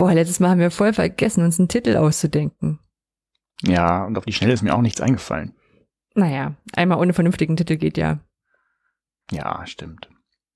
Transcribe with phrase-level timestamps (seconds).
[0.00, 2.78] Boah, letztes Mal haben wir voll vergessen, uns einen Titel auszudenken.
[3.60, 5.54] Ja, und auf die Schnelle ist mir auch nichts eingefallen.
[6.14, 8.18] Naja, einmal ohne vernünftigen Titel geht ja.
[9.30, 10.08] Ja, stimmt.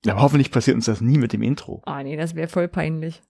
[0.07, 1.83] Aber hoffentlich passiert uns das nie mit dem Intro.
[1.85, 3.21] Ah, nee, das wäre voll peinlich.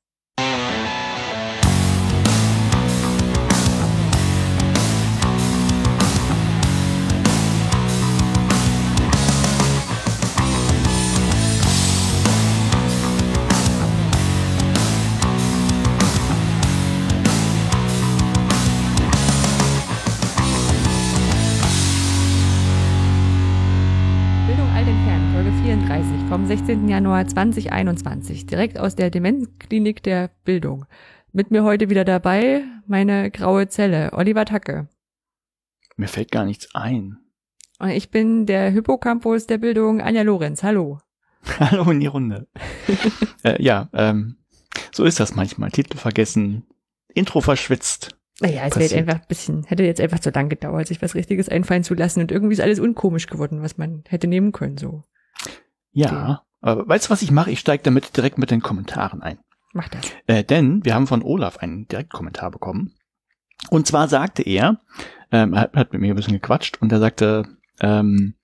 [26.56, 26.88] 16.
[26.88, 30.86] Januar 2021, direkt aus der Demenzklinik der Bildung.
[31.34, 34.88] Mit mir heute wieder dabei meine graue Zelle, Oliver Tacke.
[35.98, 37.18] Mir fällt gar nichts ein.
[37.78, 40.64] Und ich bin der Hippocampus der Bildung, Anja Lorenz.
[40.64, 41.00] Hallo.
[41.60, 42.48] Hallo in die Runde.
[43.44, 44.38] äh, ja, ähm,
[44.94, 45.72] so ist das manchmal.
[45.72, 46.64] Titel vergessen,
[47.14, 48.18] Intro verschwitzt.
[48.40, 51.50] Naja, es wäre einfach ein bisschen, hätte jetzt einfach zu lang gedauert, sich was Richtiges
[51.50, 55.04] einfallen zu lassen und irgendwie ist alles unkomisch geworden, was man hätte nehmen können, so.
[55.92, 57.52] Ja, aber weißt du, was ich mache?
[57.52, 59.40] Ich steige damit direkt mit den Kommentaren ein.
[59.74, 60.06] Mach das.
[60.26, 62.94] Äh, denn wir haben von Olaf einen Direktkommentar bekommen.
[63.70, 64.82] Und zwar sagte er,
[65.32, 67.46] ähm, er hat, hat mit mir ein bisschen gequatscht und er sagte,
[67.82, 68.36] ähm,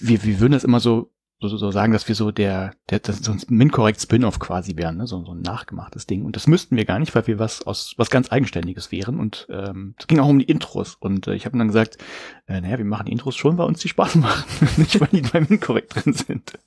[0.00, 3.18] wir, wir würden das immer so, so, so sagen, dass wir so der, der das
[3.18, 5.06] so ein Min-Correct Spin-off quasi wären, ne?
[5.06, 6.24] so, so ein nachgemachtes Ding.
[6.24, 9.20] Und das müssten wir gar nicht, weil wir was aus was ganz Eigenständiges wären.
[9.20, 10.94] Und ähm, es ging auch um die Intros.
[10.98, 11.98] Und äh, ich habe dann gesagt,
[12.46, 14.44] äh, naja, wir machen die Intros schon, weil uns die Spaß machen,
[14.78, 16.58] nicht weil die bei Min-Correct drin sind.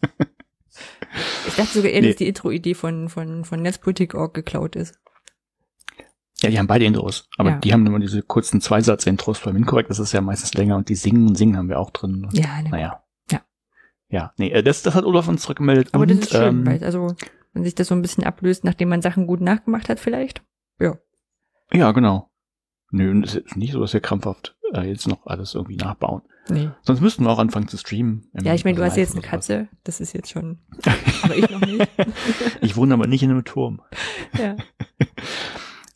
[1.47, 2.07] Ich dachte sogar eher, Nee.
[2.09, 4.99] dass die Intro-Idee von, von, von Netzpolitik.org geklaut ist.
[6.41, 7.57] Ja, die haben beide Intros, aber Ja.
[7.57, 10.95] die haben immer diese kurzen Zweisatz-Intros beim Inkorrekt, das ist ja meistens länger und die
[10.95, 12.23] singen und singen haben wir auch drin.
[12.25, 12.69] Und, Ja, ne.
[12.69, 13.03] Naja.
[14.09, 14.33] Ja.
[14.37, 15.89] Nee, äh, das, das hat Olaf uns zurückgemeldet.
[15.93, 17.15] Aber und, das ist schön, ähm, weil, also,
[17.53, 20.43] wenn sich das so ein bisschen ablöst, nachdem man Sachen gut nachgemacht hat, vielleicht.
[20.79, 20.97] Ja.
[21.71, 22.29] Ja, genau.
[22.91, 26.23] Nö, es ist nicht so, dass wir krampfhaft äh, jetzt noch alles irgendwie nachbauen.
[26.49, 26.69] Nee.
[26.81, 28.27] Sonst müssten wir auch anfangen zu streamen.
[28.41, 29.21] Ja, ich meine, du hast jetzt eine.
[29.21, 30.57] Katze, das ist jetzt schon.
[31.21, 31.87] Aber ich noch nicht.
[32.61, 33.81] Ich wohne aber nicht in einem Turm.
[34.37, 34.55] ja.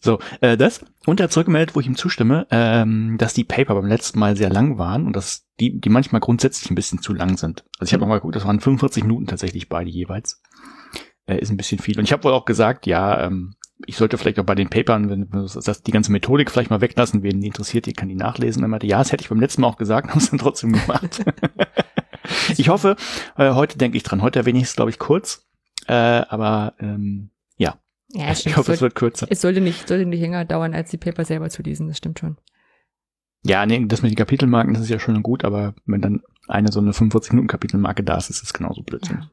[0.04, 0.84] So, äh, das.
[1.06, 4.36] Und er hat zurückgemeldet, wo ich ihm zustimme, ähm, dass die Paper beim letzten Mal
[4.36, 7.64] sehr lang waren und dass die, die manchmal grundsätzlich ein bisschen zu lang sind.
[7.80, 10.42] Also ich habe nochmal geguckt, das waren 45 Minuten tatsächlich beide jeweils.
[11.26, 11.98] Äh, ist ein bisschen viel.
[11.98, 13.56] Und ich habe wohl auch gesagt, ja, ähm,
[13.86, 16.82] ich sollte vielleicht auch bei den Papern, wenn wenn das, die ganze Methodik vielleicht mal
[16.82, 18.62] weglassen, wen die interessiert, die kann die nachlesen.
[18.62, 20.74] Er meinte, ja, das hätte ich beim letzten Mal auch gesagt, haben es dann trotzdem
[20.74, 21.24] gemacht.
[22.58, 22.98] ich hoffe,
[23.38, 24.22] äh, heute denke ich dran.
[24.22, 25.48] Heute wenigstens, glaube ich, kurz.
[25.88, 27.30] Äh, aber ähm,
[28.14, 29.28] ja, ich hoffe, es, wird kürzer.
[29.30, 32.20] es sollte nicht, sollte nicht länger dauern, als die Paper selber zu lesen, das stimmt
[32.20, 32.38] schon.
[33.46, 36.22] Ja, nee, das mit den Kapitelmarken, das ist ja schön und gut, aber wenn dann
[36.48, 39.20] eine so eine 45-Minuten-Kapitelmarke da ist, ist es genauso Blödsinn.
[39.22, 39.32] Ja.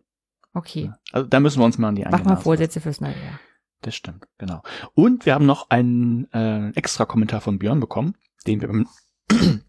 [0.52, 0.90] Okay.
[1.12, 3.38] Also da müssen wir uns mal an die Mach mal Vorsätze fürs neue Jahr.
[3.82, 4.62] Das stimmt, genau.
[4.94, 8.14] Und wir haben noch einen äh, extra Kommentar von Björn bekommen,
[8.46, 8.88] den wir beim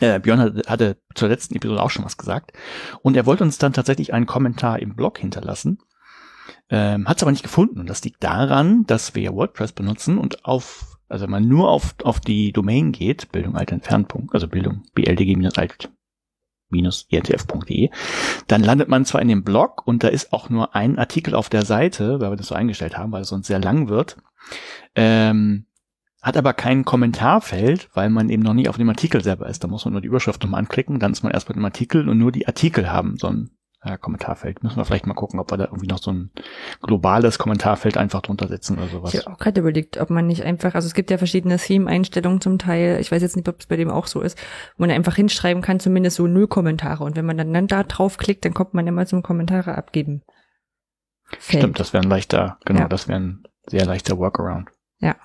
[0.00, 2.52] äh, Björn hatte, hatte zur letzten Episode auch schon was gesagt.
[3.02, 5.78] Und er wollte uns dann tatsächlich einen Kommentar im Blog hinterlassen.
[6.70, 7.80] Ähm, Hat es aber nicht gefunden.
[7.80, 11.94] Und das liegt daran, dass wir WordPress benutzen und auf, also wenn man nur auf,
[12.04, 15.90] auf die Domain geht, Bildung alt entfernt, also Bildung bldg-alt
[16.72, 17.90] irtf.de,
[18.46, 21.48] dann landet man zwar in dem Blog und da ist auch nur ein Artikel auf
[21.48, 24.18] der Seite, weil wir das so eingestellt haben, weil es sonst sehr lang wird,
[24.94, 25.66] ähm,
[26.22, 29.64] hat aber kein Kommentarfeld, weil man eben noch nie auf dem Artikel selber ist.
[29.64, 32.08] Da muss man nur die Überschrift nochmal anklicken, dann ist man erst mit dem Artikel
[32.08, 33.50] und nur die Artikel haben so ein
[33.82, 34.62] äh, Kommentarfeld.
[34.62, 36.30] Müssen wir vielleicht mal gucken, ob wir da irgendwie noch so ein
[36.82, 39.14] globales Kommentarfeld einfach drunter setzen oder sowas.
[39.14, 42.40] Ich habe auch gerade überlegt, ob man nicht einfach, also es gibt ja verschiedene Theme-Einstellungen
[42.40, 44.38] zum Teil, ich weiß jetzt nicht, ob es bei dem auch so ist,
[44.76, 47.04] wo man einfach hinschreiben kann, zumindest so null Kommentare.
[47.04, 50.22] Und wenn man dann, dann da draufklickt, dann kommt man immer zum Kommentare abgeben.
[51.38, 51.62] Feld.
[51.62, 52.88] Stimmt, das wäre ein leichter, genau, Ja.
[52.88, 54.68] das wäre ein sehr leichter Workaround.
[54.98, 55.16] Ja.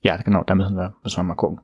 [0.00, 1.60] Ja, genau, da müssen wir, müssen wir mal gucken.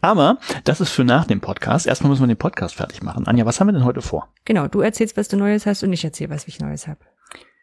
[0.00, 1.86] Aber das ist für nach dem Podcast.
[1.86, 3.26] Erstmal müssen wir den Podcast fertig machen.
[3.26, 4.32] Anja, was haben wir denn heute vor?
[4.44, 7.00] Genau, du erzählst, was du Neues hast und ich erzähle, was ich Neues habe.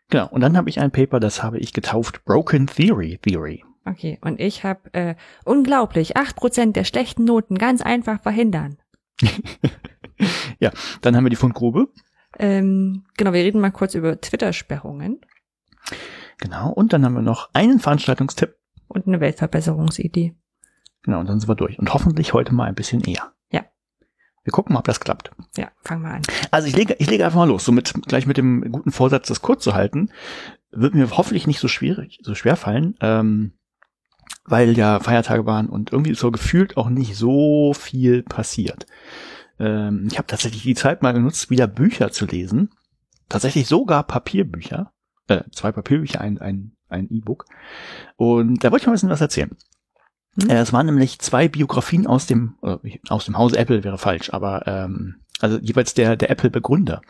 [0.09, 3.63] Genau, und dann habe ich ein Paper, das habe ich getauft Broken Theory Theory.
[3.85, 5.15] Okay, und ich habe äh,
[5.45, 8.77] unglaublich, acht Prozent der schlechten Noten ganz einfach verhindern.
[10.59, 10.71] ja,
[11.01, 11.87] dann haben wir die Fundgrube.
[12.37, 15.21] Ähm, genau, wir reden mal kurz über Twitter-Sperrungen
[16.37, 18.55] Genau, und dann haben wir noch einen Veranstaltungstipp.
[18.87, 20.35] und eine Weltverbesserungsidee.
[21.03, 21.79] Genau, und dann sind wir durch.
[21.79, 23.33] Und hoffentlich heute mal ein bisschen eher.
[23.51, 23.65] Ja.
[24.43, 25.31] Wir gucken mal, ob das klappt.
[25.55, 26.21] Ja, fang mal an.
[26.51, 27.65] Also ich lege, ich lege einfach mal los.
[27.65, 30.11] So mit, gleich mit dem guten Vorsatz, das kurz zu halten,
[30.71, 33.53] wird mir hoffentlich nicht so schwierig, so schwer fallen, ähm,
[34.45, 38.85] weil ja Feiertage waren und irgendwie ist so gefühlt auch nicht so viel passiert.
[39.59, 42.69] Ähm, ich habe tatsächlich die Zeit mal genutzt, wieder Bücher zu lesen.
[43.29, 44.91] Tatsächlich sogar Papierbücher.
[45.27, 47.45] Äh, zwei Papierbücher, ein, ein ein E-Book.
[48.15, 49.55] Und da wollte ich mal ein bisschen was erzählen.
[50.41, 50.49] Hm?
[50.49, 52.77] Es waren nämlich zwei Biografien aus dem, äh,
[53.09, 57.01] aus dem Hause Apple wäre falsch, aber ähm, also jeweils der, der Apple-Begründer.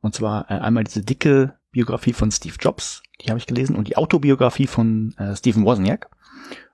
[0.00, 3.88] Und zwar äh, einmal diese dicke Biografie von Steve Jobs, die habe ich gelesen, und
[3.88, 6.10] die Autobiografie von äh, Stephen Wozniak.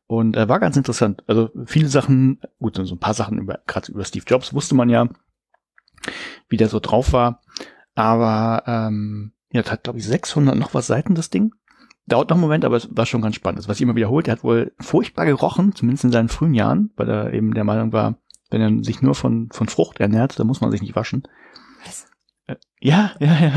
[0.07, 1.23] Und äh, war ganz interessant.
[1.27, 4.89] Also viele Sachen, gut, so ein paar Sachen über, gerade über Steve Jobs wusste man
[4.89, 5.07] ja,
[6.49, 7.43] wie der so drauf war.
[7.95, 11.53] Aber ähm, ja, das hat, glaube ich, 600 noch was Seiten, das Ding.
[12.09, 13.59] Dauert noch einen Moment, aber es war schon ganz spannend.
[13.59, 16.91] Das, was ich immer wiederholt, er hat wohl furchtbar gerochen, zumindest in seinen frühen Jahren,
[16.97, 18.17] weil er eben der Meinung war,
[18.51, 21.25] wenn er sich nur von, von Frucht ernährt, dann muss man sich nicht waschen.
[21.85, 22.07] Was?
[22.47, 23.53] Äh, Ja, ja, ja.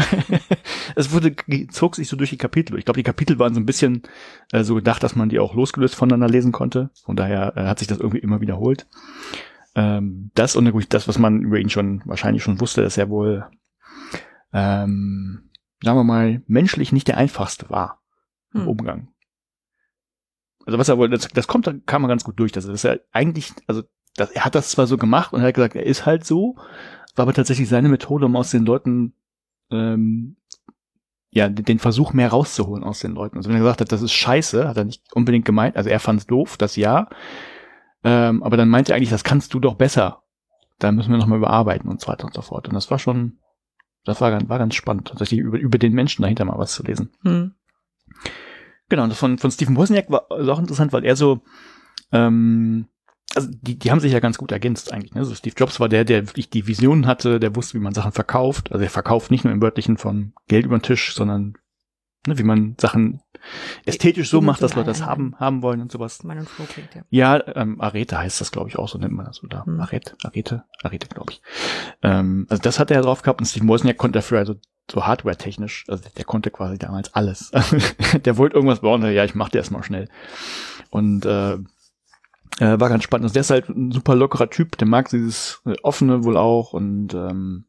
[0.96, 1.34] es wurde,
[1.70, 2.78] zog sich so durch die Kapitel.
[2.78, 4.04] Ich glaube, die Kapitel waren so ein bisschen
[4.52, 6.90] äh, so gedacht, dass man die auch losgelöst voneinander lesen konnte.
[7.06, 8.86] Von daher äh, hat sich das irgendwie immer wiederholt.
[9.76, 13.10] Ähm, das und natürlich das, was man über ihn schon wahrscheinlich schon wusste, dass er
[13.10, 13.46] wohl,
[14.52, 15.50] ähm,
[15.82, 18.01] sagen wir mal, menschlich nicht der einfachste war
[18.54, 18.68] im Hm.
[18.68, 19.08] Umgang.
[20.66, 22.52] Also was er wohl, das, das kommt, da kam man ganz gut durch.
[22.52, 23.84] dass er- dass er eigentlich, also
[24.16, 26.56] das, er hat das zwar so gemacht und er hat gesagt, er ist halt so,
[27.16, 29.14] war aber tatsächlich seine Methode, um aus den Leuten
[29.72, 30.38] ähm,
[31.32, 33.38] ja den Versuch mehr rauszuholen aus den Leuten.
[33.38, 35.78] Also wenn er gesagt hat, das ist scheiße, hat er nicht unbedingt gemeint.
[35.78, 37.08] Also er fand es doof, das ja.
[38.04, 40.24] Ähm, aber dann meinte er eigentlich, das kannst du doch besser.
[40.80, 42.68] Da müssen wir nochmal überarbeiten und so weiter und so fort.
[42.68, 43.40] Und das war schon,
[44.04, 46.84] das war, ganz- war ganz spannend, tatsächlich über, über den Menschen dahinter mal was zu
[46.84, 47.12] lesen.
[47.24, 47.54] Hm.
[48.90, 51.42] Genau, und das von, von Stephen Wozniak war auch interessant, weil er so,
[52.12, 52.88] ähm,
[53.36, 55.14] also die, die haben sich ja ganz gut ergänzt eigentlich.
[55.14, 55.24] Ne?
[55.24, 58.12] So Steve Jobs war der, der wirklich die Vision hatte, der wusste, wie man Sachen
[58.12, 58.72] verkauft.
[58.72, 61.56] Also er verkauft nicht nur im wörtlichen von Geld über den Tisch, sondern
[62.28, 63.22] ne, wie man Sachen
[63.86, 66.24] ästhetisch so macht, dass Leute das haben, haben wollen und sowas.
[66.24, 67.04] Mann und klingt, ja.
[67.10, 69.66] Ja, ähm, Arete heißt das, glaube ich, auch, so nennt man das, oder?
[69.66, 69.80] Hm.
[69.80, 71.42] Arete, Arete, Arete, glaube ich.
[72.04, 74.56] Ähm, also das hat er drauf gehabt und Steve Wozniak konnte dafür also
[74.92, 77.52] so hardware-technisch, also der konnte quasi damals alles.
[78.26, 80.10] der wollte irgendwas bauen, ja, ich mach dir erstmal schnell.
[80.90, 81.54] Und äh,
[82.60, 83.26] äh, war ganz spannend.
[83.26, 86.74] Also der ist halt ein super lockerer Typ, der mag dieses äh, offene wohl auch
[86.74, 87.66] und ähm,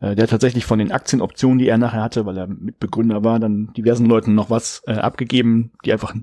[0.00, 3.38] äh, der hat tatsächlich von den Aktienoptionen, die er nachher hatte, weil er Mitbegründer war,
[3.38, 6.14] dann diversen Leuten noch was äh, abgegeben, die einfach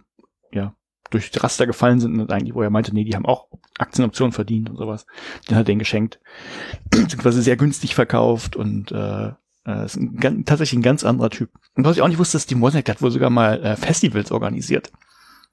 [0.51, 0.73] ja
[1.11, 3.47] durch das Raster gefallen sind und eigentlich, wo er meinte, nee, die haben auch
[3.77, 5.05] Aktienoptionen verdient und sowas.
[5.47, 6.19] Den hat er denen geschenkt.
[6.89, 9.31] Beziehungsweise sehr günstig verkauft und äh,
[9.67, 11.51] äh, ist ein, ganz, tatsächlich ein ganz anderer Typ.
[11.75, 14.31] Und was ich auch nicht wusste, ist, Steve Wozniak, hat wohl sogar mal äh, Festivals
[14.31, 14.91] organisiert.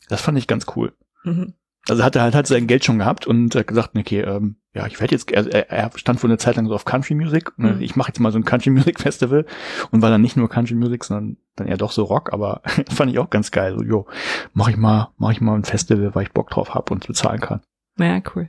[0.09, 0.93] Das fand ich ganz cool.
[1.25, 1.55] Mhm.
[1.89, 4.87] Also hat er halt, hat sein Geld schon gehabt und hat gesagt, okay, ähm, ja,
[4.87, 7.53] ich werde jetzt, er, er stand vor einer Zeit lang so auf Country Music.
[7.59, 7.73] Ne?
[7.73, 7.83] Mhm.
[7.83, 9.45] Ich mache jetzt mal so ein Country Music Festival
[9.91, 13.13] und war dann nicht nur Country Music, sondern dann eher doch so Rock, aber fand
[13.13, 13.75] ich auch ganz geil.
[13.77, 14.07] So, jo,
[14.55, 17.41] mach ich mal, mach ich mal ein Festival, weil ich Bock drauf habe und bezahlen
[17.41, 17.61] kann.
[17.99, 18.49] Ja, cool.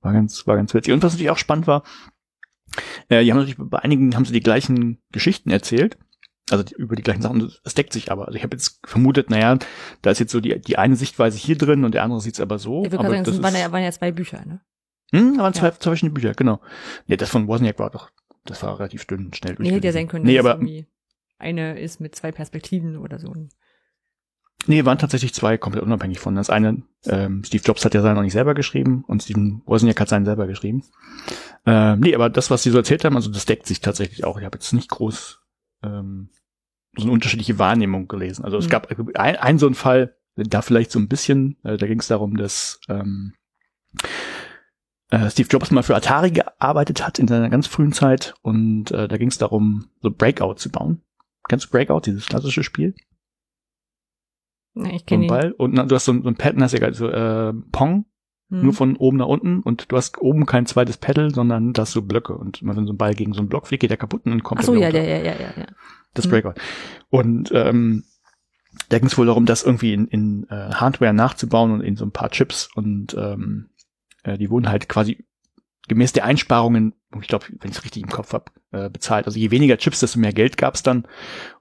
[0.00, 0.92] War ganz, war ganz witzig.
[0.92, 1.84] Und was natürlich auch spannend war,
[3.08, 5.98] äh, die haben natürlich bei einigen haben sie die gleichen Geschichten erzählt.
[6.50, 7.52] Also die, über die gleichen Sachen.
[7.62, 8.26] Das deckt sich aber.
[8.26, 9.56] Also ich habe jetzt vermutet, naja,
[10.02, 12.58] da ist jetzt so die, die eine Sichtweise hier drin und der andere sieht's aber
[12.58, 12.84] so.
[12.84, 14.60] Ich würde sagen, das es waren ja, waren ja zwei Bücher, ne?
[15.12, 15.72] hm, da waren zwei, Ja.
[15.74, 16.60] zwei verschiedene Bücher, genau.
[17.06, 18.10] Nee, das von Wozniak war doch,
[18.44, 20.86] das war relativ dünn, schnell Nee, hätte ja sein können, Nee, dass es aber, irgendwie
[21.38, 23.32] eine ist mit zwei Perspektiven oder so.
[24.66, 26.34] nee, waren tatsächlich zwei komplett unabhängig von.
[26.34, 30.00] Das eine, ähm, Steve Jobs hat ja seinen noch nicht selber geschrieben und Steven Wozniak
[30.00, 30.82] hat seinen selber geschrieben.
[31.66, 34.38] Ähm, nee, aber das, was sie so erzählt haben, also das deckt sich tatsächlich auch.
[34.38, 35.40] Ich habe jetzt nicht groß
[35.82, 36.30] ähm,
[36.96, 38.44] so eine unterschiedliche Wahrnehmung gelesen.
[38.44, 38.70] Also es Mhm.
[38.70, 42.06] gab ein, ein so einen Fall, da vielleicht so ein bisschen, äh, da ging es
[42.08, 43.34] darum, dass ähm,
[45.10, 49.06] äh, Steve Jobs mal für Atari gearbeitet hat in seiner ganz frühen Zeit und äh,
[49.08, 51.02] da ging es darum, so Breakout zu bauen.
[51.48, 52.94] Kennst du Breakout, dieses klassische Spiel?
[54.74, 55.28] Nee, ich So kenne ihn.
[55.28, 57.52] Ball und na, du hast so ein, so ein Pad, hast ja geil, so äh,
[57.72, 58.06] Pong,
[58.50, 58.62] Hm.
[58.62, 61.92] nur von oben nach unten und du hast oben kein zweites Pedal, sondern da hast
[61.92, 63.96] so Blöcke und immer wenn so ein Ball gegen so einen Block fliegt, geht der
[63.96, 65.66] kaputt und dann kommt Ach so, er ja, ja, ja, ja, ja.
[66.14, 66.30] Das Hm.
[66.32, 66.60] Breakout.
[67.08, 68.04] Und ähm,
[68.88, 72.04] da ging es wohl darum, das irgendwie in, in äh, Hardware nachzubauen und in so
[72.04, 73.70] ein paar Chips und ähm,
[74.24, 75.24] äh, die wurden halt quasi
[75.90, 79.26] gemäß der Einsparungen, ich glaube, wenn ich es richtig im Kopf habe, äh, bezahlt.
[79.26, 81.08] Also je weniger Chips, desto mehr Geld gab's dann.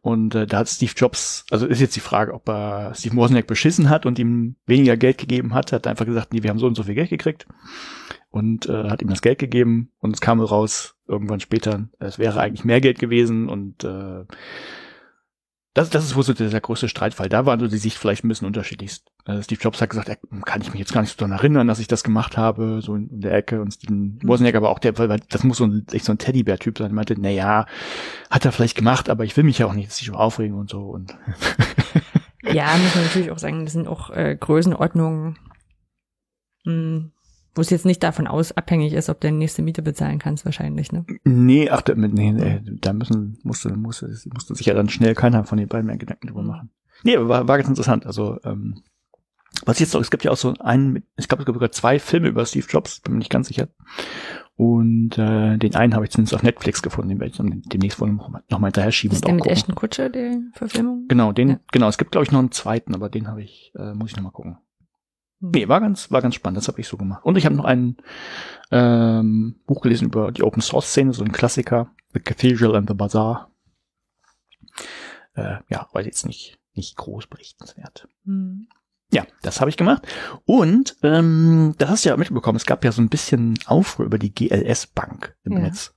[0.01, 3.47] Und äh, da hat Steve Jobs, also ist jetzt die Frage, ob er Steve Wozniak
[3.47, 5.71] beschissen hat und ihm weniger Geld gegeben hat.
[5.71, 7.47] Hat einfach gesagt, nee, wir haben so und so viel Geld gekriegt
[8.29, 12.39] und äh, hat ihm das Geld gegeben und es kam raus irgendwann später, es wäre
[12.39, 14.25] eigentlich mehr Geld gewesen und äh,
[15.79, 17.29] das, das ist wohl so der, der größte Streitfall.
[17.29, 19.01] Da war so die Sicht vielleicht ein bisschen unterschiedlich.
[19.25, 21.67] Äh, Steve Jobs hat gesagt, er, kann ich mich jetzt gar nicht so daran erinnern,
[21.67, 23.61] dass ich das gemacht habe, so in, in der Ecke.
[23.61, 26.17] Und Steven Wozniak aber auch, der, weil weil das muss so ein, echt so ein
[26.17, 26.91] Teddybär-Typ sein.
[26.91, 27.65] Er meinte, na ja,
[28.29, 30.81] hat er vielleicht gemacht, aber ich will mich ja auch nicht sich aufregen und so.
[30.81, 31.15] Und
[32.43, 35.37] Ja, muss man natürlich auch sagen, das sind auch äh, Größenordnungen,
[36.65, 37.09] mh,
[37.59, 40.45] wo es jetzt nicht davon aus abhängig ist, ob du deine nächste Miete bezahlen kannst,
[40.45, 41.05] wahrscheinlich, ne?
[41.25, 45.43] nee, ach, da, nee, nee, da müssen, musste, musste, musste sich ja dann schnell keiner
[45.43, 46.71] von den beiden mehr Gedanken drüber machen.
[47.03, 48.05] Nee, war, war ganz interessant.
[48.05, 48.81] Also, ähm,
[49.65, 51.99] was jetzt noch, es gibt ja auch so einen, ich glaube, es gibt sogar zwei
[51.99, 53.67] Filme über Steve Jobs, bin mir nicht ganz sicher.
[54.55, 57.99] Und äh, den einen habe ich zumindest auf Netflix gefunden, den werde ich dann demnächst
[57.99, 59.15] wohl noch mal, noch mal hinterher schieben.
[59.15, 61.07] Ist der mit Ashton Kutscher, die Verfilmung?
[61.09, 61.59] Genau, den, ja.
[61.73, 64.15] genau, es gibt, glaube ich, noch einen zweiten, aber den habe ich, äh, muss ich
[64.15, 64.59] noch mal gucken.
[65.41, 67.23] Nee, war ganz, war ganz spannend, das habe ich so gemacht.
[67.23, 67.97] Und ich habe noch ein
[68.71, 72.93] ähm, Buch gelesen über die Open Source Szene, so ein Klassiker, The Cathedral and the
[72.93, 73.51] Bazaar.
[75.35, 78.07] Äh, ja, weiß jetzt nicht, nicht groß berichtenswert.
[78.25, 78.67] Hm.
[79.11, 80.07] Ja, das habe ich gemacht.
[80.45, 84.19] Und ähm, das hast du ja mitbekommen, es gab ja so ein bisschen Aufruhr über
[84.19, 85.59] die GLS-Bank im ja.
[85.59, 85.95] Netz.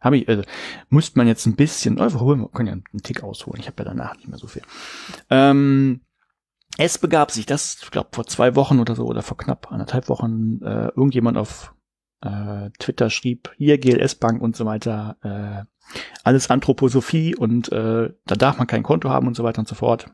[0.00, 0.42] Habe ich, also,
[0.88, 3.88] müsste man jetzt ein bisschen, oh, wir können ja einen Tick ausholen, ich habe ja
[3.88, 4.62] danach nicht mehr so viel.
[5.30, 6.02] Ähm,
[6.78, 10.08] es begab sich, das, ich glaube, vor zwei Wochen oder so, oder vor knapp anderthalb
[10.08, 11.74] Wochen, äh, irgendjemand auf
[12.20, 15.64] äh, Twitter schrieb, hier GLS-Bank und so weiter, äh,
[16.24, 19.74] alles Anthroposophie und äh, da darf man kein Konto haben und so weiter und so
[19.74, 20.06] fort.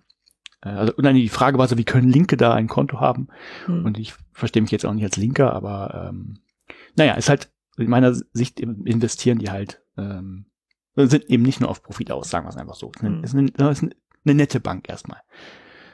[0.63, 3.29] Äh, also, und dann die Frage war so, wie können Linke da ein Konto haben?
[3.67, 3.85] Hm.
[3.85, 6.41] Und ich verstehe mich jetzt auch nicht als Linker, aber ähm,
[6.97, 10.47] naja, ist halt in meiner Sicht investieren die halt, ähm,
[10.97, 12.91] sind eben nicht nur auf Profit aus, sagen wir es einfach so.
[12.91, 13.25] Ist eine, hm.
[13.25, 15.23] ist eine, ist eine nette Bank erstmal.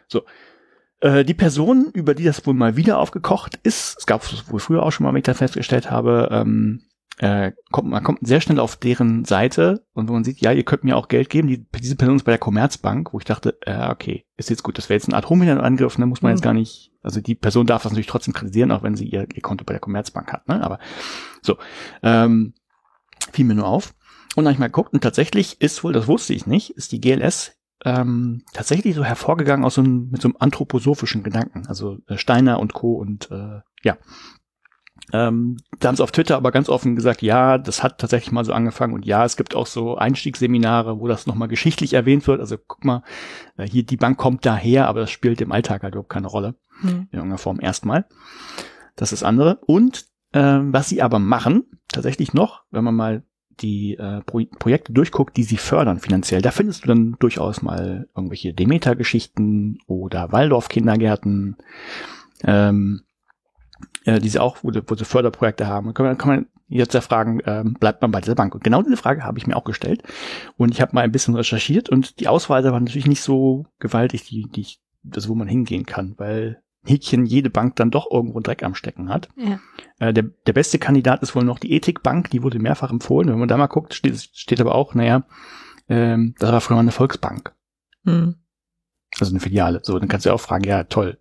[0.08, 0.25] So.
[1.00, 4.60] Äh, die Person, über die das wohl mal wieder aufgekocht ist, es gab es wohl
[4.60, 6.82] früher auch schon mal, wenn ich das festgestellt habe, ähm,
[7.18, 10.64] äh, kommt, man kommt sehr schnell auf deren Seite und wo man sieht, ja, ihr
[10.64, 11.48] könnt mir auch Geld geben.
[11.48, 14.76] Die, diese Person ist bei der Commerzbank, wo ich dachte, äh, okay, ist jetzt gut,
[14.76, 16.36] das wäre jetzt eine Art Hominin-Angriff, ne, muss man mhm.
[16.36, 19.26] jetzt gar nicht, also die Person darf das natürlich trotzdem kritisieren, auch wenn sie ihr,
[19.32, 20.78] ihr Konto bei der Commerzbank hat, ne, aber
[21.40, 21.56] so,
[22.02, 22.52] ähm,
[23.32, 23.94] fiel mir nur auf.
[24.34, 26.92] Und dann habe ich mal geguckt und tatsächlich ist wohl, das wusste ich nicht, ist
[26.92, 31.98] die GLS ähm, tatsächlich so hervorgegangen aus so einem, mit so einem anthroposophischen Gedanken, also
[32.08, 32.94] äh, Steiner und Co.
[32.94, 33.96] und äh, ja,
[35.12, 38.44] ähm, da haben sie auf Twitter aber ganz offen gesagt, ja, das hat tatsächlich mal
[38.44, 42.40] so angefangen und ja, es gibt auch so Einstiegsseminare, wo das nochmal geschichtlich erwähnt wird.
[42.40, 43.04] Also guck mal,
[43.56, 46.56] äh, hier die Bank kommt daher, aber das spielt im Alltag halt überhaupt keine Rolle.
[46.80, 46.88] Hm.
[46.90, 48.06] In irgendeiner Form erstmal.
[48.96, 49.60] Das ist andere.
[49.66, 53.22] Und äh, was sie aber machen, tatsächlich noch, wenn man mal
[53.60, 58.08] die äh, Pro Projekte durchguckt, die sie fördern finanziell, da findest du dann durchaus mal
[58.14, 61.56] irgendwelche Demeter-Geschichten oder Waldorf-Kindergärten.
[62.44, 63.02] Ähm,
[64.04, 65.92] äh, die sie auch, wo, wo sie Förderprojekte haben.
[65.92, 68.54] Kann man, kann man jetzt ja fragen, ähm, bleibt man bei dieser Bank?
[68.54, 70.02] Und genau diese Frage habe ich mir auch gestellt.
[70.56, 74.25] Und ich habe mal ein bisschen recherchiert und die Ausweise waren natürlich nicht so gewaltig,
[74.25, 78.40] die, die ich, das, wo man hingehen kann, weil Häkchen jede Bank dann doch irgendwo
[78.40, 79.28] Dreck am Stecken hat.
[79.36, 79.60] Ja.
[79.98, 83.28] Äh, der, der beste Kandidat ist wohl noch die Ethikbank, die wurde mehrfach empfohlen.
[83.28, 85.24] Wenn man da mal guckt, steht, steht aber auch, naja,
[85.88, 87.54] ähm, das war früher mal eine Volksbank.
[88.04, 88.36] Mhm.
[89.18, 89.80] Also eine Filiale.
[89.82, 91.18] So, dann kannst du auch fragen, ja, toll,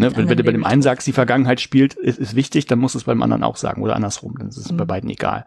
[0.00, 2.78] Ne, wenn, wenn du bei dem einen sagst, die Vergangenheit spielt, ist, ist wichtig, dann
[2.78, 4.78] musst du es beim anderen auch sagen oder andersrum, dann ist es mhm.
[4.78, 5.44] bei beiden egal.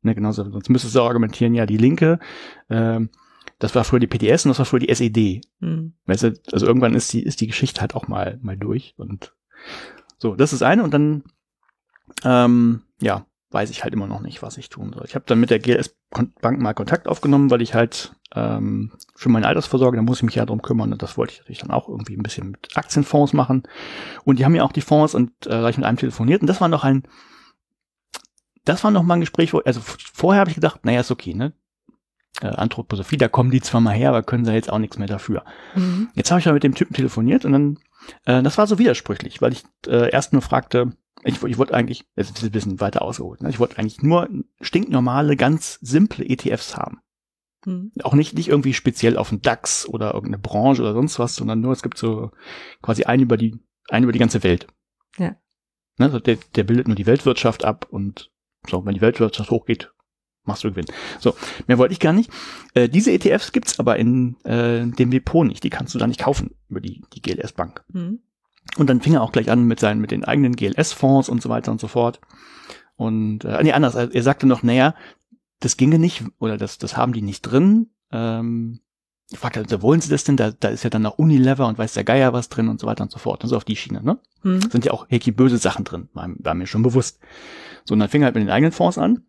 [0.00, 2.18] Ne, genauso, sonst müsstest du auch argumentieren, ja, die Linke,
[2.70, 3.10] ähm,
[3.60, 5.42] das war früher die PDS und das war früher die SED.
[5.60, 5.92] Mhm.
[6.06, 9.32] Weißt du, also irgendwann ist die, ist die Geschichte halt auch mal, mal durch und
[10.18, 11.22] so, das ist eine und dann,
[12.24, 15.04] ähm, ja, weiß ich halt immer noch nicht, was ich tun soll.
[15.06, 19.28] Ich habe dann mit der GLS Bank mal Kontakt aufgenommen, weil ich halt ähm, für
[19.28, 21.70] meine Altersvorsorge, da muss ich mich ja drum kümmern und das wollte ich natürlich dann
[21.70, 23.64] auch irgendwie ein bisschen mit Aktienfonds machen.
[24.24, 26.46] Und die haben ja auch die Fonds und äh, da ich mit einem telefoniert und
[26.46, 27.02] das war noch ein,
[28.64, 31.34] das war noch mal ein Gespräch, wo, also vorher habe ich gedacht, naja, ist okay,
[31.34, 31.52] ne?
[32.40, 35.08] Äh, Anthroposophie, da kommen die zwar mal her, aber können sie jetzt auch nichts mehr
[35.08, 35.44] dafür.
[35.74, 36.08] Mhm.
[36.14, 37.78] Jetzt habe ich ja mit dem Typen telefoniert und dann,
[38.24, 40.92] äh, das war so widersprüchlich, weil ich äh, erst nur fragte,
[41.24, 43.50] ich, ich wollte eigentlich, jetzt ist ein bisschen weiter ausgeholt, ne?
[43.50, 44.28] ich wollte eigentlich nur
[44.60, 47.00] stinknormale, ganz simple ETFs haben.
[47.64, 47.92] Hm.
[48.02, 51.60] Auch nicht, nicht irgendwie speziell auf den DAX oder irgendeine Branche oder sonst was, sondern
[51.60, 52.30] nur, es gibt so
[52.80, 53.58] quasi einen über die,
[53.90, 54.66] einen über die ganze Welt.
[55.18, 55.36] Ja.
[55.98, 58.30] Ne, also der, der bildet nur die Weltwirtschaft ab und
[58.68, 59.92] so, wenn die Weltwirtschaft hochgeht,
[60.44, 60.86] machst du Gewinn.
[61.18, 61.34] So,
[61.66, 62.30] mehr wollte ich gar nicht.
[62.74, 65.62] Äh, diese ETFs gibt's aber in äh, dem Depot nicht.
[65.64, 67.84] Die kannst du da nicht kaufen über die, die GLS Bank.
[67.92, 68.20] Hm.
[68.76, 71.48] Und dann fing er auch gleich an mit seinen, mit den eigenen GLS-Fonds und so
[71.48, 72.20] weiter und so fort.
[72.96, 74.94] Und äh, nee, anders, er sagte noch, naja,
[75.60, 77.90] das ginge nicht, oder das, das haben die nicht drin.
[78.12, 78.80] Ähm,
[79.30, 80.36] ich fragte, also, wollen sie das denn?
[80.36, 82.86] Da, da ist ja dann noch Unilever und weiß der Geier was drin und so
[82.86, 83.42] weiter und so fort.
[83.44, 84.18] Und so auf die Schiene, ne?
[84.42, 84.60] Mhm.
[84.70, 87.20] Sind ja auch Heki böse Sachen drin, war, war, mir schon bewusst.
[87.84, 89.22] So, und dann fing er halt mit den eigenen Fonds an.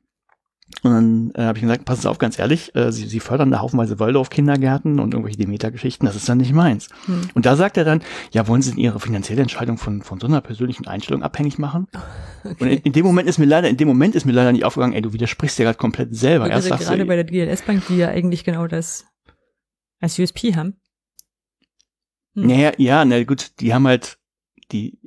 [0.83, 3.51] Und dann äh, habe ich gesagt, passen Sie auf, ganz ehrlich, äh, Sie, Sie fördern
[3.51, 6.89] da haufenweise Waldorf-Kindergärten und irgendwelche Demeter-Geschichten, das ist dann nicht meins.
[7.05, 7.21] Hm.
[7.33, 8.01] Und da sagt er dann,
[8.31, 11.87] ja, wollen Sie denn Ihre finanzielle Entscheidung von, von so einer persönlichen Einstellung abhängig machen?
[12.43, 12.55] Okay.
[12.59, 14.65] Und in, in, dem Moment ist mir leider, in dem Moment ist mir leider nicht
[14.65, 16.45] aufgegangen, ey, du widersprichst ja gerade komplett selber.
[16.45, 19.05] Und also gerade bei der GLS-Bank, die ja eigentlich genau das
[19.99, 20.81] als USP haben.
[22.33, 22.47] Hm.
[22.47, 24.17] Naja, ja, na gut, die haben halt
[24.71, 24.97] die,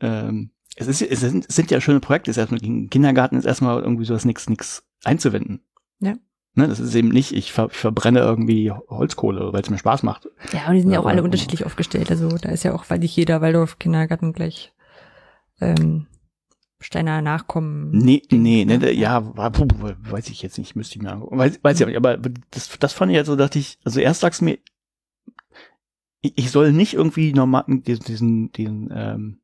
[0.00, 3.46] ähm, es, ist, es, sind, es sind ja schöne Projekte, es ist erstmal, Kindergarten ist
[3.46, 5.60] erstmal irgendwie sowas nix, nix einzuwenden.
[6.00, 6.14] Ja.
[6.54, 10.02] Ne, das ist eben nicht, ich, ver, ich verbrenne irgendwie Holzkohle, weil es mir Spaß
[10.02, 10.28] macht.
[10.52, 12.10] Ja, und die sind ja auch alle unterschiedlich aufgestellt.
[12.10, 14.72] Also da ist ja auch, weil nicht jeder Waldorf-Kindergarten gleich
[15.62, 16.06] ähm,
[16.78, 17.90] Steiner Nachkommen.
[17.92, 19.20] Nee, nee, ne, Ja.
[19.20, 21.38] ja, weiß ich jetzt nicht, müsste ich mir angucken.
[21.38, 24.00] Weiß, weiß ich aber nicht, aber das, das fand ich halt so, dachte ich, also
[24.00, 24.58] erst sagst du mir,
[26.20, 29.40] ich, ich soll nicht irgendwie normal diesen, diesen, diesen, ähm,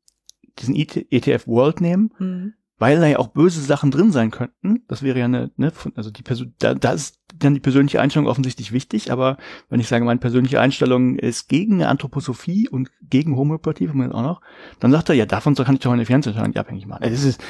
[0.58, 2.54] diesen ETF World nehmen, Hm.
[2.78, 4.84] Weil da ja auch böse Sachen drin sein könnten.
[4.88, 8.28] Das wäre ja eine, ne, also die Person, da, da ist dann die persönliche Einstellung
[8.28, 9.36] offensichtlich wichtig, aber
[9.68, 14.22] wenn ich sage, meine persönliche Einstellung ist gegen Anthroposophie und gegen Homöopathie, von mir auch
[14.22, 14.40] noch,
[14.80, 17.02] dann sagt er, ja, davon kann ich doch eine Fernsehentscheidung nicht abhängig machen.
[17.02, 17.40] Das ist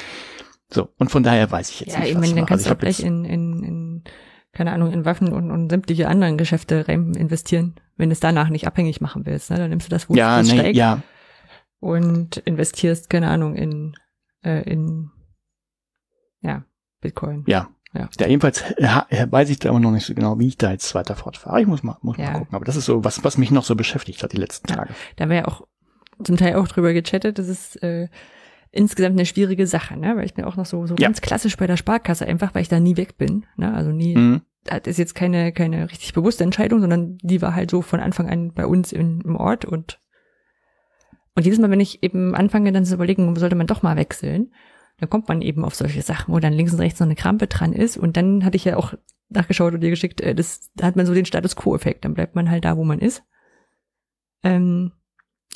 [0.69, 0.89] so.
[0.97, 2.75] Und von daher weiß ich jetzt Ja, nicht, ich was meine, ich dann kannst Also
[2.75, 4.03] du ich auch gleich in, in, in,
[4.51, 8.49] keine Ahnung, in Waffen und, und sämtliche anderen Geschäfte rein investieren, wenn du es danach
[8.49, 9.51] nicht abhängig machen willst.
[9.51, 9.57] Ne?
[9.57, 11.01] Dann nimmst du das, wo ja, es nee, steigt ja,
[11.79, 13.95] und investierst, keine Ahnung, in,
[14.43, 15.11] äh, in
[16.41, 16.63] ja,
[17.01, 17.43] Bitcoin.
[17.47, 17.69] ja.
[17.91, 18.07] Ja.
[18.19, 20.93] Ja, jedenfalls ja, weiß ich da aber noch nicht so genau, wie ich da jetzt
[20.93, 21.59] weiter fortfahre.
[21.59, 22.25] Ich muss mal, muss Ja.
[22.25, 22.53] mal gucken.
[22.53, 24.67] Aber das ist so, was, was mich noch so beschäftigt hat die letzten.
[24.67, 24.93] Tage.
[25.15, 25.65] Da haben wir ja auch
[26.23, 27.39] zum Teil auch drüber gechattet.
[27.39, 28.07] Das ist äh,
[28.69, 30.15] insgesamt eine schwierige Sache, ne?
[30.15, 32.69] Weil ich bin auch noch so, so ganz klassisch bei der Sparkasse, einfach weil ich
[32.69, 33.47] da nie weg bin.
[33.57, 33.73] Ne?
[33.73, 34.41] Also nie, Mhm.
[34.65, 38.29] das ist jetzt keine, keine richtig bewusste Entscheidung, sondern die war halt so von Anfang
[38.29, 39.99] an bei uns in, im Ort und
[41.35, 44.51] und jedes Mal, wenn ich eben anfange, dann zu überlegen, sollte man doch mal wechseln,
[44.99, 47.47] dann kommt man eben auf solche Sachen, wo dann links und rechts noch eine Krampe
[47.47, 47.97] dran ist.
[47.97, 48.93] Und dann hatte ich ja auch
[49.29, 52.05] nachgeschaut und dir geschickt, äh, das, da hat man so den Status Quo-Effekt.
[52.05, 53.23] Dann bleibt man halt da, wo man ist.
[54.43, 54.91] Ähm,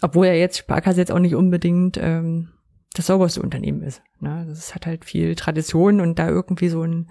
[0.01, 2.49] obwohl ja jetzt Sparkasse jetzt auch nicht unbedingt ähm,
[2.93, 4.01] das sauberste Unternehmen ist.
[4.19, 4.45] Ne?
[4.47, 7.09] Das hat halt viel Tradition und da irgendwie so ein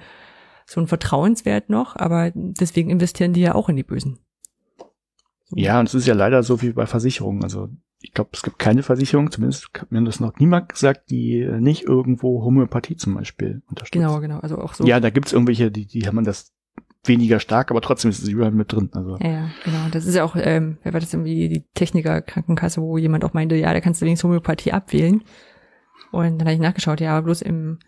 [0.65, 4.19] so ein Vertrauenswert noch, aber deswegen investieren die ja auch in die Bösen.
[5.51, 7.43] Ja, und es ist ja leider so wie bei Versicherungen.
[7.43, 7.69] Also
[8.03, 11.85] ich glaube, es gibt keine Versicherung, zumindest hat mir das noch niemand gesagt, die nicht
[11.85, 13.93] irgendwo Homöopathie zum Beispiel unterstützt.
[14.05, 14.39] Genau, genau.
[14.41, 14.85] Also auch so.
[14.85, 16.53] Ja, da gibt's irgendwelche, die, die haben das
[17.05, 18.91] weniger stark, aber trotzdem ist es überall mit drin.
[18.93, 19.89] Also Ja, ja, genau.
[19.91, 23.57] Das ist ja auch, ähm, wer war das irgendwie, die Techniker-Krankenkasse, wo jemand auch meinte,
[23.57, 25.23] ja, da kannst du wenigstens Homöopathie abwählen.
[26.13, 27.79] Und dann habe ich nachgeschaut, ja, aber bloß im,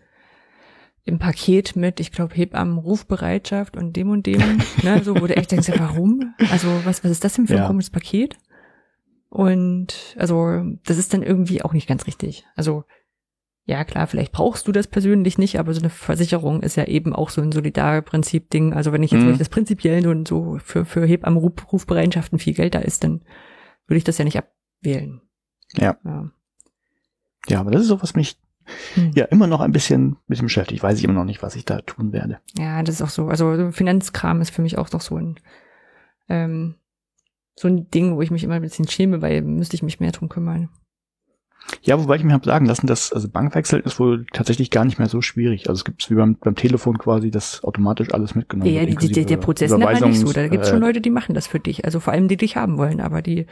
[1.05, 4.41] im Paket mit, ich glaube, Hebammen Rufbereitschaft und dem und dem,
[4.83, 6.33] ne, so, du echt denkst, ja, warum?
[6.51, 7.67] Also, was, was ist das denn für ein Ja.
[7.67, 8.35] komisches Paket?
[9.29, 12.45] Und, also, das ist dann irgendwie auch nicht ganz richtig.
[12.55, 12.83] Also,
[13.67, 17.13] ja, klar, vielleicht brauchst du das persönlich nicht, aber so eine Versicherung ist ja eben
[17.13, 18.73] auch so ein Solidarprinzip-Ding.
[18.73, 19.25] Also wenn ich jetzt Mhm.
[19.25, 23.21] wirklich das prinzipiell so, so für, für Hebammenrufbereitschaften viel Geld da ist, dann
[23.87, 25.19] würde ich das ja nicht abwählen.
[25.73, 25.97] Ja.
[26.05, 26.29] ja.
[27.47, 28.37] ja, aber das ist so, was mich
[28.95, 29.11] Hm.
[29.15, 30.81] ja immer noch ein bisschen, bisschen beschäftigt.
[30.83, 32.39] Weiß ich immer noch nicht, was ich da tun werde.
[32.57, 33.27] Ja, das ist auch so.
[33.29, 35.39] Also so Finanzkram ist für mich auch noch so ein
[36.29, 36.75] ähm,
[37.57, 40.11] so ein Ding, wo ich mich immer ein bisschen schäme, weil müsste ich mich mehr
[40.11, 40.69] drum kümmern.
[41.81, 44.99] Ja, wobei ich mir habe sagen lassen, dass also Bankwechsel ist wohl tatsächlich gar nicht
[44.99, 45.67] mehr so schwierig.
[45.67, 49.01] Also es gibt wie beim, beim Telefon quasi, das automatisch alles mitgenommen Ja, wird.
[49.01, 50.31] die, der, der Prozess ist aber nicht so.
[50.31, 51.85] Da gibt es schon äh, Leute, die machen das für dich.
[51.85, 53.47] Also vor allem die dich haben wollen, aber die,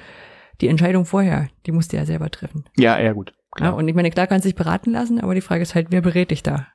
[0.61, 2.65] die Entscheidung vorher, die musst du ja selber treffen.
[2.77, 3.31] Ja, ja, gut.
[3.31, 3.75] Ja, Klar.
[3.75, 6.01] und ich meine, klar kannst du dich beraten lassen, aber die Frage ist halt, wer
[6.01, 6.67] berät dich da?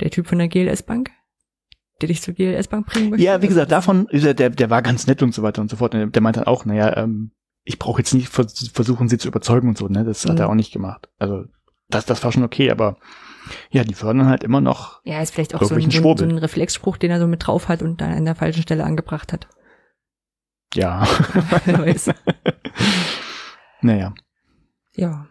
[0.00, 1.10] Der Typ von der GLS-Bank?
[2.04, 3.24] Der dich zur GLS-Bank bringen möchte?
[3.24, 5.76] Ja, wie gesagt, davon er, der, der war ganz nett und so weiter und so
[5.76, 5.94] fort.
[5.94, 7.30] Der, meinte dann auch, naja, ähm,
[7.64, 10.04] ich brauche jetzt nicht vers versuchen, sie zu überzeugen und so, ne?
[10.04, 10.38] Das hat Mhm.
[10.40, 11.08] er auch nicht gemacht.
[11.18, 11.44] Also
[11.88, 12.98] das, das war schon okay, aber
[13.70, 15.00] ja, die fördern halt immer noch.
[15.04, 16.28] Ja, ist vielleicht auch so ein, so, ein, Schwurbel.
[16.28, 18.84] so ein Reflexspruch, den er so mit drauf hat und dann an der falschen Stelle
[18.84, 19.48] angebracht hat.
[20.74, 21.06] Ja.
[23.80, 24.14] Naja.
[24.94, 25.26] Ja.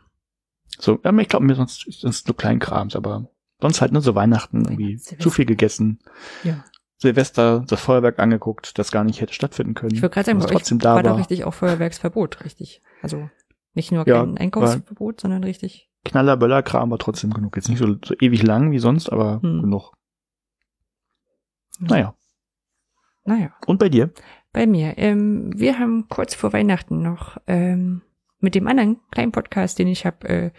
[0.80, 3.30] So, aber ich glaube mir sonst das nur Kleinkrams, aber
[3.64, 5.20] sonst halt nur so Weihnachten irgendwie Silvester.
[5.20, 6.00] zu viel gegessen.
[6.44, 6.64] Ja.
[6.98, 9.94] Silvester das Feuerwerk angeguckt, das gar nicht hätte stattfinden können.
[9.96, 12.82] Ich würde gerade sagen, was trotzdem da war doch richtig auch Feuerwerksverbot, richtig.
[13.02, 13.30] Also
[13.74, 15.90] nicht nur Ja, kein Einkaufsverbot, sondern richtig.
[16.06, 17.56] Knaller, Böllerkram war trotzdem genug.
[17.56, 19.62] Jetzt nicht so, so ewig lang wie sonst, aber Hm.
[19.62, 19.94] genug.
[21.80, 21.88] Hm.
[21.88, 22.16] Naja.
[23.26, 23.54] Naja.
[23.66, 24.12] Und bei dir?
[24.52, 24.98] Bei mir.
[24.98, 28.02] Ähm, wir haben kurz vor Weihnachten noch ähm,
[28.40, 30.52] mit dem anderen kleinen Podcast, den ich habe, äh,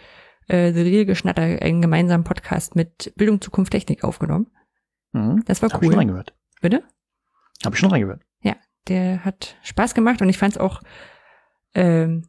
[0.47, 4.47] äh, The Real Geschnatter, einen gemeinsamen Podcast mit Bildung, Zukunft, Technik aufgenommen.
[5.13, 5.43] Mhm.
[5.45, 5.93] Das war Hab ich cool.
[5.93, 6.33] schon reingehört.
[6.61, 6.83] Bitte?
[7.63, 8.21] Hab ich schon reingehört.
[8.87, 10.81] Der hat Spaß gemacht und ich fand es auch,
[11.73, 12.27] ähm,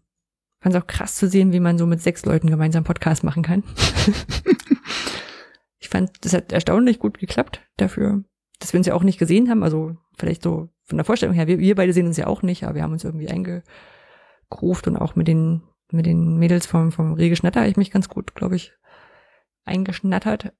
[0.61, 3.63] fand auch krass zu sehen, wie man so mit sechs Leuten gemeinsam Podcast machen kann.
[5.79, 8.25] ich fand, das hat erstaunlich gut geklappt dafür,
[8.59, 9.63] dass wir uns ja auch nicht gesehen haben.
[9.63, 12.65] Also vielleicht so von der Vorstellung her, wir, wir beide sehen uns ja auch nicht,
[12.65, 17.15] aber wir haben uns irgendwie eingegruft und auch mit den, mit den Mädels vom, vom
[17.15, 18.73] Rege Schnatter habe ich mich ganz gut, glaube ich,
[19.65, 20.53] eingeschnattert.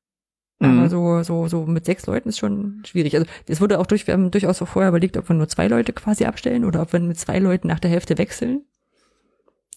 [0.59, 0.89] Aber Mhm.
[0.89, 3.15] so, so, so mit sechs Leuten ist schon schwierig.
[3.15, 5.69] Also es wurde auch durch, wir haben durchaus auch vorher überlegt, ob wir nur zwei
[5.69, 8.59] Leute quasi abstellen oder ob wir mit zwei Leuten nach der Hälfte wechseln.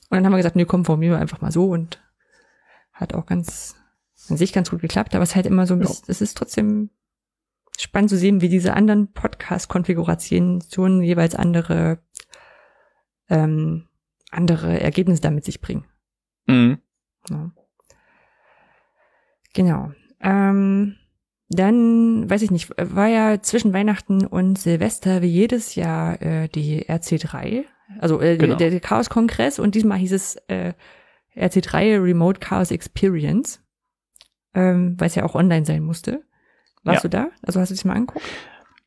[0.10, 2.02] Und dann haben wir gesagt, nee, komm, formieren wir einfach mal so und
[2.94, 3.76] hat auch ganz,
[4.30, 6.38] an sich ganz gut geklappt, aber es ist halt immer so ein bisschen, es ist
[6.38, 6.90] trotzdem
[7.78, 12.00] spannend zu sehen, wie diese anderen Podcast-Konfigurationen jeweils andere,
[13.30, 13.88] ähm,
[14.30, 15.86] andere Ergebnisse damit sich bringen.
[16.48, 16.80] Mhm.
[17.30, 17.52] Ja.
[19.54, 19.92] Genau.
[20.22, 20.96] Ähm,
[21.50, 26.86] dann, weiß ich nicht, war ja zwischen Weihnachten und Silvester wie jedes Jahr äh, die
[26.88, 27.64] RC3,
[28.00, 28.56] also äh, Genau.
[28.56, 30.74] der, der Chaos-Kongress und diesmal hieß es äh,
[31.36, 33.64] RC3 Remote Chaos Experience,
[34.54, 36.24] ähm, weil es ja auch online sein musste.
[36.84, 37.10] Warst Ja.
[37.10, 37.30] du da?
[37.42, 38.26] Also hast du dich mal angeguckt?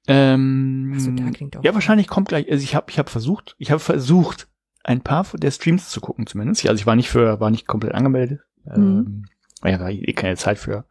[0.07, 2.50] Ähm, Ach so, da klingt auch ja, wahrscheinlich kommt gleich.
[2.50, 4.48] Also ich habe ich hab versucht, ich habe versucht,
[4.85, 6.62] ein paar der Streams zu gucken zumindest.
[6.62, 8.40] Ja, Also ich war nicht für, war nicht komplett angemeldet.
[8.64, 9.25] Mhm.
[9.64, 10.85] Ähm, ja, da eh keine Zeit für.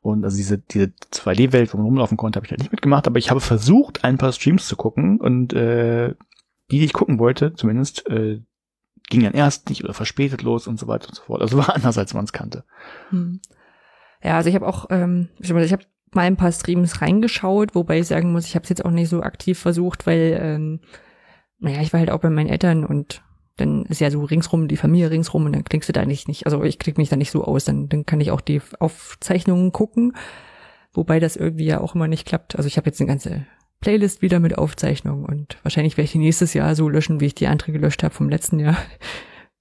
[0.00, 3.18] Und also diese, diese 2D-Welt, wo man rumlaufen konnte, habe ich halt nicht mitgemacht, aber
[3.18, 6.14] ich habe versucht, ein paar Streams zu gucken und äh,
[6.70, 8.40] die, die ich gucken wollte, zumindest, äh,
[9.10, 11.42] ging dann erst nicht oder verspätet los und so weiter und so fort.
[11.42, 12.64] Also war anders, als man es kannte.
[13.10, 13.40] Hm.
[14.22, 18.06] Ja, also ich habe auch, ähm, ich habe mal ein paar Streams reingeschaut, wobei ich
[18.06, 20.80] sagen muss, ich habe es jetzt auch nicht so aktiv versucht, weil, ähm,
[21.58, 23.22] naja, ich war halt auch bei meinen Eltern und
[23.56, 26.46] dann ist ja so ringsrum die Familie ringsrum und dann klickst du da nicht, nicht
[26.46, 29.72] also ich klick mich da nicht so aus, dann, dann kann ich auch die Aufzeichnungen
[29.72, 30.14] gucken,
[30.92, 32.56] wobei das irgendwie ja auch immer nicht klappt.
[32.56, 33.46] Also ich habe jetzt eine ganze
[33.80, 37.34] Playlist wieder mit Aufzeichnungen und wahrscheinlich werde ich die nächstes Jahr so löschen, wie ich
[37.34, 38.76] die andere gelöscht habe vom letzten Jahr.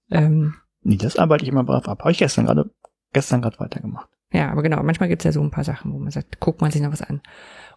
[0.09, 0.53] Ähm,
[0.87, 1.99] Nee, das arbeite ich immer brav ab.
[1.99, 2.71] Habe ich gestern gerade,
[3.11, 4.07] gestern gerade weitergemacht.
[4.31, 6.71] Ja, aber genau, manchmal gibt's ja so ein paar Sachen, wo man sagt, guckt man
[6.71, 7.21] sich noch was an.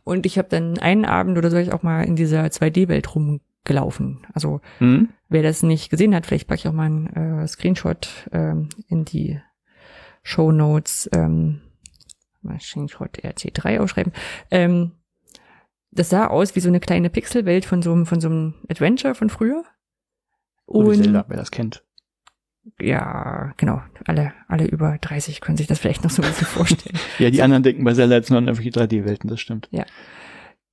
[0.04, 3.08] Und ich habe dann einen Abend oder soll ich auch mal in dieser 2D-Welt
[3.70, 4.26] rumgelaufen.
[4.34, 5.08] Also Hm?
[5.28, 7.06] wer das nicht gesehen hat, vielleicht packe ich auch mal einen
[7.42, 9.40] äh, Screenshot ähm, in die
[10.22, 11.08] Show Notes.
[11.14, 11.60] Ähm,
[12.58, 14.12] Screenshot RC3 ausschreiben.
[14.50, 14.92] Ähm,
[15.90, 19.14] das sah aus wie so eine kleine Pixelwelt von so einem von so einem Adventure
[19.14, 19.64] von früher.
[20.66, 21.82] Oder Und Zelda, wer das kennt.
[22.80, 26.98] ja, genau, alle alle über 30 können sich das vielleicht noch so ein bisschen vorstellen.
[27.18, 29.68] Ja, die anderen denken bei Zelda jetzt nur an irgendwelche 3D-Welten, das stimmt.
[29.72, 29.84] Ja,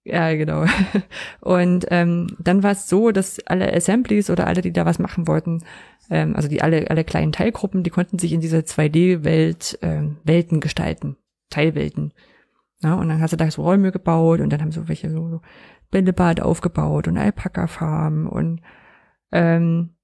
[0.07, 0.65] genau.
[1.41, 5.27] Und ähm, dann war es so, dass alle Assemblies oder alle, die da was machen
[5.27, 5.63] wollten,
[6.09, 10.59] ähm, also die alle alle kleinen Teilgruppen, die konnten sich in diese 2D-Welt ähm, Welten
[10.59, 11.17] gestalten,
[11.49, 12.13] Teilwelten.
[12.83, 15.29] Ja, und dann hast du da so Räume gebaut und dann haben so welche so,
[15.29, 15.41] so
[15.91, 18.61] Bällebad aufgebaut und Alpaka-Farm und
[19.31, 19.95] ähm,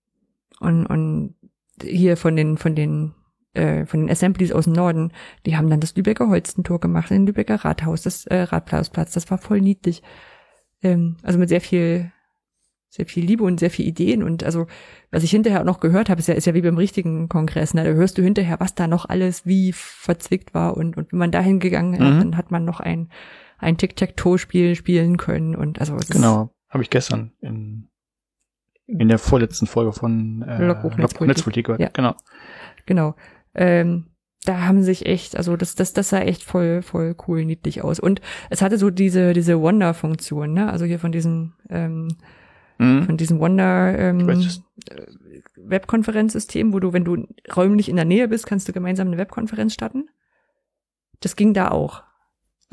[0.60, 1.36] und und
[1.82, 3.14] hier von den von den
[3.54, 5.12] äh, von den Assemblies aus dem Norden,
[5.46, 9.38] die haben dann das Lübecker Holstentor gemacht, den Lübecker Rathaus, das äh, Rathausplatz, das war
[9.38, 10.02] voll niedlich.
[10.82, 12.12] Ähm, also mit sehr viel,
[12.90, 14.68] sehr viel Liebe und sehr viel Ideen und also,
[15.12, 17.74] was ich hinterher auch noch gehört habe, ist ja, ist ja wie beim richtigen Kongress,
[17.74, 17.84] ne?
[17.84, 21.32] da hörst du hinterher, was da noch alles wie verzwickt war und, und wenn man
[21.32, 22.06] dahin gegangen Mhm.
[22.06, 23.10] ist, dann hat man noch ein,
[23.60, 27.88] ein Tic-Tac-Toe-Spiel spielen können und also, Genau, habe ich gestern in,
[28.86, 31.28] in der vorletzten Folge von äh, Logbuch Netzpolitik.
[31.28, 31.82] Netzpolitik gehört.
[31.82, 31.90] Ja.
[31.94, 32.16] Genau.
[32.86, 33.16] Genau.
[33.56, 34.08] Ähm,
[34.46, 38.00] da haben sich echt, also das, das, das sah echt voll, voll cool, niedlich aus.
[38.00, 40.70] Und es hatte so diese, diese Wonder-Funktion, ne?
[40.70, 42.10] Also hier von diesem, ähm,
[42.80, 43.04] Mhm.
[43.04, 45.06] von diesem Wonder ähm, äh,
[45.56, 49.74] Webkonferenzsystem, wo du, wenn du räumlich in der Nähe bist, kannst du gemeinsam eine Webkonferenz
[49.74, 50.10] starten.
[51.20, 52.04] Das ging da auch.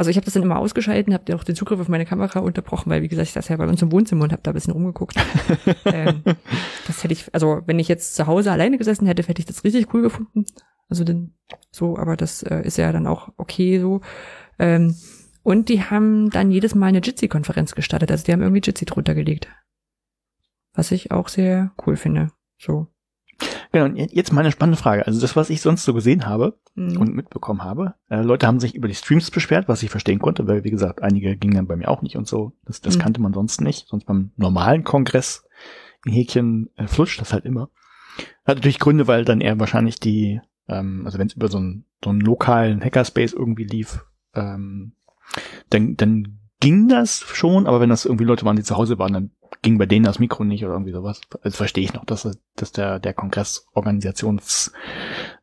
[0.00, 2.88] Also ich habe das dann immer ausgeschalten, habe auch den Zugriff auf meine Kamera unterbrochen,
[2.88, 4.72] weil wie gesagt, ich saß ja bei uns im Wohnzimmer und habe da ein bisschen
[4.72, 5.14] rumgeguckt.
[5.84, 6.22] ähm,
[6.86, 9.62] das hätte ich, also wenn ich jetzt zu Hause alleine gesessen hätte, hätte ich das
[9.62, 10.46] richtig cool gefunden.
[10.88, 11.34] Also dann
[11.70, 14.00] so, aber das äh, ist ja dann auch okay so.
[14.58, 14.96] Ähm,
[15.42, 18.10] und die haben dann jedes Mal eine Jitsi-Konferenz gestartet.
[18.10, 19.48] Also die haben irgendwie Jitsi drunter gelegt.
[20.72, 22.30] Was ich auch sehr cool finde.
[22.56, 22.86] So.
[23.72, 25.06] Genau, und jetzt meine spannende Frage.
[25.06, 26.96] Also das, was ich sonst so gesehen habe Mhm.
[27.00, 30.46] und mitbekommen habe, äh, Leute haben sich über die Streams beschwert, was ich verstehen konnte,
[30.48, 32.52] weil wie gesagt, einige gingen dann bei mir auch nicht und so.
[32.64, 33.00] Das, das Mhm.
[33.00, 33.87] kannte man sonst nicht.
[33.88, 35.44] Sonst beim normalen Kongress
[36.04, 37.70] in Häkchen äh, flutscht das halt immer.
[38.44, 41.85] Hat natürlich Gründe, weil dann eher wahrscheinlich die, ähm, also wenn es über so einen,
[42.02, 44.04] so einen lokalen Hackerspace irgendwie lief,
[44.35, 44.92] ähm,
[45.68, 49.12] dann, dann ging das schon, aber wenn das irgendwie Leute waren, die zu Hause waren,
[49.12, 49.30] dann
[49.62, 51.20] ging bei denen das Mikro nicht oder irgendwie sowas.
[51.42, 54.72] Das verstehe ich noch, dass, dass der, der Kongressorganisations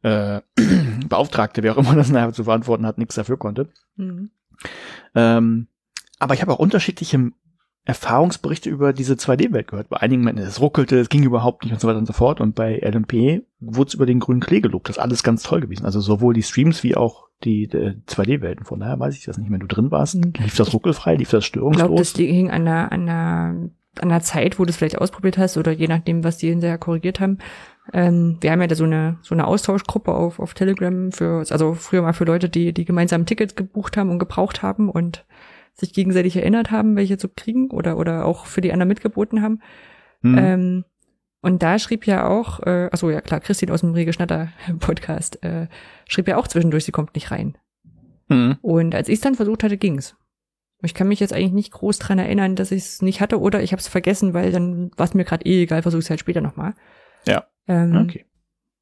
[0.03, 0.41] äh,
[1.07, 3.69] Beauftragte, wer auch immer das nachher zu verantworten hat, nichts dafür konnte.
[3.95, 4.31] Mhm.
[5.15, 5.67] Ähm,
[6.19, 7.31] aber ich habe auch unterschiedliche
[7.87, 9.87] Erfahrungsberichte über diese 2D-Welt gehört.
[9.87, 12.41] Bei einigen meinten, es ruckelte, es ging überhaupt nicht und so weiter und so fort.
[12.41, 14.89] Und bei LMP wurde es über den grünen Klee gelobt.
[14.89, 15.85] Das ist alles ganz toll gewesen.
[15.85, 18.65] Also sowohl die Streams wie auch die äh, 2D-Welten.
[18.65, 20.15] Von daher weiß ich das nicht, wenn du drin warst.
[20.15, 20.33] Mhm.
[20.37, 21.15] Lief das ruckelfrei?
[21.15, 22.13] Lief das Ich glaube, das störungslos?
[22.17, 23.69] hing an der, an der,
[24.01, 26.77] an der Zeit, wo du es vielleicht ausprobiert hast oder je nachdem, was die hinterher
[26.77, 27.37] korrigiert haben.
[27.93, 31.73] Ähm, wir haben ja da so eine, so eine Austauschgruppe auf, auf Telegram für, also
[31.73, 35.25] früher mal für Leute, die, die gemeinsam Tickets gebucht haben und gebraucht haben und
[35.73, 39.61] sich gegenseitig erinnert haben, welche zu kriegen oder, oder auch für die anderen mitgeboten haben.
[40.21, 40.37] Hm.
[40.37, 40.85] Ähm,
[41.41, 45.43] und da schrieb ja auch, äh, achso, ja klar, Christine aus dem Rege Schnatter Podcast,
[45.43, 45.67] äh,
[46.07, 47.57] schrieb ja auch zwischendurch, sie kommt nicht rein.
[48.29, 48.57] Hm.
[48.61, 50.15] Und als ich dann versucht hatte, ging's.
[50.81, 53.63] Ich kann mich jetzt eigentlich nicht groß dran erinnern, dass ich es nicht hatte oder
[53.63, 56.19] ich habe es vergessen, weil dann war es mir gerade eh egal, versuche es halt
[56.19, 56.73] später nochmal.
[57.25, 57.47] Ja.
[57.67, 58.25] Ähm, Okay.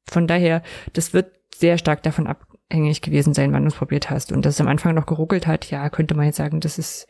[0.08, 4.30] Von daher, das wird sehr stark davon abhängig gewesen sein, wann du es probiert hast.
[4.30, 7.08] Und dass es am Anfang noch geruckelt hat, ja, könnte man jetzt sagen, das ist,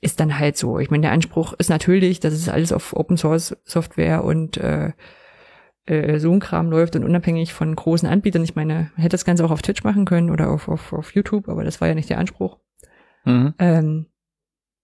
[0.00, 0.78] ist dann halt so.
[0.78, 4.92] Ich meine, der Anspruch ist natürlich, dass es alles auf Open Source Software und äh,
[5.86, 8.44] äh, so ein Kram läuft und unabhängig von großen Anbietern.
[8.44, 11.14] Ich meine, man hätte das Ganze auch auf Twitch machen können oder auf, auf, auf
[11.14, 12.58] YouTube, aber das war ja nicht der Anspruch.
[13.24, 13.54] Mhm.
[13.58, 14.06] Ähm,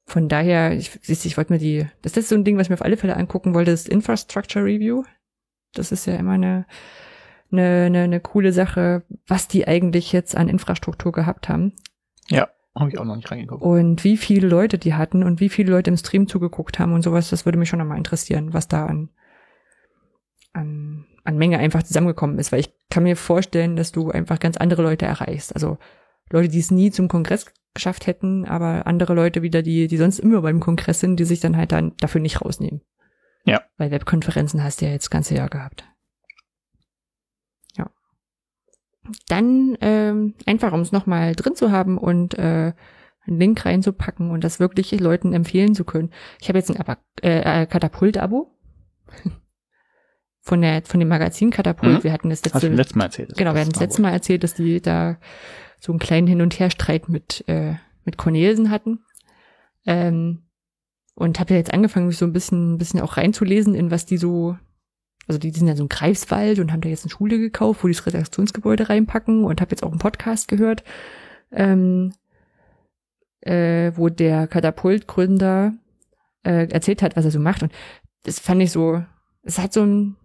[0.06, 2.76] von daher, ich, ich wollte mir die, das ist so ein Ding, was ich mir
[2.76, 5.04] auf alle Fälle angucken wollte, das Infrastructure Review.
[5.74, 6.66] Das ist ja immer eine,
[7.52, 11.74] eine, eine, eine coole Sache, was die eigentlich jetzt an Infrastruktur gehabt haben
[12.30, 13.62] Ja, habe ich auch noch nicht reingeguckt.
[13.62, 17.02] und wie viele Leute die hatten und wie viele Leute im Stream zugeguckt haben und
[17.02, 17.28] sowas.
[17.28, 19.10] Das würde mich schon nochmal interessieren, was da an,
[20.54, 24.56] an, an Menge einfach zusammengekommen ist, weil ich kann mir vorstellen, dass du einfach ganz
[24.56, 25.54] andere Leute erreichst.
[25.54, 25.76] Also
[26.30, 30.18] Leute, die es nie zum Kongress geschafft hätten, aber andere Leute wieder, die, die sonst
[30.18, 32.82] immer beim Kongress sind, die sich dann halt dann dafür nicht rausnehmen.
[33.44, 33.62] Ja.
[33.76, 35.84] Weil Webkonferenzen hast du ja jetzt das ganze Jahr gehabt.
[37.76, 37.88] Ja.
[39.28, 42.72] Dann ähm, einfach, um es nochmal drin zu haben und äh,
[43.26, 46.10] einen Link reinzupacken und das wirklich Leuten empfehlen zu können.
[46.40, 48.52] Ich habe jetzt ein äh, äh, Katapult-Abo
[50.40, 51.98] von der von dem Magazin Katapult.
[51.98, 52.04] Mhm.
[52.04, 53.36] Wir hatten das letzte, Mal erzählt.
[53.36, 55.18] Genau, wir hatten das letzte Mal erzählt, dass die da
[55.80, 59.00] so einen kleinen Hin- und Herstreit mit, äh, mit Cornelsen hatten.
[59.86, 60.42] Ähm,
[61.14, 64.06] und habe ja jetzt angefangen, mich so ein bisschen, ein bisschen auch reinzulesen, in was
[64.06, 64.56] die so,
[65.26, 67.82] also die, die sind ja so ein Greifswald und haben da jetzt eine Schule gekauft,
[67.82, 70.84] wo die das Redaktionsgebäude reinpacken und habe jetzt auch einen Podcast gehört,
[71.50, 72.12] ähm,
[73.40, 75.74] äh, wo der Katapultgründer
[76.44, 77.64] äh, erzählt hat, was er so macht.
[77.64, 77.72] Und
[78.22, 79.02] das fand ich so,
[79.42, 80.16] es hat so ein,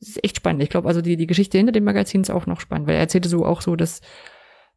[0.00, 0.62] es ist echt spannend.
[0.62, 3.00] Ich glaube, also die, die Geschichte hinter dem Magazin ist auch noch spannend, weil er
[3.00, 4.02] erzählte so auch so, dass,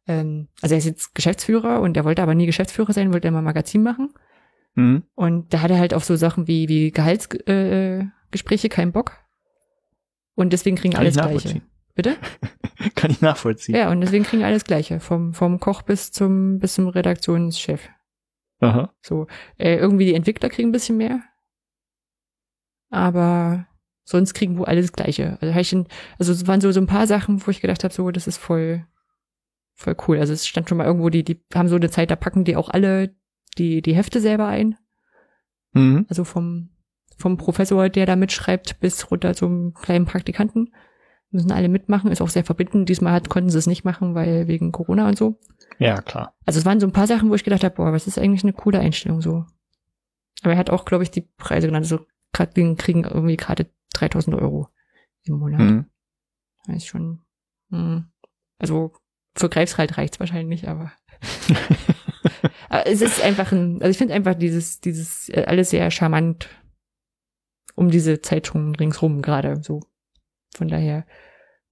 [0.06, 3.42] ähm, also er ist jetzt Geschäftsführer und er wollte aber nie Geschäftsführer sein, wollte immer
[3.42, 4.12] Magazin machen.
[4.74, 5.04] Mhm.
[5.14, 9.18] Und da hat er halt auf so Sachen wie, wie Gehaltsgespräche äh, keinen Bock.
[10.34, 11.62] Und deswegen kriegen Kann alles Gleiche.
[11.94, 12.16] Bitte?
[12.94, 13.74] Kann ich nachvollziehen.
[13.74, 14.98] Ja, und deswegen kriegen alles Gleiche.
[14.98, 17.88] Vom, vom Koch bis zum, bis zum Redaktionschef.
[18.60, 18.94] Aha.
[19.02, 19.26] So,
[19.58, 21.20] äh, irgendwie die Entwickler kriegen ein bisschen mehr.
[22.90, 23.66] Aber
[24.04, 25.38] sonst kriegen wohl alles Gleiche.
[25.40, 25.84] Also,
[26.18, 28.38] also es waren so, so ein paar Sachen, wo ich gedacht habe, so, das ist
[28.38, 28.86] voll,
[29.74, 30.18] voll cool.
[30.18, 32.56] Also es stand schon mal irgendwo, die, die haben so eine Zeit, da packen die
[32.56, 33.14] auch alle
[33.58, 34.76] die, die Hefte selber ein.
[35.72, 36.06] Mhm.
[36.08, 36.70] Also vom,
[37.16, 40.72] vom Professor, der da mitschreibt, bis runter zum kleinen Praktikanten.
[41.30, 42.88] Müssen alle mitmachen, ist auch sehr verbindend.
[42.88, 45.38] Diesmal hat, konnten sie es nicht machen, weil wegen Corona und so.
[45.78, 46.34] Ja, klar.
[46.44, 48.44] Also es waren so ein paar Sachen, wo ich gedacht habe, boah, was ist eigentlich
[48.44, 49.46] eine coole Einstellung so.
[50.42, 51.84] Aber er hat auch, glaube ich, die Preise genannt.
[51.84, 54.68] Also grad, die kriegen irgendwie gerade 3000 Euro
[55.24, 55.60] im Monat.
[55.60, 55.86] Mhm.
[56.66, 57.22] Das ist schon,
[57.70, 58.06] hm.
[58.58, 58.92] also
[59.34, 60.92] für Greifswald reicht's wahrscheinlich, aber.
[62.68, 66.48] aber es ist einfach ein, also ich finde einfach dieses, dieses äh, alles sehr charmant
[67.74, 69.80] um diese Zeitung ringsrum gerade so.
[70.54, 71.06] Von daher.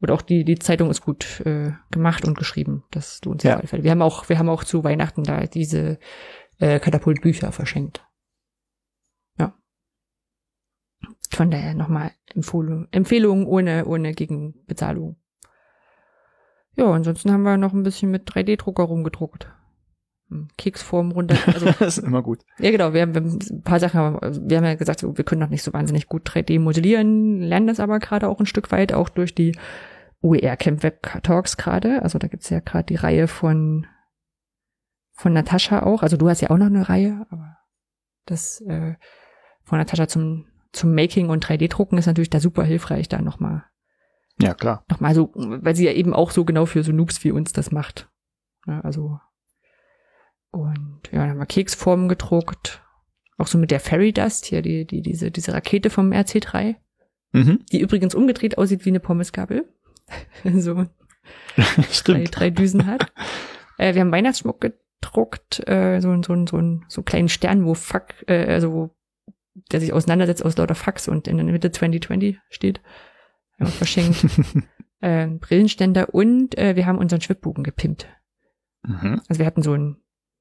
[0.01, 2.85] Und auch die, die Zeitung ist gut äh, gemacht und geschrieben.
[2.91, 3.57] Das lohnt sich Ja.
[3.57, 3.85] auf alle Fälle.
[3.85, 5.99] Wir haben auch, wir haben auch zu Weihnachten da diese
[6.59, 8.03] äh, Katapultbücher verschenkt.
[9.39, 9.55] Ja.
[11.31, 15.21] Von daher nochmal Empfehlung, Empfehlungen ohne, ohne Gegenbezahlung.
[16.81, 19.53] Ja, ansonsten haben wir noch ein bisschen mit 3D-Drucker rumgedruckt.
[20.31, 21.37] Hm, Keksform runter.
[21.47, 22.41] Also, das ist immer gut.
[22.59, 22.95] ja, genau.
[22.95, 24.01] Wir haben, wir haben ein paar Sachen,
[24.49, 27.81] wir haben ja gesagt, wir können noch nicht so wahnsinnig gut 3D modellieren, lernen das
[27.81, 29.55] aber gerade auch ein Stück weit, auch durch die
[30.23, 32.01] OER Camp Web Talks gerade.
[32.03, 33.87] Also da gibt's ja gerade die Reihe von,
[35.13, 36.03] von Natascha auch.
[36.03, 37.59] Also du hast ja auch noch eine Reihe, aber
[38.25, 38.95] das äh,
[39.65, 43.65] von Natascha zum, zum Making und 3D-Drucken ist natürlich da super hilfreich, da nochmal
[44.41, 44.85] Ja, klar.
[44.89, 47.53] noch mal so, weil sie ja eben auch so genau für so Noobs wie uns
[47.53, 48.09] das macht.
[48.67, 49.19] Ja, also
[50.51, 52.83] und ja, dann haben wir Keksformen gedruckt.
[53.39, 56.77] Auch so mit der Fairy Dust hier, die, die, diese, diese Rakete vom RC3,
[57.33, 57.61] Mhm.
[57.71, 59.73] die übrigens umgedreht aussieht wie eine Pommesgabel.
[60.45, 60.75] so
[61.57, 62.31] drei, Stimmt.
[62.39, 63.13] drei Düsen hat.
[63.79, 67.75] Äh, wir haben Weihnachtsschmuck gedruckt, äh, so, ein- so, so, so einen kleinen Stern, wo
[67.75, 68.91] Fuck, äh, also wo
[69.71, 72.81] der sich auseinandersetzt aus lauter Fucks und in der Mitte 2020 steht.
[73.61, 74.27] Wir verschenkt.
[75.01, 78.09] äh, Brillenständer und äh, wir haben unseren Schwibbogen gepimpt.
[78.83, 79.21] Mhm.
[79.29, 79.97] Also wir hatten so ein,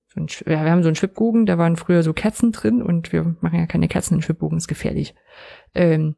[0.07, 3.11] so ein ja, wir haben so einen Schwibbogen, da waren früher so Kerzen drin und
[3.11, 5.13] wir machen ja keine Kerzen in Schwibbogen, ist gefährlich.
[5.75, 6.15] Ähm,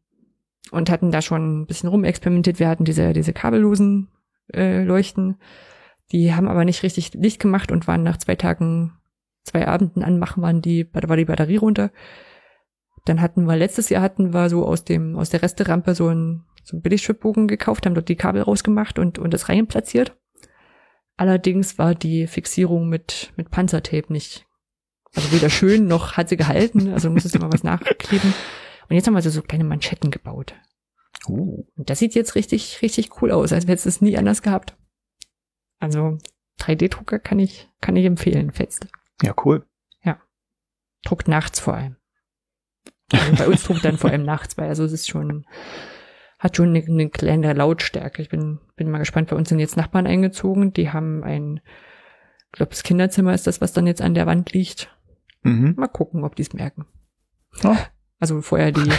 [0.71, 2.59] und hatten da schon ein bisschen rumexperimentiert.
[2.59, 4.09] Wir hatten diese, diese kabellosen
[4.53, 5.37] äh, Leuchten,
[6.11, 8.93] die haben aber nicht richtig Licht gemacht und waren nach zwei Tagen,
[9.43, 11.91] zwei Abenden anmachen, waren die, da war die Batterie runter.
[13.05, 16.45] Dann hatten wir, letztes Jahr hatten wir so aus dem, aus der Resterampe so einen,
[16.63, 20.17] so einen Billigschwibbogen gekauft, haben dort die Kabel rausgemacht und, und das rein platziert.
[21.17, 24.47] Allerdings war die Fixierung mit, mit Panzertape nicht
[25.13, 28.33] Also weder schön noch hat sie gehalten, also muss es immer was nachkleben.
[28.89, 30.55] Und jetzt haben wir so, so kleine Manschetten gebaut.
[31.27, 31.65] Uh.
[31.75, 34.75] Und das sieht jetzt richtig, richtig cool aus, als hätte es nie anders gehabt.
[35.79, 36.17] Also
[36.59, 38.87] 3D-Drucker kann ich, kann ich empfehlen, fetzt.
[39.21, 39.65] Ja, cool.
[41.03, 41.95] Druckt nachts vor allem.
[43.11, 45.45] Also bei uns druckt dann vor allem nachts, weil also es ist schon,
[46.41, 48.19] hat schon eine, eine kleine Lautstärke.
[48.23, 49.29] Ich bin, bin mal gespannt.
[49.29, 51.61] Bei uns sind jetzt Nachbarn eingezogen, die haben ein,
[52.47, 54.89] ich glaube, das Kinderzimmer ist das, was dann jetzt an der Wand liegt.
[55.43, 55.75] Mhm.
[55.77, 56.87] Mal gucken, ob die es merken.
[57.63, 57.77] Oh.
[58.19, 58.91] Also vorher die,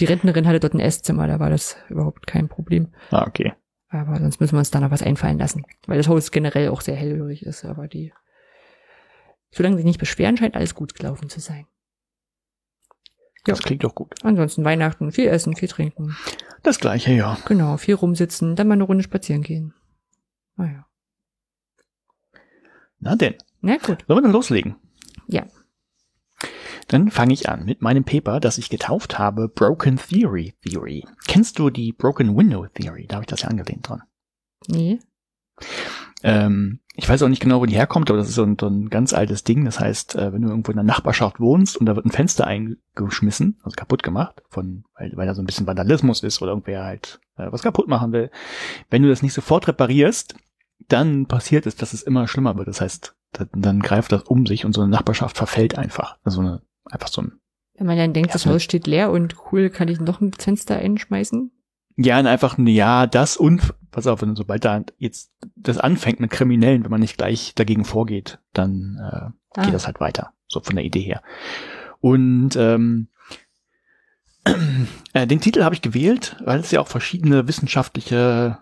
[0.00, 2.92] die Rentnerin hatte dort ein Esszimmer, da war das überhaupt kein Problem.
[3.10, 3.54] Ah, okay.
[3.88, 5.64] Aber sonst müssen wir uns da noch was einfallen lassen.
[5.86, 8.12] Weil das Haus generell auch sehr hellhörig ist, aber die,
[9.50, 11.66] solange sie nicht beschweren, scheint alles gut gelaufen zu sein.
[13.46, 13.54] Ja.
[13.54, 14.14] Das klingt doch gut.
[14.22, 16.16] Ansonsten Weihnachten, viel essen, viel trinken.
[16.62, 17.36] Das gleiche, ja.
[17.46, 19.74] Genau, viel rumsitzen, dann mal eine Runde spazieren gehen.
[20.56, 20.86] Naja.
[23.00, 24.04] Na denn, Na gut.
[24.06, 24.76] sollen wir dann loslegen?
[25.26, 25.44] Ja.
[26.86, 31.04] Dann fange ich an mit meinem Paper, das ich getauft habe, Broken Theory Theory.
[31.26, 33.06] Kennst du die Broken Window Theory?
[33.08, 34.02] Da habe ich das ja angelehnt dran.
[34.68, 35.00] Nee.
[36.22, 38.66] Ähm, ich weiß auch nicht genau, wo die herkommt, aber das ist so ein, so
[38.66, 39.64] ein ganz altes Ding.
[39.64, 42.46] Das heißt, äh, wenn du irgendwo in der Nachbarschaft wohnst und da wird ein Fenster
[42.46, 46.84] eingeschmissen, also kaputt gemacht, von, weil, weil da so ein bisschen Vandalismus ist oder irgendwer
[46.84, 48.30] halt äh, was kaputt machen will.
[48.90, 50.34] Wenn du das nicht sofort reparierst,
[50.88, 52.68] dann passiert es, dass es immer schlimmer wird.
[52.68, 56.18] Das heißt, dann, dann greift das um sich und so eine Nachbarschaft verfällt einfach.
[56.24, 57.40] Also eine, einfach so ein
[57.74, 60.32] Wenn man dann denkt, Ja, das Haus steht leer und cool, kann ich noch ein
[60.34, 61.52] Fenster einschmeißen?
[61.96, 66.20] Ja, und einfach ein Ja, das und, pass auf, wenn sobald da jetzt das anfängt
[66.20, 69.64] mit Kriminellen, wenn man nicht gleich dagegen vorgeht, dann äh, Ah.
[69.64, 71.22] geht das halt weiter, so von der Idee her.
[72.00, 73.08] Und ähm,
[75.12, 78.58] äh, den Titel habe ich gewählt, weil es ja auch verschiedene wissenschaftliche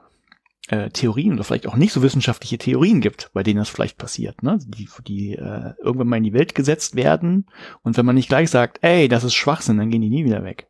[0.69, 4.43] äh, Theorien oder vielleicht auch nicht so wissenschaftliche Theorien gibt, bei denen das vielleicht passiert,
[4.43, 4.59] ne?
[4.66, 7.47] Die, die äh, irgendwann mal in die Welt gesetzt werden
[7.83, 10.45] und wenn man nicht gleich sagt, ey, das ist Schwachsinn, dann gehen die nie wieder
[10.45, 10.69] weg.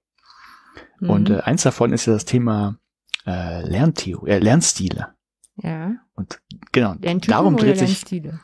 [1.00, 1.36] Und Mhm.
[1.36, 2.78] äh, eins davon ist ja das Thema
[3.26, 5.14] äh, Lerntheo äh, Lernstile.
[5.56, 5.94] ja.
[6.14, 6.40] Und
[6.72, 8.40] genau, Lerntypen darum dreht sich Lernstile?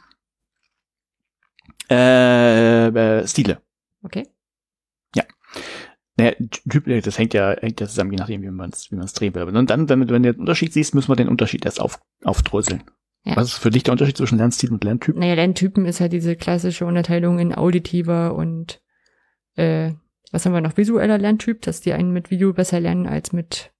[1.90, 3.60] äh, äh, Stile.
[4.02, 4.26] Okay.
[6.18, 6.32] Naja,
[6.70, 9.12] Typ, äh, das hängt ja, hängt ja zusammen, je nachdem, wie man es wie man's
[9.12, 9.42] drehen will.
[9.42, 12.84] Aber dann, damit, wenn du den Unterschied siehst, müssen wir den Unterschied erst auf, aufdröseln.
[13.24, 13.36] Ja.
[13.36, 15.14] Was ist für dich der Unterschied zwischen Lernstil und Lerntyp?
[15.14, 18.80] Naja, Lerntypen ist halt diese klassische Unterteilung in auditiver und
[19.56, 19.92] äh,
[20.36, 20.76] was haben wir noch?
[20.76, 23.72] Visueller Lerntyp, dass die einen mit Video besser lernen als mit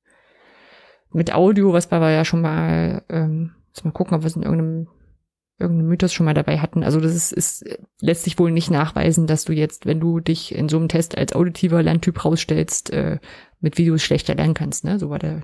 [1.12, 3.52] mit Audio, was wir ja schon mal, ähm,
[3.84, 4.88] mal gucken, ob wir es in irgendeinem
[5.58, 6.82] irgendeinem Mythos schon mal dabei hatten.
[6.82, 7.64] Also das ist, ist
[8.00, 11.16] lässt sich wohl nicht nachweisen, dass du jetzt, wenn du dich in so einem Test
[11.16, 13.18] als auditiver Lerntyp rausstellst, äh,
[13.60, 14.84] mit Videos schlechter lernen kannst.
[14.84, 14.98] Ne?
[14.98, 15.42] So war der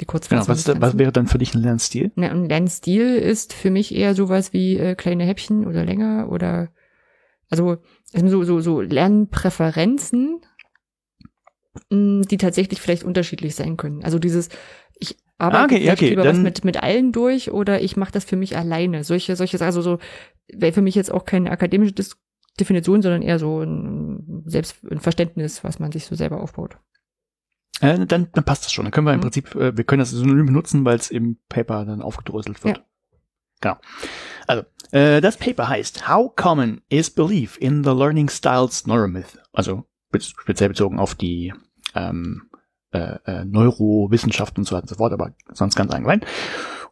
[0.00, 0.44] die Kurzfassung.
[0.46, 2.12] Genau, was, da- was wäre dann für dich ein Lernstil?
[2.16, 6.68] Na, und Lernstil ist für mich eher sowas wie äh, kleine Häppchen oder länger oder
[7.54, 10.40] also so so so Lernpräferenzen,
[11.90, 14.04] mh, die tatsächlich vielleicht unterschiedlich sein können.
[14.04, 14.48] Also dieses
[14.98, 18.24] ich arbeite Ah, okay, okay, lieber was mit mit allen durch oder ich mache das
[18.24, 19.04] für mich alleine.
[19.04, 19.98] Solche solche also so
[20.52, 22.16] wäre für mich jetzt auch keine akademische Dis
[22.60, 26.78] Definition, sondern eher so ein Selbst ein Verständnis, was man sich so selber aufbaut.
[27.80, 28.84] Äh, dann, dann passt das schon.
[28.84, 29.22] Dann können wir im Mhm.
[29.22, 32.78] Prinzip, äh, wir können das Synonym benutzen, weil es im Paper dann aufgedröselt wird.
[32.78, 32.84] Ja.
[33.64, 33.78] Genau.
[34.46, 39.38] Also, äh, das Paper heißt How Common is Belief in the Learning Styles Neuromyth?
[39.54, 39.84] Also
[40.18, 41.54] speziell bezogen auf die
[41.94, 42.50] ähm,
[42.92, 46.20] äh, äh, Neurowissenschaft und so weiter und so fort, aber sonst ganz allgemein.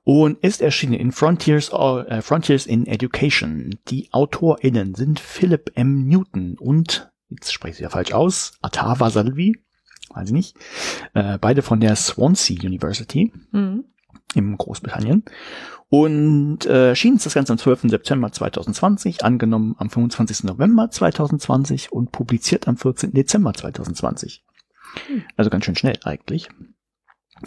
[0.05, 3.79] Und ist erschienen in Frontiers, äh, Frontiers in Education.
[3.89, 6.09] Die AutorInnen sind Philip M.
[6.09, 9.63] Newton und, jetzt spreche ich ja falsch aus, Atava Salvi,
[10.15, 10.57] weiß ich nicht,
[11.13, 13.85] äh, beide von der Swansea University Mhm.
[14.35, 15.25] Im Großbritannien.
[15.89, 17.83] Und äh, erschien ist das Ganze am 12.
[17.91, 20.45] September 2020, angenommen am 25.
[20.45, 23.13] November 2020 und publiziert am 14.
[23.13, 24.43] Dezember 2020.
[25.07, 25.23] Hm.
[25.37, 26.49] Also ganz schön schnell eigentlich.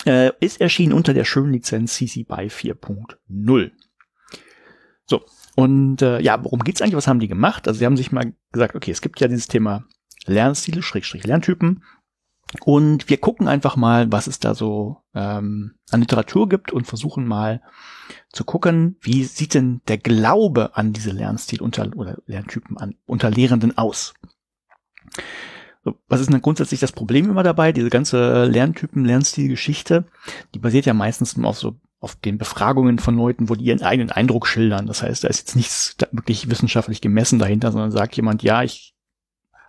[0.06, 3.72] Äh, ist erschienen unter der schönen Lizenz CC BY 4.0.
[5.08, 6.96] So, und äh, ja, worum geht's eigentlich?
[6.96, 7.68] Was haben die gemacht?
[7.68, 9.86] Also sie haben sich mal gesagt, okay, es gibt ja dieses Thema
[10.26, 11.84] Lernstile, Schrägstrich Lerntypen.
[12.62, 17.26] Und wir gucken einfach mal, was es da so ähm, an Literatur gibt und versuchen
[17.26, 17.62] mal
[18.32, 23.32] zu gucken, wie sieht denn der Glaube an diese Lernstil unter oder Lerntypen an unter
[23.32, 24.14] Lehrenden aus.
[25.84, 27.72] So, was ist denn grundsätzlich das Problem immer dabei?
[27.72, 30.06] Diese ganze Lerntypen, Lernstil-Geschichte,
[30.54, 34.12] die basiert ja meistens auf so auf den Befragungen von Leuten, wo die ihren eigenen
[34.12, 34.86] Eindruck schildern.
[34.86, 38.95] Das heißt, da ist jetzt nichts wirklich wissenschaftlich gemessen dahinter, sondern sagt jemand, ja, ich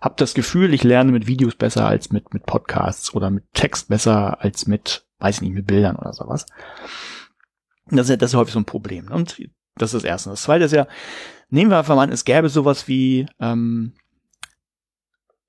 [0.01, 3.89] habe das Gefühl, ich lerne mit Videos besser als mit, mit Podcasts oder mit Text
[3.89, 6.45] besser als mit, weiß ich nicht, mit Bildern oder sowas.
[7.89, 9.05] Das ist, ja- das ist häufig so ein Problem.
[9.05, 9.15] ne?
[9.15, 9.41] Und
[9.75, 10.29] Das ist das Erste.
[10.31, 10.87] Das Zweite ist ja,
[11.49, 13.93] nehmen wir einfach mal an, es gäbe sowas wie ähm,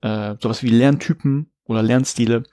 [0.01, 2.43] äh, sowas wie Lerntypen oder Lernstile.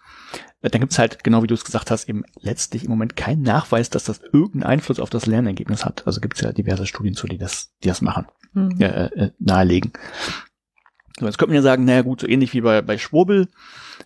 [0.62, 3.42] Äh, dann gibt's halt, genau wie du es gesagt hast, eben letztlich im Moment keinen
[3.42, 6.06] Nachweis, dass das irgendeinen Einfluss auf das Lernergebnis hat.
[6.06, 8.80] Also gibt's ja diverse Studien zu, die das, die das machen, mhm.
[8.80, 9.92] äh, äh, nahelegen.
[11.18, 13.48] So, jetzt könnte man ja sagen, naja gut, so ähnlich wie bei, bei Schwurbel,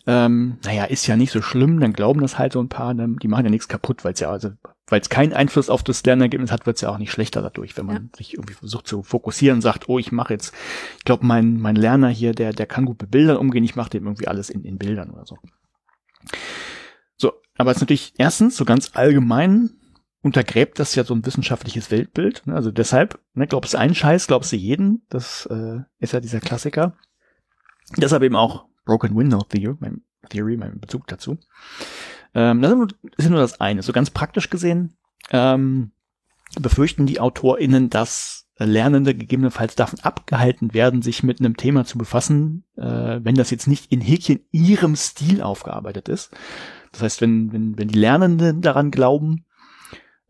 [0.06, 3.16] ähm, naja, ist ja nicht so schlimm, dann glauben das halt so ein paar, ne?
[3.20, 4.50] die machen ja nichts kaputt, weil es ja, also,
[4.86, 7.76] weil es keinen Einfluss auf das Lernergebnis hat, wird es ja auch nicht schlechter dadurch,
[7.76, 8.16] wenn man ja.
[8.16, 10.54] sich irgendwie versucht zu fokussieren und sagt, oh, ich mache jetzt,
[10.98, 13.90] ich glaube, mein, mein Lerner hier, der, der kann gut mit Bildern umgehen, ich mache
[13.90, 15.36] dem irgendwie alles in, in Bildern oder so.
[17.16, 19.70] So, aber es ist natürlich erstens so ganz allgemein
[20.22, 22.46] untergräbt das ja so ein wissenschaftliches Weltbild.
[22.46, 22.54] Ne?
[22.54, 25.06] Also deshalb, ne, glaubst du einen Scheiß, glaubst du jeden.
[25.08, 26.94] Das äh, ist ja dieser Klassiker.
[27.96, 31.38] Deshalb eben auch Broken Window Theory, mein, Theory, mein Bezug dazu.
[32.34, 32.72] Ähm, das
[33.16, 33.82] ist nur das eine.
[33.82, 34.96] So ganz praktisch gesehen
[35.30, 35.92] ähm,
[36.60, 42.64] befürchten die AutorInnen, dass Lernende gegebenenfalls davon abgehalten werden, sich mit einem Thema zu befassen,
[42.76, 46.30] äh, wenn das jetzt nicht in Häkchen ihrem Stil aufgearbeitet ist.
[46.92, 49.46] Das heißt, wenn, wenn, wenn die Lernenden daran glauben,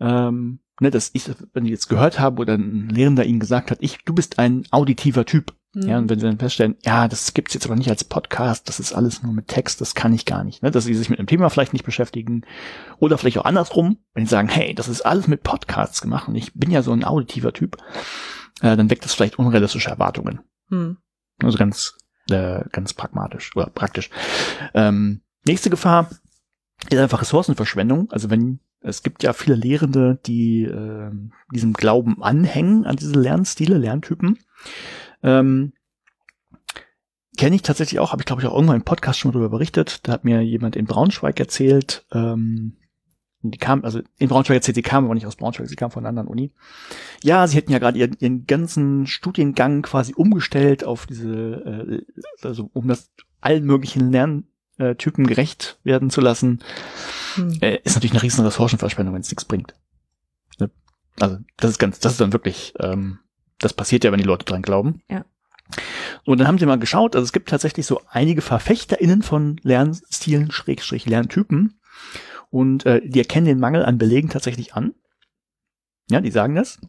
[0.00, 3.78] ähm, ne, dass ich, wenn die jetzt gehört haben oder ein Lehrender ihnen gesagt hat,
[3.80, 5.54] ich, du bist ein auditiver Typ.
[5.72, 5.88] Mhm.
[5.88, 8.80] Ja, und wenn sie dann feststellen, ja, das gibt's jetzt aber nicht als Podcast, das
[8.80, 11.20] ist alles nur mit Text, das kann ich gar nicht, ne, dass sie sich mit
[11.20, 12.42] einem Thema vielleicht nicht beschäftigen
[12.98, 16.34] oder vielleicht auch andersrum, wenn sie sagen, hey, das ist alles mit Podcasts gemacht und
[16.34, 17.76] ich bin ja so ein auditiver Typ,
[18.62, 20.40] äh, dann weckt das vielleicht unrealistische Erwartungen.
[20.70, 20.96] Mhm.
[21.42, 21.96] Also ganz,
[22.30, 24.10] äh, ganz pragmatisch oder praktisch.
[24.74, 26.10] Ähm, nächste Gefahr
[26.88, 28.10] ist einfach Ressourcenverschwendung.
[28.10, 31.10] Also wenn es gibt ja viele Lehrende, die äh,
[31.52, 34.38] diesem Glauben anhängen, an diese Lernstile, Lerntypen.
[35.22, 35.72] Ähm,
[37.36, 39.56] Kenne ich tatsächlich auch, habe ich glaube ich auch irgendwann im Podcast schon mal darüber
[39.56, 40.06] berichtet.
[40.06, 42.76] Da hat mir jemand in Braunschweig erzählt, ähm,
[43.42, 46.02] die kam, also in Braunschweig erzählt, sie kam aber nicht aus Braunschweig, sie kam von
[46.02, 46.52] einer anderen Uni.
[47.22, 52.04] Ja, sie hätten ja gerade ihren, ihren ganzen Studiengang quasi umgestellt auf diese,
[52.42, 53.10] äh, also um das
[53.40, 56.60] allen möglichen Lerntypen gerecht werden zu lassen.
[57.34, 57.58] Hm.
[57.60, 59.74] Äh, ist natürlich eine riesen Ressourcenverschwendung, wenn es nichts bringt.
[60.58, 60.70] Ne?
[61.18, 63.18] Also das ist ganz, das ist dann wirklich, ähm,
[63.58, 65.02] das passiert ja, wenn die Leute dran glauben.
[65.08, 65.24] Ja.
[66.24, 70.50] Und dann haben sie mal geschaut, also es gibt tatsächlich so einige VerfechterInnen von Lernstilen,
[70.50, 71.80] Schrägstrich Lerntypen.
[72.50, 74.94] Und äh, die erkennen den Mangel an Belegen tatsächlich an.
[76.10, 76.80] Ja, die sagen das.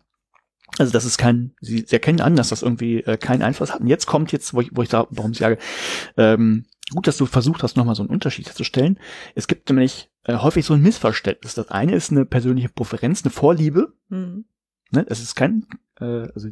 [0.77, 3.81] Also das ist kein, sie, sie erkennen an, dass das irgendwie äh, keinen Einfluss hat.
[3.81, 5.59] Und jetzt kommt jetzt, wo ich, wo ich da, warum ich sage,
[6.17, 8.99] ähm, gut, dass du versucht hast, nochmal so einen Unterschied herzustellen.
[9.35, 11.55] Es gibt nämlich äh, häufig so ein Missverständnis.
[11.55, 13.93] Das eine ist eine persönliche Präferenz, eine Vorliebe.
[14.09, 14.45] Mhm.
[14.91, 15.05] Ne?
[15.07, 15.65] Es ist kein,
[15.99, 16.49] äh, also,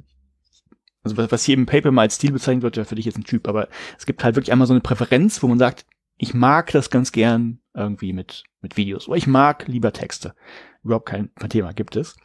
[1.03, 3.23] also was hier im Paper mal als Stil bezeichnet wird, wäre für dich jetzt ein
[3.23, 3.67] Typ, aber
[3.97, 5.85] es gibt halt wirklich einmal so eine Präferenz, wo man sagt,
[6.17, 9.07] ich mag das ganz gern irgendwie mit, mit Videos.
[9.07, 10.35] Oder ich mag lieber Texte.
[10.83, 12.15] Überhaupt kein, kein Thema gibt es.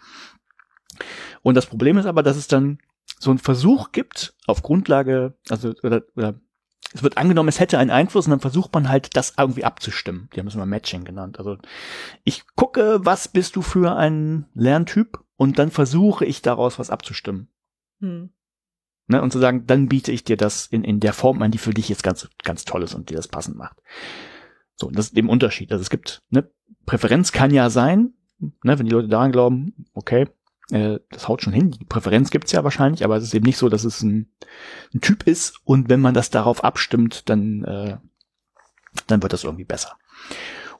[1.42, 2.78] Und das Problem ist aber, dass es dann
[3.18, 6.40] so einen Versuch gibt, auf Grundlage, also, oder, oder
[6.92, 10.28] es wird angenommen, es hätte einen Einfluss und dann versucht man halt, das irgendwie abzustimmen.
[10.34, 11.38] Die haben es immer Matching genannt.
[11.38, 11.58] Also
[12.22, 17.48] ich gucke, was bist du für ein Lerntyp und dann versuche ich daraus was abzustimmen.
[18.00, 18.30] Hm.
[19.06, 21.58] Ne, und zu sagen, dann biete ich dir das in, in der Form an, die
[21.58, 23.76] für dich jetzt ganz, ganz toll ist und dir das passend macht.
[24.76, 25.72] So, das ist eben Unterschied.
[25.72, 26.50] Also es gibt, ne,
[26.86, 30.28] Präferenz kann ja sein, ne, wenn die Leute daran glauben, okay,
[30.70, 31.70] äh, das haut schon hin.
[31.72, 34.32] Die Präferenz gibt's ja wahrscheinlich, aber es ist eben nicht so, dass es ein,
[34.94, 37.96] ein Typ ist und wenn man das darauf abstimmt, dann, äh,
[39.06, 39.96] dann wird das irgendwie besser.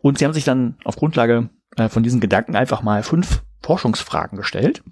[0.00, 4.36] Und sie haben sich dann auf Grundlage äh, von diesen Gedanken einfach mal fünf Forschungsfragen
[4.36, 4.82] gestellt,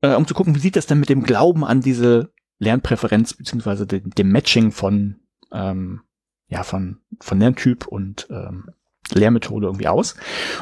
[0.00, 3.86] äh, um zu gucken, wie sieht das denn mit dem Glauben an diese Lernpräferenz beziehungsweise
[3.86, 5.20] dem, dem Matching von
[5.52, 6.02] ähm,
[6.48, 8.70] ja von von Lerntyp und ähm,
[9.14, 10.16] Lehrmethode irgendwie aus.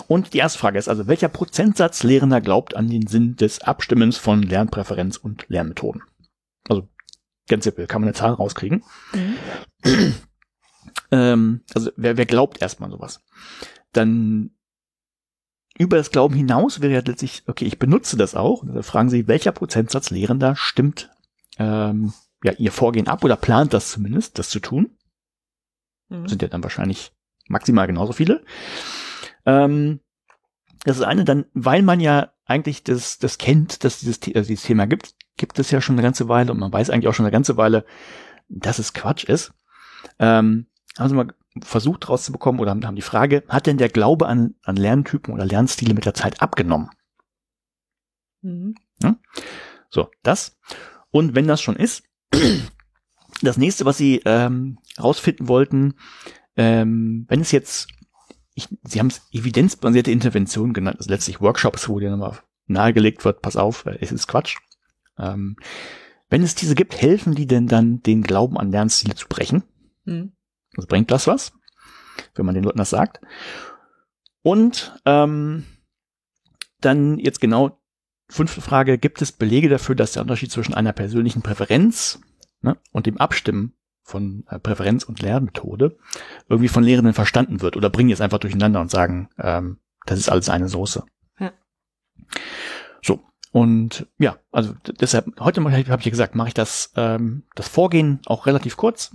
[0.08, 4.16] Und die erste Frage ist also, welcher Prozentsatz Lehrender glaubt an den Sinn des Abstimmens
[4.16, 6.02] von Lernpräferenz und Lernmethoden?
[6.68, 6.88] Also
[7.48, 8.84] ganz simpel, kann man eine Zahl rauskriegen.
[9.12, 10.14] Mhm.
[11.10, 13.20] ähm, also wer, wer glaubt erstmal sowas?
[13.92, 14.50] Dann
[15.78, 18.64] über das Glauben hinaus wäre ja letztlich, okay, ich benutze das auch.
[18.66, 21.10] Dann fragen Sie, welcher Prozentsatz Lehrender stimmt
[21.58, 22.12] ähm,
[22.44, 24.96] ja ihr Vorgehen ab oder plant das zumindest, das zu tun?
[26.10, 26.28] Mhm.
[26.28, 27.12] Sind ja dann wahrscheinlich
[27.50, 28.44] maximal genauso viele.
[29.44, 30.00] Ähm,
[30.84, 34.64] das ist eine dann, weil man ja eigentlich das, das kennt, dass dieses, äh, dieses
[34.64, 37.26] Thema gibt, gibt es ja schon eine ganze Weile und man weiß eigentlich auch schon
[37.26, 37.84] eine ganze Weile,
[38.48, 39.52] dass es Quatsch ist.
[40.18, 40.66] Ähm,
[40.98, 44.76] haben sie mal versucht rauszubekommen oder haben, die Frage, hat denn der Glaube an, an
[44.76, 46.90] Lerntypen oder Lernstile mit der Zeit abgenommen?
[48.42, 48.74] Mhm.
[49.02, 49.16] Ja?
[49.90, 50.58] So, das.
[51.10, 52.04] Und wenn das schon ist,
[53.42, 55.94] das nächste, was sie ähm, rausfinden wollten,
[56.56, 57.88] ähm, wenn es jetzt,
[58.54, 63.42] ich, Sie haben es evidenzbasierte Intervention genannt, also letztlich Workshops, wo die nochmal nahegelegt wird,
[63.42, 64.56] pass auf, äh, es ist Quatsch.
[65.18, 65.56] Ähm,
[66.28, 69.64] wenn es diese gibt, helfen die denn dann, den Glauben an Lernstile zu brechen?
[70.04, 70.32] Mhm.
[70.76, 71.52] Also bringt das was,
[72.34, 73.20] wenn man den Leuten das sagt?
[74.42, 75.66] Und ähm,
[76.80, 77.80] dann jetzt genau
[78.28, 82.20] fünfte Frage, gibt es Belege dafür, dass der Unterschied zwischen einer persönlichen Präferenz
[82.62, 83.74] ne, und dem Abstimmen
[84.10, 85.96] von äh, Präferenz und Lernmethode
[86.48, 90.28] irgendwie von Lehrenden verstanden wird oder bringen es einfach durcheinander und sagen, ähm, das ist
[90.28, 91.04] alles eine Soße.
[91.38, 91.52] Ja.
[93.02, 93.20] So,
[93.52, 98.20] und ja, also deshalb, heute habe ich ja gesagt, mache ich das, ähm, das Vorgehen
[98.26, 99.12] auch relativ kurz.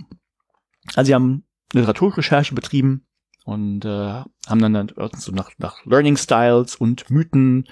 [0.94, 3.06] Also sie haben Literaturrecherche betrieben
[3.44, 7.66] und äh, haben dann, dann so nach, nach Learning Styles und Mythen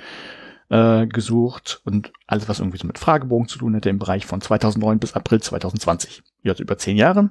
[0.70, 4.40] äh, gesucht und alles, was irgendwie so mit Fragebogen zu tun hatte im Bereich von
[4.40, 6.22] 2009 bis April 2020.
[6.50, 7.30] Also über zehn Jahre.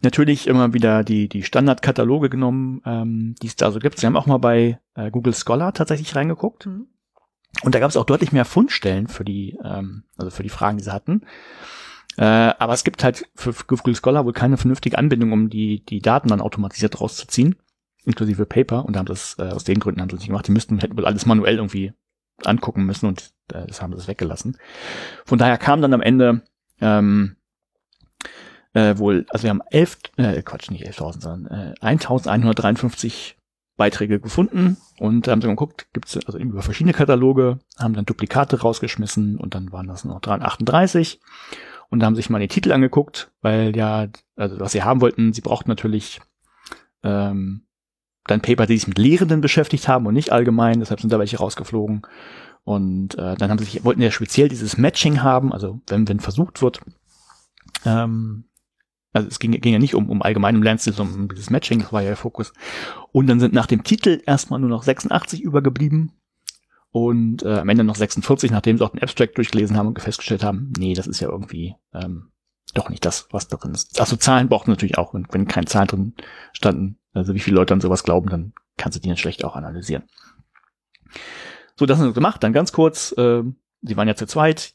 [0.00, 3.98] Natürlich immer wieder die, die Standardkataloge genommen, ähm, die es da so gibt.
[3.98, 6.66] Sie haben auch mal bei äh, Google Scholar tatsächlich reingeguckt.
[6.66, 6.86] Mhm.
[7.62, 10.78] Und da gab es auch deutlich mehr Fundstellen für die, ähm, also für die Fragen,
[10.78, 11.22] die sie hatten.
[12.16, 16.00] Äh, aber es gibt halt für Google Scholar wohl keine vernünftige Anbindung, um die, die
[16.00, 17.56] Daten dann automatisiert rauszuziehen,
[18.04, 18.84] inklusive Paper.
[18.84, 20.46] Und da haben das, äh, aus den Gründen haben sie es nicht gemacht.
[20.46, 21.92] Die müssten, hätten wohl alles manuell irgendwie
[22.44, 24.58] angucken müssen und äh, das haben sie das weggelassen.
[25.24, 26.42] Von daher kam dann am Ende
[26.80, 27.36] ähm,
[28.74, 33.36] äh, wohl, also wir haben elf, äh, Quatsch, nicht 11.000, sondern äh, 1153
[33.76, 34.76] Beiträge gefunden.
[34.98, 39.54] Und haben so geguckt, gibt es also über verschiedene Kataloge, haben dann Duplikate rausgeschmissen und
[39.54, 41.20] dann waren das noch 338
[41.88, 45.40] und haben sich mal die Titel angeguckt, weil ja, also was sie haben wollten, sie
[45.40, 46.20] brauchten natürlich
[47.02, 47.62] ähm,
[48.26, 51.38] dann Paper, die sich mit Lehrenden beschäftigt haben und nicht allgemein, deshalb sind da welche
[51.38, 52.02] rausgeflogen.
[52.64, 56.20] Und äh, dann haben sie sich, wollten ja speziell dieses Matching haben, also wenn, wenn
[56.20, 56.80] versucht wird,
[57.86, 58.44] ähm,
[59.12, 61.92] also es ging, ging ja nicht um, um allgemeinem Lernstil, sondern um dieses Matching, das
[61.92, 62.52] war ja der Fokus.
[63.12, 66.12] Und dann sind nach dem Titel erstmal nur noch 86 übergeblieben
[66.90, 70.42] und äh, am Ende noch 46, nachdem sie auch den Abstract durchgelesen haben und festgestellt
[70.42, 72.30] haben, nee, das ist ja irgendwie ähm,
[72.74, 73.98] doch nicht das, was drin ist.
[74.00, 76.14] Also Zahlen brauchten natürlich auch, wenn, wenn keine Zahlen drin
[76.52, 79.56] standen, also wie viele Leute an sowas glauben, dann kannst du die dann schlecht auch
[79.56, 80.04] analysieren.
[81.76, 82.42] So, das haben sie gemacht.
[82.42, 83.42] Dann ganz kurz, äh,
[83.82, 84.74] sie waren ja zu zweit,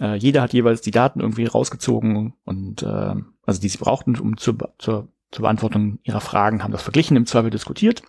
[0.00, 4.36] äh, jeder hat jeweils die Daten irgendwie rausgezogen und äh, also die sie brauchten, um
[4.36, 8.02] zur, zur, zur Beantwortung ihrer Fragen, haben das verglichen, im Zweifel diskutiert.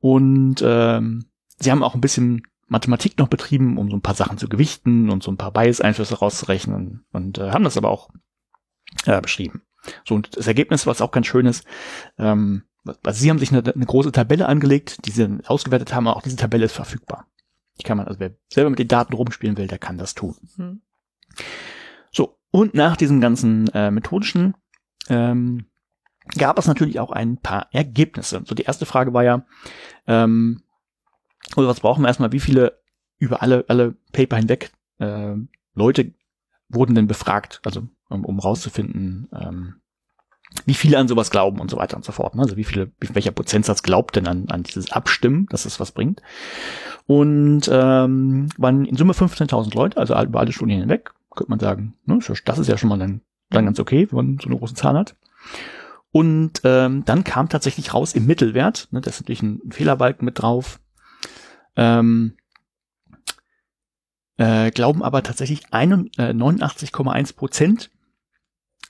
[0.00, 1.26] Und ähm,
[1.58, 5.10] sie haben auch ein bisschen Mathematik noch betrieben, um so ein paar Sachen zu gewichten
[5.10, 8.10] und so ein paar Bias-Einflüsse rauszurechnen und äh, haben das aber auch
[9.06, 9.62] äh, beschrieben.
[10.04, 11.64] So, und das Ergebnis, was auch ganz schön ist,
[12.18, 12.64] ähm,
[13.02, 16.36] also sie haben sich eine, eine große Tabelle angelegt, die sie ausgewertet haben, auch diese
[16.36, 17.26] Tabelle ist verfügbar.
[17.80, 20.36] Die kann man, also wer selber mit den Daten rumspielen will, der kann das tun.
[20.56, 20.82] Mhm.
[22.10, 24.54] So, und nach diesen ganzen äh, methodischen
[25.08, 25.66] ähm,
[26.36, 28.42] gab es natürlich auch ein paar Ergebnisse.
[28.44, 29.46] So, die erste Frage war ja,
[30.06, 30.62] ähm,
[31.56, 32.80] oder was brauchen wir erstmal, wie viele
[33.18, 35.34] über alle, alle Paper hinweg äh,
[35.74, 36.14] Leute
[36.68, 39.80] wurden denn befragt, also um, um rauszufinden, ähm,
[40.64, 42.34] wie viele an sowas glauben und so weiter und so fort.
[42.34, 42.42] Ne?
[42.42, 46.22] Also wie viele, welcher Prozentsatz glaubt denn an, an dieses Abstimmen, dass es was bringt.
[47.06, 51.94] Und ähm, waren in Summe 15.000 Leute, also über alle Studien hinweg, könnte man sagen,
[52.04, 54.74] ne, das ist ja schon mal dann, dann ganz okay, wenn man so eine große
[54.74, 55.16] Zahl hat.
[56.10, 60.24] Und ähm, dann kam tatsächlich raus im Mittelwert, ne, da ist natürlich ein, ein Fehlerbalken
[60.24, 60.80] mit drauf,
[61.76, 62.34] ähm,
[64.38, 67.90] äh, glauben aber tatsächlich äh, 89,1 Prozent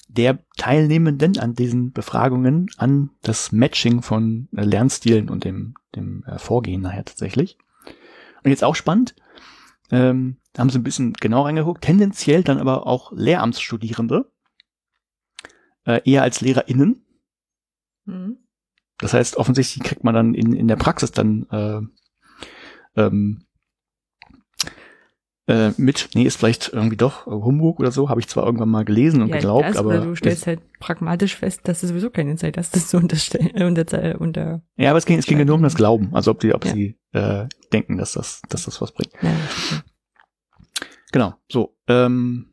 [0.09, 6.38] der Teilnehmenden an diesen Befragungen an das Matching von äh, Lernstilen und dem, dem äh,
[6.38, 7.59] Vorgehen nachher tatsächlich.
[8.42, 9.14] Und jetzt auch spannend,
[9.90, 14.30] ähm, da haben sie ein bisschen genau reingeguckt, tendenziell dann aber auch Lehramtsstudierende,
[15.84, 17.04] äh, eher als LehrerInnen.
[18.06, 18.38] Mhm.
[18.98, 21.80] Das heißt, offensichtlich kriegt man dann in, in der Praxis dann äh,
[23.00, 23.46] ähm,
[25.49, 28.84] äh, mit, nee, ist vielleicht irgendwie doch Humbug oder so, habe ich zwar irgendwann mal
[28.84, 29.99] gelesen und ja, geglaubt, das, aber.
[29.99, 33.64] Du stellst halt pragmatisch fest, dass du sowieso keine Zeit hast, das zu unterstellen, äh,
[33.64, 34.62] unter, äh, unter.
[34.76, 36.66] Ja, aber es ging, es ging ja nur um das Glauben, also ob die, ob
[36.66, 36.72] ja.
[36.72, 39.12] sie äh, denken, dass das, dass das was bringt.
[39.22, 39.32] Ja,
[41.12, 41.74] genau, so.
[41.86, 42.51] Ähm,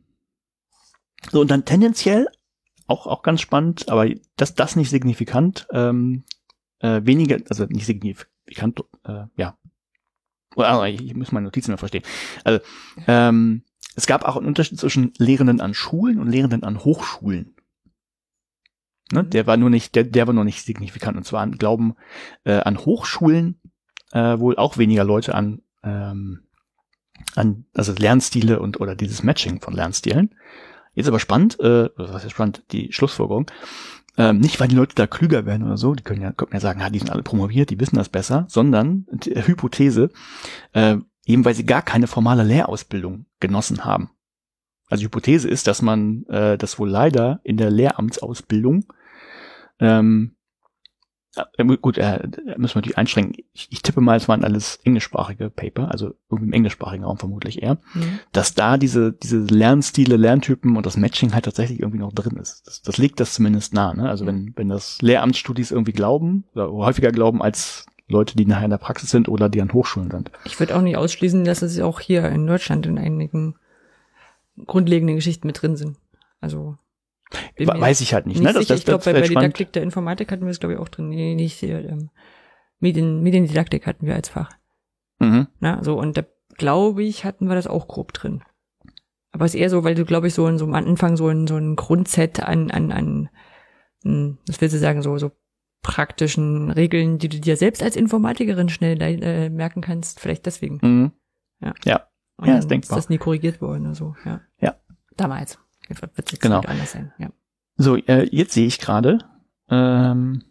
[1.32, 2.28] so, und dann tendenziell,
[2.88, 6.24] auch, auch ganz spannend, aber das, das nicht signifikant, ähm,
[6.80, 9.58] äh, weniger, also nicht signifikant, äh, ja,
[10.58, 12.04] ich muss meine Notizen mehr verstehen.
[12.44, 12.60] Also,
[13.08, 13.64] ähm,
[13.96, 17.56] es gab auch einen Unterschied zwischen Lehrenden an Schulen und Lehrenden an Hochschulen.
[19.12, 21.16] Ne, der war nur nicht, der, der war noch nicht signifikant.
[21.16, 21.96] Und zwar an, glauben
[22.44, 23.62] äh, an Hochschulen
[24.12, 26.48] äh, wohl auch weniger Leute an, ähm,
[27.36, 30.36] an also Lernstile und oder dieses Matching von Lernstilen.
[30.94, 33.52] Jetzt aber spannend, äh, was ist spannend, die Schlussfolgerung.
[34.18, 36.60] Ähm, nicht, weil die Leute da klüger werden oder so, die können ja, können ja
[36.60, 40.10] sagen, ja, die sind alle promoviert, die wissen das besser, sondern die Hypothese,
[40.74, 44.12] äh, eben weil sie gar keine formale Lehrausbildung genossen haben.
[44.90, 48.86] Also Hypothese ist, dass man äh, das wohl leider in der Lehramtsausbildung
[49.80, 50.45] ähm, äh,
[51.82, 52.28] gut, äh,
[52.58, 53.44] müssen wir natürlich einschränken.
[53.54, 57.62] Ich, ich tippe mal, es waren alles englischsprachige Paper, also irgendwie im englischsprachigen Raum vermutlich
[57.62, 58.20] eher, mhm.
[58.32, 62.68] dass da diese, diese Lernstile, Lerntypen und das Matching halt tatsächlich irgendwie noch drin ist.
[62.68, 63.94] Das, das legt das zumindest nah.
[63.94, 64.10] Ne?
[64.10, 68.72] Also wenn, wenn das Lehramtsstudis irgendwie glauben, oder häufiger glauben als Leute, die nachher in
[68.72, 70.32] der Praxis sind oder die an Hochschulen sind.
[70.46, 73.56] Ich würde auch nicht ausschließen, dass es auch hier in Deutschland in einigen
[74.66, 75.98] grundlegenden Geschichten mit drin sind.
[76.40, 76.78] Also
[77.58, 78.40] Weiß ich halt nicht.
[78.40, 78.54] nicht ne?
[78.54, 80.90] Das, das, ich glaube, bei, bei Didaktik der Informatik hatten wir es, glaube ich, auch
[80.90, 81.10] drin.
[81.10, 82.10] Nee, nicht ähm,
[82.80, 84.52] Medien, Mediendidaktik hatten wir als Fach.
[85.20, 85.48] Mhm.
[85.60, 86.24] Na, so, und da
[86.58, 88.44] glaube ich, hatten wir das auch grob drin.
[89.32, 91.28] Aber es ist eher so, weil du, glaube ich, so in so am Anfang so
[91.28, 93.30] ein, so ein Grundset an, an, an,
[94.04, 95.32] hm, was willst du sagen, so, so
[95.82, 100.80] praktischen Regeln, die du dir selbst als Informatikerin schnell äh, merken kannst, vielleicht deswegen.
[100.82, 101.12] Mhm.
[101.60, 101.74] Ja.
[101.84, 102.08] Ja.
[102.38, 102.98] Und ja, ist denkbar.
[102.98, 104.42] Ist das nie korrigiert worden oder so, ja.
[104.60, 104.76] Ja.
[105.16, 105.60] Damals.
[105.90, 106.62] Wird jetzt genau.
[106.62, 107.30] anders sein, ja.
[107.78, 109.20] So, äh, jetzt sehe ich gerade,
[109.70, 110.44] ähm,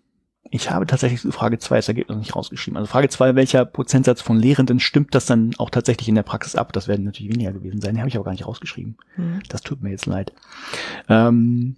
[0.51, 2.76] ich habe tatsächlich Frage 2 das Ergebnis nicht rausgeschrieben.
[2.76, 6.55] Also Frage 2, welcher Prozentsatz von Lehrenden stimmt das dann auch tatsächlich in der Praxis
[6.55, 6.72] ab?
[6.72, 7.95] Das werden natürlich weniger gewesen sein.
[7.95, 8.97] Den habe ich aber gar nicht rausgeschrieben.
[9.16, 9.41] Mhm.
[9.49, 10.32] Das tut mir jetzt leid.
[11.09, 11.76] Ähm,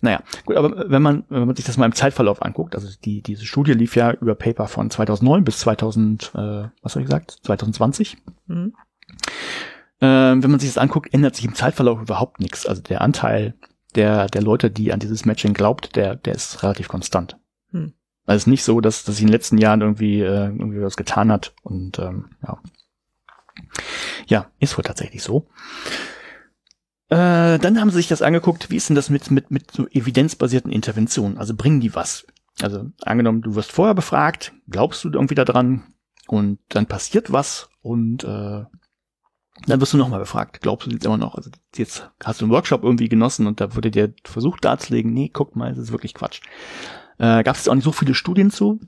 [0.00, 3.22] naja, gut, aber wenn man, wenn man sich das mal im Zeitverlauf anguckt, also die,
[3.22, 7.38] diese Studie lief ja über Paper von 2009 bis 2000, äh, was habe ich gesagt,
[7.44, 8.18] 2020.
[8.46, 8.74] Mhm.
[10.00, 12.66] Ähm, wenn man sich das anguckt, ändert sich im Zeitverlauf überhaupt nichts.
[12.66, 13.54] Also der Anteil
[13.94, 17.36] der, der Leute, die an dieses Matching glaubt, der, der ist relativ konstant.
[17.70, 17.94] Hm.
[18.26, 20.82] Also es ist nicht so, dass, dass sich in den letzten Jahren irgendwie, äh, irgendwie
[20.82, 21.54] was getan hat.
[21.62, 22.58] Und ähm, ja.
[24.26, 25.48] Ja, ist wohl tatsächlich so.
[27.08, 29.88] Äh, dann haben sie sich das angeguckt, wie ist denn das mit, mit, mit so
[29.88, 31.38] evidenzbasierten Interventionen?
[31.38, 32.26] Also bringen die was?
[32.60, 35.94] Also angenommen, du wirst vorher befragt, glaubst du irgendwie daran
[36.26, 38.64] und dann passiert was und äh,
[39.66, 40.60] dann wirst du nochmal befragt.
[40.60, 41.34] Glaubst du jetzt immer noch?
[41.34, 45.30] Also jetzt hast du einen Workshop irgendwie genossen und da wurde dir versucht darzulegen, nee,
[45.32, 46.40] guck mal, das ist wirklich Quatsch.
[47.18, 48.80] Äh, Gab es auch nicht so viele Studien zu.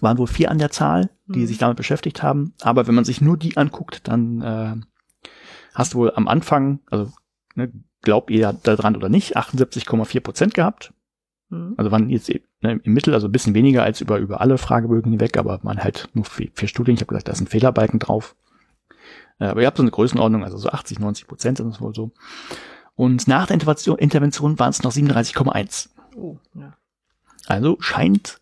[0.00, 1.46] Waren wohl vier an der Zahl, die mhm.
[1.46, 2.52] sich damit beschäftigt haben.
[2.60, 4.76] Aber wenn man sich nur die anguckt, dann äh,
[5.74, 7.10] hast du wohl am Anfang, also
[7.54, 7.72] ne,
[8.02, 10.92] glaubt ihr daran oder nicht, 78,4 Prozent gehabt.
[11.48, 11.74] Mhm.
[11.78, 12.28] Also waren jetzt
[12.60, 15.78] ne, im Mittel, also ein bisschen weniger als über, über alle Fragebögen hinweg, aber man
[15.78, 16.94] halt nur vier, vier Studien.
[16.94, 18.36] Ich habe gesagt, da ist ein Fehlerbalken drauf.
[19.38, 21.94] Äh, aber ihr habt so eine Größenordnung, also so 80, 90 Prozent sind es wohl
[21.94, 22.12] so.
[22.94, 25.90] Und nach der Intervention, Intervention waren es noch 37,1.
[26.16, 26.76] Oh, ja.
[27.46, 28.40] Also scheint,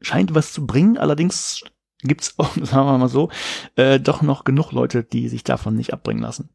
[0.00, 1.62] scheint was zu bringen, allerdings
[2.02, 3.30] gibt's auch, sagen wir mal so,
[3.74, 6.50] äh, doch noch genug Leute, die sich davon nicht abbringen lassen.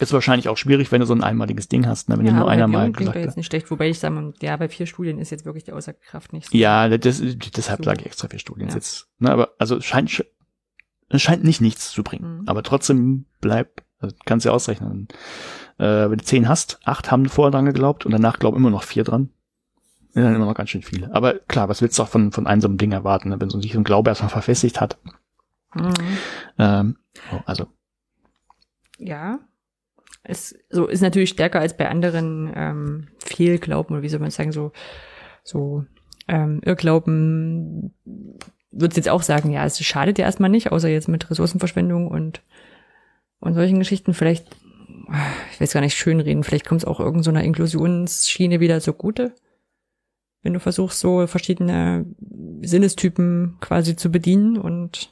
[0.00, 2.16] Ist wahrscheinlich auch schwierig, wenn du so ein einmaliges Ding hast, ne?
[2.16, 3.24] wenn ja, dir nur einer mal gesagt hat.
[3.24, 6.32] jetzt nicht schlecht, wobei ich sage, ja, bei vier Studien ist jetzt wirklich die Aussagkraft
[6.32, 6.56] nicht so.
[6.56, 7.84] Ja, das, deshalb so.
[7.84, 8.76] sage ich extra vier Studien ja.
[8.76, 9.08] jetzt.
[9.18, 10.24] Ne, aber also scheint
[11.08, 12.40] es scheint nicht nichts zu bringen.
[12.40, 12.48] Mhm.
[12.48, 15.08] Aber trotzdem bleibt, also kannst du ja ausrechnen.
[15.78, 18.82] Äh, wenn du zehn hast, acht haben vorher dran geglaubt und danach glauben immer noch
[18.82, 19.30] vier dran.
[20.14, 21.14] Ja, dann immer noch ganz schön viele.
[21.14, 23.40] Aber klar, was willst du auch von, von einem so einem Ding erwarten, ne?
[23.40, 24.98] wenn so sich so ein Glaube erstmal verfestigt hat?
[25.74, 25.92] Mhm.
[26.58, 26.96] Ähm,
[27.32, 27.66] oh, also.
[28.98, 29.38] Ja.
[30.24, 34.52] Es so ist natürlich stärker als bei anderen ähm, Fehlglauben oder wie soll man sagen,
[34.52, 34.72] so,
[35.42, 35.84] so
[36.26, 37.94] ähm, Irrglauben
[38.70, 42.42] würde jetzt auch sagen, ja, es schadet ja erstmal nicht, außer jetzt mit Ressourcenverschwendung und,
[43.40, 44.14] und solchen Geschichten.
[44.14, 44.46] Vielleicht,
[45.52, 49.34] ich weiß gar nicht schön reden, vielleicht kommt es auch irgendeiner so Inklusionsschiene wieder zugute.
[50.42, 52.06] Wenn du versuchst, so verschiedene
[52.62, 55.10] Sinnestypen quasi zu bedienen und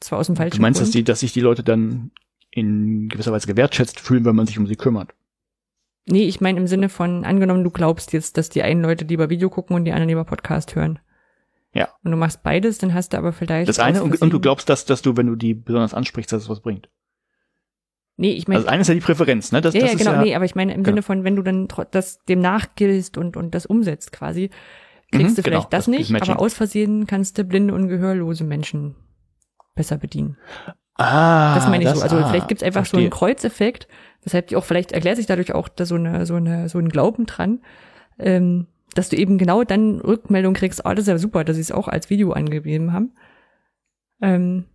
[0.00, 0.88] zwar aus dem falschen Du meinst, Grund.
[0.88, 2.10] dass, die, dass sich die Leute dann
[2.50, 5.14] in gewisser Weise gewertschätzt fühlen, wenn man sich um sie kümmert?
[6.06, 9.30] Nee, ich meine im Sinne von, angenommen, du glaubst jetzt, dass die einen Leute lieber
[9.30, 10.98] Video gucken und die anderen lieber Podcast hören.
[11.72, 11.88] Ja.
[12.02, 13.68] Und du machst beides, dann hast du aber vielleicht.
[13.68, 16.42] Das eine und, und, du glaubst, dass, dass du, wenn du die besonders ansprichst, dass
[16.42, 16.88] es was bringt.
[18.16, 18.58] Nee, ich meine.
[18.58, 19.60] Also eine ist ja die Präferenz, ne?
[19.60, 20.96] Das, ja, das ja, genau, ja, nee, aber ich meine im genau.
[20.96, 24.50] Sinne von, wenn du dann das dem nachgehst und, und das umsetzt quasi,
[25.12, 27.88] kriegst mhm, du vielleicht genau, das, das nicht, aber aus Versehen kannst du blinde und
[27.88, 28.96] gehörlose Menschen
[29.74, 30.36] besser bedienen.
[30.96, 32.02] Ah, das meine ich das, so.
[32.02, 33.00] Also ah, vielleicht gibt's einfach verstehe.
[33.00, 33.88] so einen Kreuzeffekt,
[34.22, 36.90] weshalb die auch, vielleicht erklärt sich dadurch auch da so eine, so eine, so ein
[36.90, 37.60] Glauben dran,
[38.18, 41.62] ähm, dass du eben genau dann Rückmeldung kriegst, oh, das ist ja super, dass sie
[41.62, 43.12] es auch als Video angegeben haben.
[44.20, 44.66] Ähm,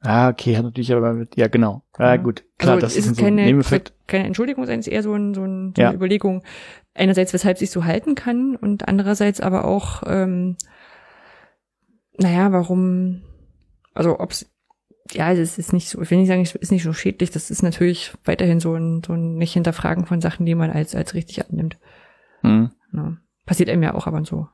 [0.00, 1.82] ah, okay, hat natürlich aber mit, ja genau.
[1.98, 5.02] Ja, gut, klar, also, das ist, ist keine, so keine Entschuldigung, sondern es ist eher
[5.02, 5.88] so, ein, so, ein, so ja.
[5.88, 6.42] eine Überlegung,
[6.94, 10.56] einerseits, weshalb sich so halten kann und andererseits aber auch, ähm,
[12.18, 13.22] naja, warum,
[13.94, 14.46] also ob's
[15.12, 17.50] ja, es ist nicht so, ich will nicht sagen, es ist nicht so schädlich, das
[17.50, 21.14] ist natürlich weiterhin so ein, so ein nicht hinterfragen von Sachen, die man als, als
[21.14, 21.78] richtig annimmt.
[22.42, 22.70] Mhm.
[22.90, 23.18] Ne?
[23.46, 24.48] Passiert einem ja auch ab und zu.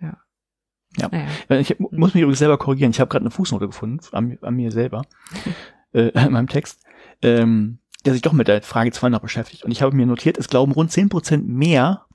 [0.00, 0.18] Ja.
[0.96, 1.08] Ja.
[1.10, 1.60] Naja.
[1.60, 2.90] Ich muss mich übrigens selber korrigieren.
[2.90, 5.02] Ich habe gerade eine Fußnote gefunden an, an mir selber,
[5.92, 6.82] äh, in meinem Text,
[7.22, 9.64] ähm, der sich doch mit der Frage 2 noch beschäftigt.
[9.64, 12.06] Und ich habe mir notiert, es glauben rund 10% mehr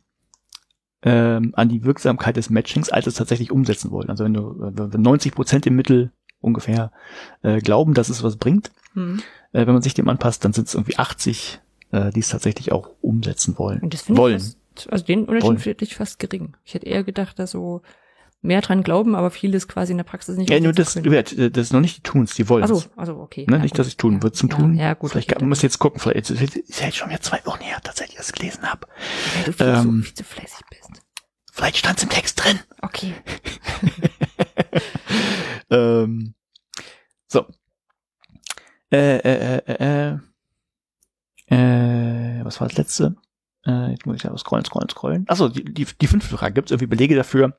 [1.01, 4.09] ähm, an die Wirksamkeit des Matchings, als es tatsächlich umsetzen wollen.
[4.09, 6.91] Also wenn du wenn 90 Prozent im Mittel ungefähr
[7.41, 9.21] äh, glauben, dass es was bringt, Hm.
[9.51, 11.59] äh, wenn man sich dem anpasst, dann sind es irgendwie 80,
[11.91, 13.79] äh, die es tatsächlich auch umsetzen wollen.
[13.79, 14.55] Und das finde ich
[14.89, 16.55] also den Unterschied finde ich fast gering.
[16.63, 17.81] Ich hätte eher gedacht, dass so
[18.43, 21.73] mehr dran glauben, aber vieles quasi in der Praxis nicht Ja, nur das, das ist
[21.73, 23.45] noch nicht die Tun's, die wollen Also, also okay.
[23.47, 23.79] Ne, Ja, nicht, gut.
[23.79, 24.75] dass ich tun würde zum ja, Tun.
[24.75, 25.11] Ja, gut.
[25.11, 27.77] Vielleicht kann, muss jetzt gucken, vielleicht ist ist ja jetzt schon wieder zwei Wochen her,
[27.81, 28.87] tatsächlich, dass ich es gelesen habe.
[29.35, 31.01] Weil du ähm, zu, viel zu fleißig bist.
[31.51, 32.59] Vielleicht stand es im Text drin.
[32.81, 33.13] Okay.
[35.69, 36.33] ähm,
[37.27, 37.45] so.
[38.91, 40.17] Äh, äh, äh,
[41.49, 43.15] äh, äh, was war das letzte?
[43.65, 45.25] Äh, jetzt muss ich ja scrollen, scrollen, scrollen.
[45.27, 46.53] Achso, die, die, die fünfte Frage.
[46.53, 47.57] Gibt es irgendwie Belege dafür,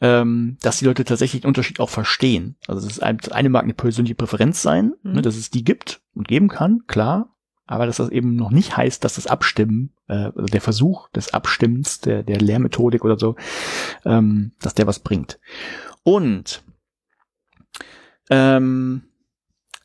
[0.00, 2.56] ähm, dass die Leute tatsächlich den Unterschied auch verstehen?
[2.66, 5.12] Also das, ist ein, das eine mag eine persönliche Präferenz sein, Mhm.
[5.12, 7.28] ne, dass es die gibt und geben kann, klar.
[7.66, 11.32] Aber dass das eben noch nicht heißt, dass das Abstimmen, äh, also der Versuch des
[11.32, 13.36] Abstimmens, der, der Lehrmethodik oder so,
[14.04, 15.38] ähm, dass der was bringt.
[16.02, 16.62] Und
[18.30, 19.04] ähm,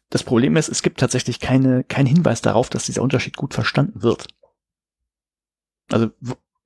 [0.10, 4.02] das Problem ist, es gibt tatsächlich keine, keinen Hinweis darauf, dass dieser Unterschied gut verstanden
[4.04, 4.28] wird.
[5.92, 6.10] Also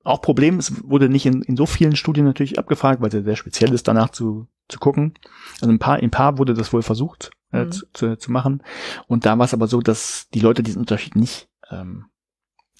[0.04, 3.36] auch Problem, es wurde nicht in, in so vielen Studien natürlich abgefragt, weil es sehr
[3.36, 5.14] speziell ist, danach zu, zu gucken.
[5.60, 7.72] Also ein paar, in ein paar wurde das wohl versucht äh, Mhm.
[7.72, 8.62] zu, zu, zu machen.
[9.06, 12.06] Und da war es aber so, dass die Leute diesen Unterschied nicht ähm,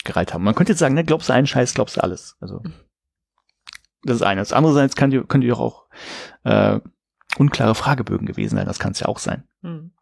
[0.04, 0.44] gereiht haben.
[0.44, 2.36] Man könnte jetzt sagen, ne, glaubst du einen Scheiß, glaubst du alles.
[2.40, 2.62] Also
[4.02, 4.52] das ist eines.
[4.52, 5.86] Andererseits kann die, die doch auch
[6.42, 6.80] äh,
[7.38, 8.66] unklare Fragebögen gewesen sein.
[8.66, 9.44] Das kann es ja auch sein.
[9.62, 9.92] Hm.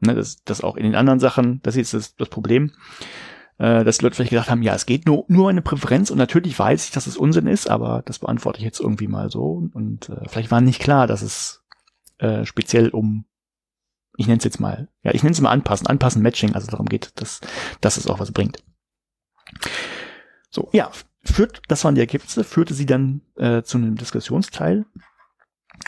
[0.00, 2.72] Ne, das, das auch in den anderen Sachen, das ist das, das Problem,
[3.60, 6.58] äh, dass Leute vielleicht gedacht haben, ja, es geht nur, nur eine Präferenz und natürlich
[6.58, 10.08] weiß ich, dass es Unsinn ist, aber das beantworte ich jetzt irgendwie mal so und
[10.08, 11.62] äh, vielleicht war nicht klar, dass es
[12.16, 13.26] äh, speziell um,
[14.16, 16.86] ich nenne es jetzt mal, ja, ich nenne es mal anpassen, anpassen, Matching, also darum
[16.86, 17.42] geht, dass,
[17.82, 18.64] dass es auch was bringt.
[20.48, 20.90] So, ja,
[21.22, 24.86] führt, das waren die Ergebnisse, führte sie dann äh, zu einem Diskussionsteil.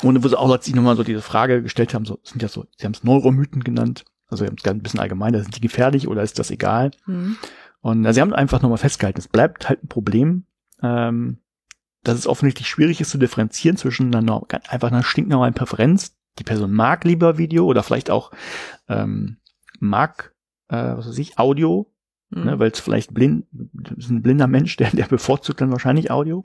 [0.02, 2.66] Und wo sie auch sich nochmal so diese Frage gestellt haben, so, sind ja so,
[2.76, 6.08] sie haben es Neuromythen genannt, also sie haben es ein bisschen allgemeiner, sind die gefährlich
[6.08, 6.92] oder ist das egal?
[7.04, 7.36] Hm.
[7.82, 10.46] Und äh, sie haben einfach nochmal festgehalten, es bleibt halt ein Problem,
[10.82, 11.38] ähm,
[12.02, 16.16] dass es offensichtlich schwierig ist zu differenzieren zwischen einer einfach einer stinknormalen Präferenz.
[16.38, 18.32] Die Person mag lieber Video oder vielleicht auch
[18.88, 19.36] ähm,
[19.78, 20.34] mag,
[20.68, 21.92] äh, was weiß ich, Audio,
[22.32, 22.44] Hm.
[22.44, 23.46] ne, weil es vielleicht blind,
[23.96, 26.44] ist ein blinder Mensch, der, der bevorzugt dann wahrscheinlich Audio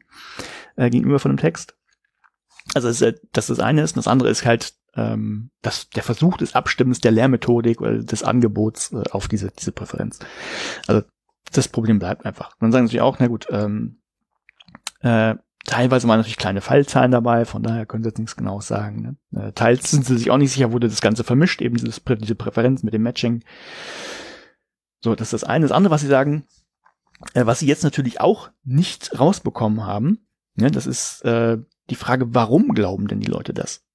[0.75, 1.75] äh, gegenüber von dem Text.
[2.73, 6.03] Also das ist, das das eine ist, und das andere ist halt ähm, das, der
[6.03, 10.19] Versuch des Abstimmens der Lehrmethodik oder des Angebots äh, auf diese, diese Präferenz.
[10.85, 11.03] Also
[11.51, 12.51] das Problem bleibt einfach.
[12.59, 14.01] Dann sagen sie auch, na gut, ähm,
[15.01, 15.35] äh,
[15.65, 19.17] teilweise waren natürlich kleine Fallzahlen dabei, von daher können sie jetzt nichts genaues sagen.
[19.31, 19.39] Ne?
[19.39, 22.35] Äh, teils sind sie sich auch nicht sicher, wurde das Ganze vermischt, eben dieses, diese
[22.35, 23.43] Präferenz mit dem Matching.
[25.01, 25.65] So, das ist das eine.
[25.65, 26.45] Das andere, was sie sagen,
[27.33, 31.57] äh, was sie jetzt natürlich auch nicht rausbekommen haben, ne, das ist äh,
[31.89, 33.85] die Frage, warum glauben denn die Leute das?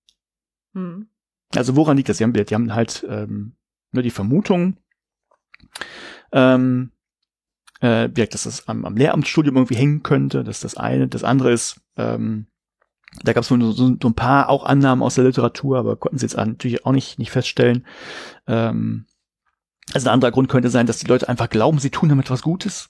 [0.75, 1.09] Hm.
[1.55, 2.19] Also woran liegt das?
[2.19, 3.57] Die haben, die haben halt ähm,
[3.93, 4.79] nur die Vermutung,
[6.33, 6.93] ähm,
[7.83, 10.45] äh, gesagt, dass das am, am Lehramtsstudium irgendwie hängen könnte.
[10.45, 11.09] Das ist das eine.
[11.09, 12.47] Das andere ist, ähm,
[13.25, 16.17] da gab es so, so, so ein paar auch Annahmen aus der Literatur, aber konnten
[16.17, 17.85] sie jetzt natürlich auch nicht, nicht feststellen.
[18.47, 19.07] Ähm,
[19.93, 22.43] also ein anderer Grund könnte sein, dass die Leute einfach glauben, sie tun damit was
[22.43, 22.89] Gutes.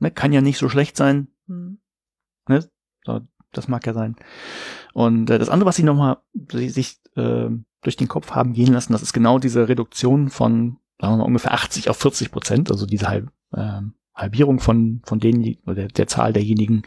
[0.00, 1.28] Ne, kann ja nicht so schlecht sein.
[1.46, 1.78] Hm.
[2.48, 2.68] Ne?
[3.04, 3.20] So,
[3.52, 4.16] das mag ja sein.
[4.94, 6.18] Und äh, das andere, was sie nochmal
[6.50, 7.48] sich, sich äh,
[7.82, 11.24] durch den Kopf haben gehen lassen, das ist genau diese Reduktion von, sagen wir mal,
[11.24, 15.88] ungefähr 80 auf 40 Prozent, also diese Halb, ähm, Halbierung von, von denen, die- oder
[15.88, 16.82] der, Zahl derjenigen,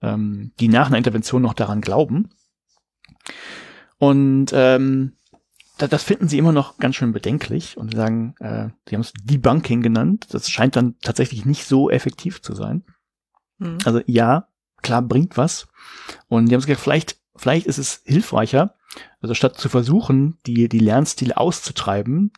[0.00, 2.30] ähm, die nach einer Intervention noch daran glauben.
[3.98, 5.12] Und ähm,
[5.78, 9.02] da, das finden sie immer noch ganz schön bedenklich und sie sagen, äh, sie haben
[9.02, 10.28] es Debunking genannt.
[10.30, 12.84] Das scheint dann tatsächlich nicht so effektiv zu sein.
[13.58, 13.78] Hm.
[13.84, 14.48] Also ja,
[14.82, 15.68] klar bringt was.
[16.28, 18.76] Und die haben gesagt, vielleicht, vielleicht ist es hilfreicher,
[19.20, 22.32] also statt zu versuchen, die, die Lernstile auszutreiben,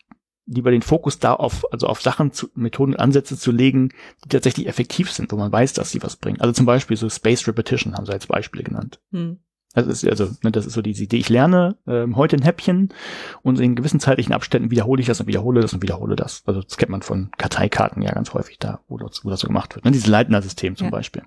[0.47, 3.91] lieber den Fokus da auf, also auf Sachen, zu, Methoden und Ansätze zu legen,
[4.25, 6.41] die tatsächlich effektiv sind, wo man weiß, dass sie was bringen.
[6.41, 9.01] Also zum Beispiel so Space Repetition haben sie als Beispiel genannt.
[9.11, 9.39] Hm.
[9.75, 12.95] Also, ist, also ne, das ist so diese Idee, ich lerne ähm, heute ein Häppchen
[13.43, 16.43] und in gewissen zeitlichen Abständen wiederhole ich das und wiederhole das und wiederhole das.
[16.47, 19.49] Also das kennt man von Karteikarten ja ganz häufig da, wo das, wo das so
[19.49, 19.85] gemacht wird.
[19.85, 19.91] Ne?
[19.91, 20.91] Dieses Leitner-System zum Ja.
[20.93, 21.25] Beispiel.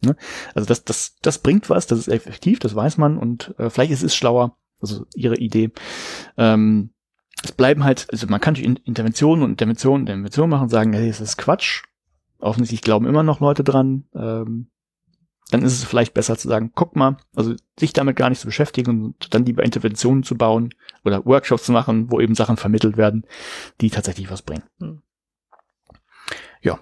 [0.00, 0.16] Ne?
[0.54, 3.92] Also das, das, das bringt was, das ist effektiv, das weiß man und äh, vielleicht
[3.92, 5.70] ist es schlauer, also ihre Idee.
[6.38, 6.94] Ähm,
[7.42, 10.68] es bleiben halt, also man kann durch In- Interventionen und Interventionen und Interventionen machen und
[10.70, 11.82] sagen, hey, das ist Quatsch.
[12.38, 14.04] Offensichtlich glauben immer noch Leute dran.
[14.14, 14.68] Ähm,
[15.50, 18.46] dann ist es vielleicht besser zu sagen, guck mal, also sich damit gar nicht zu
[18.46, 20.74] beschäftigen und dann lieber Interventionen zu bauen
[21.04, 23.26] oder Workshops zu machen, wo eben Sachen vermittelt werden,
[23.80, 24.64] die tatsächlich was bringen.
[24.80, 25.02] Hm.
[26.62, 26.78] Ja.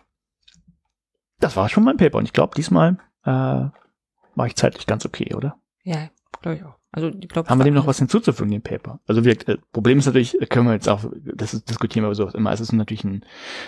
[1.41, 5.35] Das war schon mein Paper und ich glaube, diesmal äh, war ich zeitlich ganz okay,
[5.35, 5.59] oder?
[5.83, 6.80] Ja, glaube ich auch.
[6.93, 8.99] Also ich glaub, haben wir dem noch was hinzuzufügen, dem Paper?
[9.07, 12.17] Also wir, äh, Problem ist natürlich, können wir jetzt auch, das ist, diskutieren wir über
[12.17, 13.25] sowas immer, es ist natürlich ein,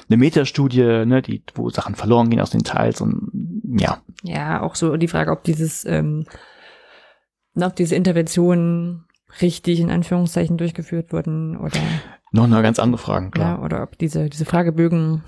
[0.08, 3.30] eine Metastudie, ne, die, wo Sachen verloren gehen aus den Teils und
[3.78, 4.02] ja.
[4.24, 6.26] Ja, auch so die Frage, ob dieses, ähm,
[7.54, 9.04] ob diese Interventionen
[9.40, 11.78] richtig in Anführungszeichen durchgeführt wurden oder
[12.32, 13.58] noch eine ganz andere Fragen, klar.
[13.58, 15.22] Ja, oder ob diese, diese Fragebögen,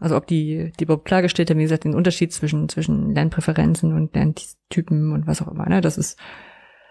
[0.00, 4.14] also ob die, die überhaupt klargestellt haben, wie gesagt, den Unterschied zwischen, zwischen Lernpräferenzen und
[4.14, 6.18] Lerntypen und was auch immer, ne, das ist,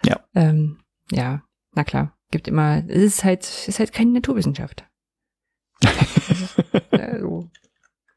[0.08, 0.20] ja.
[0.36, 0.80] Ähm,
[1.12, 1.43] ja,
[1.74, 2.14] na klar.
[2.32, 4.86] Gibt immer, es ist halt, es ist halt keine Naturwissenschaft.
[6.91, 7.49] also,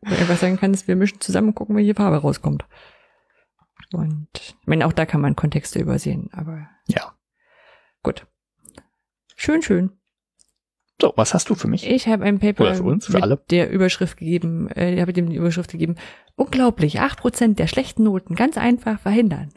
[0.02, 2.64] wo einfach sagen kann, dass wir mischen zusammen und gucken, welche Farbe rauskommt.
[3.92, 6.68] Und ich meine, auch da kann man Kontexte übersehen, aber.
[6.88, 7.14] Ja.
[8.02, 8.26] Gut.
[9.36, 10.00] Schön, schön.
[11.00, 11.86] So, was hast du für mich?
[11.86, 13.42] Ich habe ein Paper Oder für uns, für alle.
[13.50, 15.96] der Überschrift gegeben, äh, habe dem die Überschrift gegeben,
[16.36, 19.52] unglaublich, acht Prozent der schlechten Noten ganz einfach verhindern.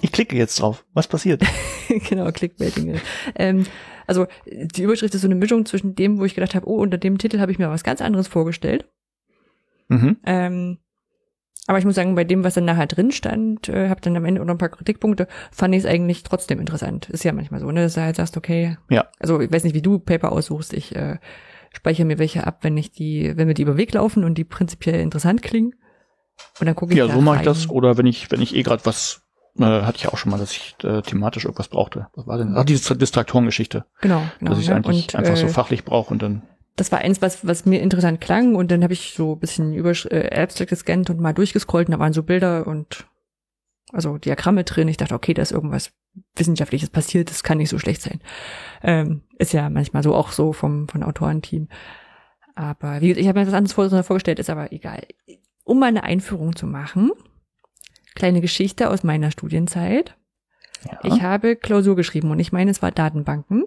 [0.00, 0.84] Ich klicke jetzt drauf.
[0.92, 1.42] Was passiert?
[2.08, 3.00] genau, Clickbaiting.
[3.36, 3.66] ähm,
[4.06, 6.98] also die Überschrift ist so eine Mischung zwischen dem, wo ich gedacht habe, oh, unter
[6.98, 8.86] dem Titel habe ich mir was ganz anderes vorgestellt.
[9.88, 10.16] Mhm.
[10.24, 10.78] Ähm,
[11.66, 14.26] aber ich muss sagen, bei dem, was dann nachher drin stand, äh, habe dann am
[14.26, 17.08] Ende noch ein paar Kritikpunkte, fand ich es eigentlich trotzdem interessant.
[17.08, 19.06] Ist ja manchmal so, ne, dass du halt sagst, okay, ja.
[19.18, 21.18] also ich weiß nicht, wie du Paper aussuchst, ich äh,
[21.72, 24.44] speichere mir welche ab, wenn ich die, wenn wir die über Weg laufen und die
[24.44, 25.74] prinzipiell interessant klingen.
[26.60, 27.70] Und dann gucke ich Ja, so mache ich das.
[27.70, 29.23] Oder wenn ich, wenn ich eh gerade was
[29.58, 32.08] äh, hatte ich auch schon mal, dass ich äh, thematisch irgendwas brauchte.
[32.14, 32.54] Was war denn?
[32.56, 33.84] Ach, diese Distraktorengeschichte.
[34.00, 34.50] Genau, genau.
[34.50, 34.76] dass ich ne?
[34.76, 36.42] eigentlich und, einfach so äh, fachlich brauche und dann.
[36.76, 39.72] das war eins, was, was mir interessant klang und dann habe ich so ein bisschen
[39.74, 43.06] über äh, Abstract gescannt und mal durchgescrollt und da waren so Bilder und
[43.92, 44.88] also Diagramme drin.
[44.88, 45.92] Ich dachte, okay, da ist irgendwas
[46.36, 48.20] Wissenschaftliches passiert, das kann nicht so schlecht sein.
[48.82, 51.68] Ähm, ist ja manchmal so auch so vom von Autorenteam.
[52.56, 55.02] Aber wie gesagt, ich habe mir das anderes vor- vorgestellt, ist aber egal.
[55.64, 57.10] Um mal eine Einführung zu machen,
[58.14, 60.16] kleine Geschichte aus meiner Studienzeit.
[60.84, 60.98] Ja.
[61.02, 63.64] Ich habe Klausur geschrieben und ich meine, es war Datenbanken.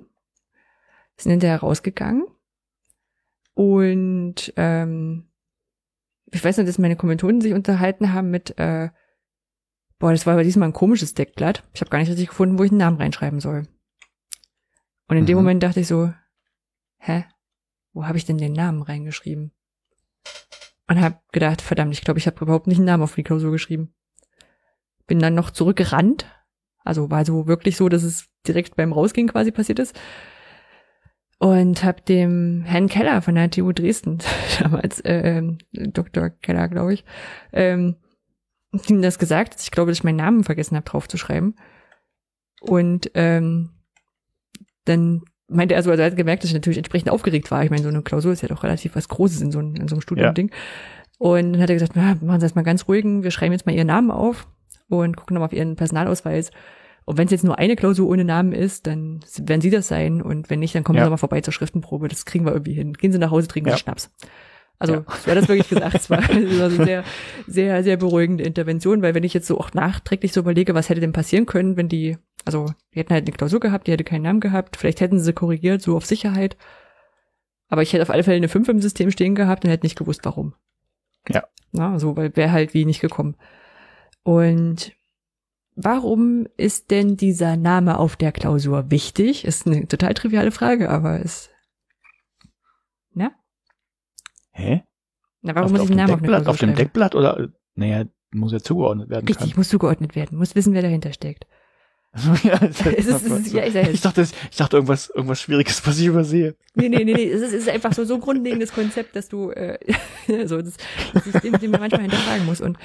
[1.18, 2.26] Sind hinterher rausgegangen.
[3.56, 5.28] Und ähm,
[6.32, 8.89] ich weiß nicht, dass meine Kommilitonen sich unterhalten haben mit, äh,
[9.98, 11.64] boah, das war aber diesmal ein komisches Deckblatt.
[11.74, 13.68] Ich habe gar nicht richtig gefunden, wo ich einen Namen reinschreiben soll.
[15.08, 15.43] Und in dem Mhm.
[15.43, 16.14] Moment dachte ich so,
[16.98, 17.26] hä?
[17.93, 19.52] Wo habe ich denn den Namen reingeschrieben?
[20.88, 23.52] Und habe gedacht, verdammt, ich glaube, ich habe überhaupt nicht einen Namen auf die Klausur
[23.52, 23.95] geschrieben.
[25.08, 26.26] Bin dann noch zurückgerannt.
[26.84, 29.99] Also war so wirklich so, dass es direkt beim Rausgehen quasi passiert ist.
[31.39, 34.20] Und habe dem Herrn Keller von der TU Dresden,
[34.60, 35.41] damals äh,
[35.72, 36.30] Dr.
[36.32, 37.05] Keller, glaube ich,
[37.53, 37.95] ähm,
[38.88, 39.62] ihm das gesagt.
[39.62, 41.55] Ich glaube, dass ich meinen Namen vergessen habe, draufzuschreiben.
[42.60, 43.70] Und ähm,
[44.86, 47.64] dann meinte er so, also er hat gemerkt, dass ich natürlich entsprechend aufgeregt war.
[47.64, 49.88] Ich meine, so eine Klausur ist ja doch relativ was Großes in so, einem- in
[49.88, 50.49] so einem Studiending.
[51.20, 53.66] Und dann hat er gesagt, na, machen Sie das mal ganz ruhigen, wir schreiben jetzt
[53.68, 54.47] mal Ihren Namen auf
[54.90, 56.52] und gucken nochmal auf Ihren Personalausweis.
[57.06, 60.22] Und wenn es jetzt nur eine Klausur ohne Namen ist, dann werden Sie das sein.
[60.22, 61.06] Und wenn nicht, dann kommen Ja.
[61.06, 62.10] Sie mal vorbei zur Schriftenprobe.
[62.10, 62.94] Das kriegen wir irgendwie hin.
[62.94, 63.78] Gehen Sie nach Hause, trinken Sie Ja.
[63.78, 64.12] Schnaps.
[64.80, 65.04] Also, Ja.
[65.24, 65.96] so hat das wirklich gesagt.
[65.96, 67.04] Es war, es war so sehr,
[67.48, 71.00] sehr, sehr beruhigende Intervention, weil wenn ich jetzt so auch nachträglich so überlege, was hätte
[71.02, 74.24] denn passieren können, wenn die, also, die hätten halt eine Klausur gehabt, die hätte keinen
[74.24, 76.58] Namen gehabt, vielleicht hätten sie korrigiert, so auf Sicherheit.
[77.70, 79.98] Aber ich hätte auf alle Fälle eine 5 im System stehen gehabt und hätte nicht
[79.98, 80.54] gewusst, warum.
[81.28, 81.44] Ja.
[81.72, 83.36] Na, so, weil wäre halt wie nicht gekommen.
[84.24, 84.93] Und
[85.76, 89.45] warum ist denn dieser Name auf der Klausur wichtig?
[89.45, 91.49] Ist eine total triviale Frage, aber ist,
[93.13, 93.32] na?
[94.51, 94.84] Hä?
[95.41, 96.76] Na, warum auf, muss ich den Namen auf Deckblatt, auf dem?
[96.76, 101.13] Deckblatt oder, naja, muss ja zugeordnet werden Richtig, muss zugeordnet werden, muss wissen, wer dahinter
[101.13, 101.45] steckt.
[101.45, 101.57] können.
[102.43, 105.99] ja, Es ist, es ist, ja, ich ich dachte, ich dachte irgendwas, irgendwas Schwieriges, was
[105.99, 106.55] ich übersehe.
[106.76, 107.30] Nee, nee, nee, nee.
[107.30, 109.78] Es ist, ist einfach so, so ein grundlegendes Konzept, dass du, äh,
[110.45, 110.76] so, das,
[111.13, 112.61] das ist dem, dem man manchmal hinterfragen muss.
[112.61, 112.78] Und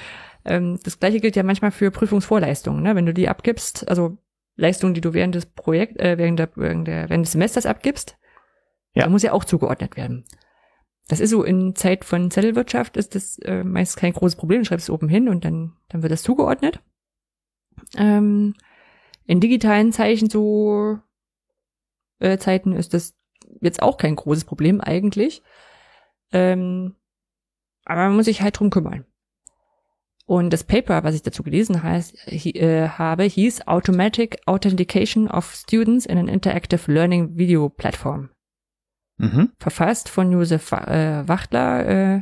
[0.45, 2.95] ähm, das gleiche gilt ja manchmal für Prüfungsvorleistungen, ne?
[2.95, 4.17] Wenn du die abgibst, also
[4.55, 8.17] Leistungen, die du während des Projekt, äh, während der, während der, während des Semesters abgibst,
[8.93, 9.03] Ja.
[9.03, 10.25] da muss ja auch zugeordnet werden.
[11.07, 14.61] Das ist so in Zeit von Zettelwirtschaft ist das äh, meist kein großes Problem.
[14.61, 16.81] Du schreibst es oben hin und dann, dann wird das zugeordnet.
[17.97, 18.53] Ähm,
[19.25, 20.99] in digitalen Zeichen so
[22.19, 23.17] äh, Zeiten ist das
[23.61, 25.41] jetzt auch kein großes Problem eigentlich.
[26.31, 26.95] Ähm,
[27.85, 29.05] aber man muss sich halt drum kümmern.
[30.25, 35.53] Und das Paper, was ich dazu gelesen heißt, hi, äh, habe, hieß Automatic Authentication of
[35.53, 38.29] Students in an Interactive Learning Video Platform.
[39.17, 39.51] Mhm.
[39.59, 42.21] Verfasst von Josef äh, Wachtler, äh,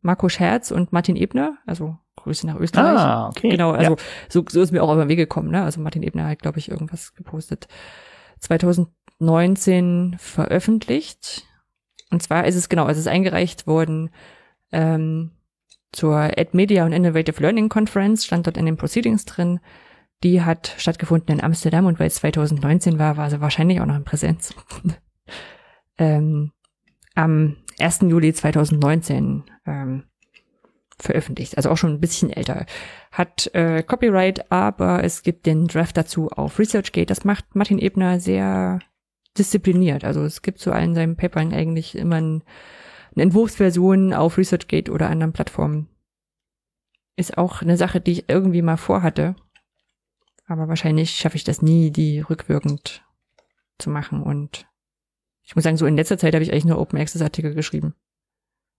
[0.00, 2.98] Marco Scherz und Martin Ebner, also Grüße nach Österreich.
[2.98, 3.50] Ah, okay.
[3.50, 3.96] Genau, also Ja.
[4.28, 5.62] so, so ist mir auch über den Weg gekommen, ne?
[5.64, 7.66] Also Martin Ebner hat, glaube ich, irgendwas gepostet.
[8.38, 11.46] 2019 veröffentlicht.
[12.10, 14.10] Und zwar ist es genau, es ist eingereicht worden
[14.72, 15.32] ähm,
[15.92, 19.60] zur Ad Media und Innovative Learning Conference, stand dort in den Proceedings drin.
[20.22, 23.96] Die hat stattgefunden in Amsterdam und weil es 2019 war, war sie wahrscheinlich auch noch
[23.96, 24.54] in Präsenz.
[25.98, 26.52] ähm,
[27.14, 28.00] am 1.
[28.02, 30.04] Juli 2019 ähm,
[30.98, 32.66] veröffentlicht, also auch schon ein bisschen älter.
[33.10, 37.06] Hat äh, Copyright, aber es gibt den Draft dazu auf ResearchGate.
[37.06, 38.80] Das macht Martin Ebner sehr
[39.38, 40.04] diszipliniert.
[40.04, 42.42] Also es gibt zu allen seinen Papern eigentlich immer ein,
[43.14, 45.88] eine Entwurfsversion auf ResearchGate oder anderen Plattformen.
[47.16, 49.36] Ist auch eine Sache, die ich irgendwie mal vorhatte.
[50.46, 53.04] Aber wahrscheinlich schaffe ich das nie, die rückwirkend
[53.78, 54.22] zu machen.
[54.22, 54.66] Und
[55.42, 57.94] ich muss sagen, so in letzter Zeit habe ich eigentlich nur Open Access Artikel geschrieben.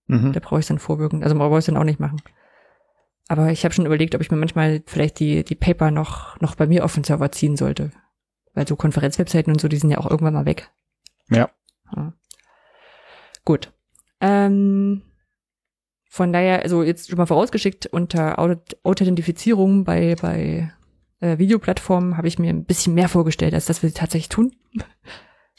[0.07, 0.34] Mhm.
[0.34, 1.23] Da brauche ich dann vorwirkend.
[1.23, 2.21] Also brauche ich dann auch nicht machen.
[3.27, 6.55] Aber ich habe schon überlegt, ob ich mir manchmal vielleicht die, die Paper noch, noch
[6.55, 7.91] bei mir auf den Server ziehen sollte.
[8.53, 10.69] Weil so Konferenzwebseiten und so, die sind ja auch irgendwann mal weg.
[11.29, 11.49] Ja.
[11.95, 12.13] Ja.
[13.45, 13.71] Gut.
[14.22, 15.01] Ähm,
[16.09, 20.72] von daher, also jetzt schon mal vorausgeschickt, unter Aut- Authentifizierung bei, bei
[21.22, 24.55] äh, Videoplattformen habe ich mir ein bisschen mehr vorgestellt, als das wir tatsächlich tun.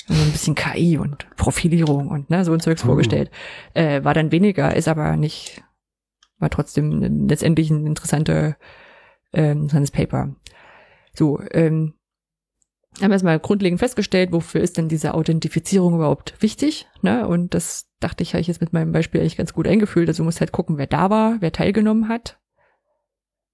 [0.09, 2.87] Also ein bisschen KI und Profilierung und ne, so ein Zeugs Uh.
[2.89, 3.31] vorgestellt.
[3.73, 5.63] Äh, war dann weniger, ist aber nicht,
[6.39, 8.57] war trotzdem letztendlich ein interessante,
[9.33, 10.35] ähm, interessantes Paper.
[11.15, 11.95] So, ähm,
[13.01, 17.27] haben erstmal grundlegend festgestellt, wofür ist denn diese Authentifizierung überhaupt wichtig, ne?
[17.27, 20.09] Und das dachte ich, habe ich jetzt mit meinem Beispiel eigentlich ganz gut eingefühlt.
[20.09, 22.39] Also du musst halt gucken, wer da war, wer teilgenommen hat.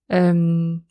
[0.09, 0.87] Ähm,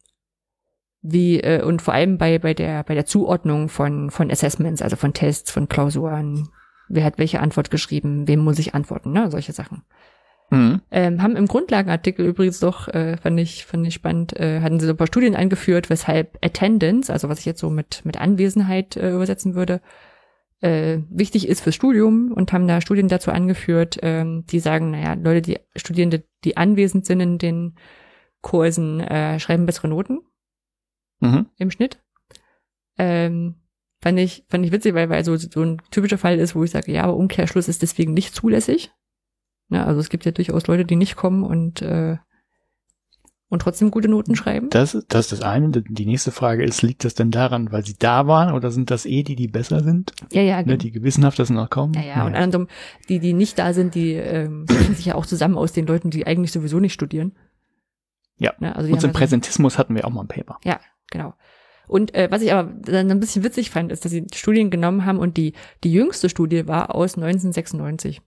[1.02, 4.95] wie äh, und vor allem bei bei der bei der Zuordnung von von Assessments, also
[4.95, 6.50] von Tests, von Klausuren,
[6.88, 9.84] wer hat welche Antwort geschrieben, wem muss ich antworten, ne, solche Sachen.
[10.50, 10.82] Mhm.
[10.91, 14.86] Ähm, haben im Grundlagenartikel übrigens doch, äh, fand ich, fand ich spannend, äh, hatten sie
[14.86, 18.95] so ein paar Studien eingeführt, weshalb Attendance, also was ich jetzt so mit, mit Anwesenheit
[18.95, 19.82] äh, übersetzen würde,
[20.62, 25.14] äh, wichtig ist fürs Studium und haben da Studien dazu angeführt, ähm, die sagen, naja,
[25.14, 27.76] Leute, die Studierende, die anwesend sind in den
[28.41, 30.22] Kursen, äh, schreiben bessere Noten
[31.20, 31.48] Mhm.
[31.58, 32.00] im Schnitt.
[32.98, 33.56] Ähm,
[34.02, 36.72] fand ich, fand ich witzig, weil, weil so, so ein typischer Fall ist, wo ich
[36.72, 38.91] sage, ja, aber Umkehrschluss ist deswegen nicht zulässig.
[39.70, 42.18] Ne, also es gibt ja durchaus Leute, die nicht kommen und, äh,
[43.49, 44.70] und trotzdem gute Noten schreiben.
[44.70, 45.70] Das, das ist das eine.
[45.70, 49.05] Die nächste Frage ist, liegt das denn daran, weil sie da waren oder sind das
[49.05, 50.13] eh die, die besser sind?
[50.32, 50.78] Ja, ja, Ne, genau.
[50.78, 51.93] die gewissenhafter sind noch kaum?
[51.93, 52.68] Ja, ja, und andersrum,
[53.09, 56.09] die, die nicht da sind, die ähm, setzen sich ja auch zusammen aus den Leuten,
[56.09, 57.38] die eigentlich sowieso nicht studieren.
[58.38, 58.53] Ja.
[58.59, 60.59] Ne, also Und zum ja Präsentismus hatten wir auch mal ein Paper.
[60.63, 61.34] Ja, genau.
[61.88, 65.05] Und äh, was ich aber dann ein bisschen witzig fand, ist, dass sie Studien genommen
[65.05, 65.53] haben und die,
[65.84, 68.22] die jüngste Studie war aus 1996.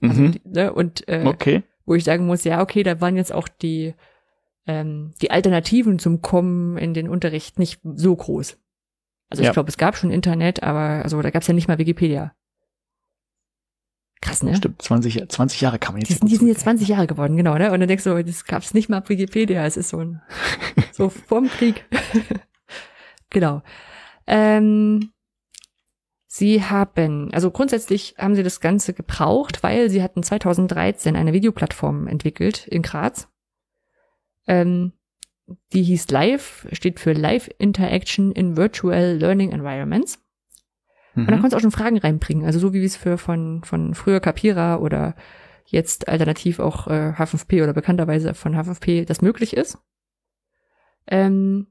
[0.00, 0.34] Also Mhm.
[0.44, 1.62] ne, und äh, Okay.
[1.86, 3.94] wo ich sagen muss, ja, okay, da waren jetzt auch die,
[4.66, 8.58] ähm, die Alternativen zum Kommen in den Unterricht nicht so groß.
[9.30, 9.52] Also ich Ja.
[9.52, 12.34] glaube, es gab schon Internet, aber also da gab es ja nicht mal Wikipedia.
[14.20, 14.56] Krass, ne?
[14.56, 17.36] Stimmt, 20, 20 Jahre kann man jetzt Die sind, die sind jetzt 20 Jahre geworden,
[17.36, 17.70] genau, ne?
[17.72, 20.22] Und dann denkst du, das gab's nicht mal auf Wikipedia, es ist so ein,
[20.92, 21.84] so vorm Krieg.
[23.30, 23.62] genau.
[24.26, 25.10] Ähm,
[26.36, 32.08] sie haben, also grundsätzlich haben sie das Ganze gebraucht, weil sie hatten 2013 eine Videoplattform
[32.08, 33.28] entwickelt in Graz.
[34.48, 34.92] Ähm,
[35.72, 40.18] die hieß Live, steht für Live Interaction in Virtual Learning Environments.
[41.14, 41.40] Und dann Mhm.
[41.42, 42.44] kannst du auch schon Fragen reinbringen.
[42.44, 45.14] Also so wie wir es für von, von früher Capira oder
[45.66, 49.78] jetzt alternativ auch äh, H5P oder bekannterweise von H5P das möglich ist.
[51.06, 51.68] Ähm,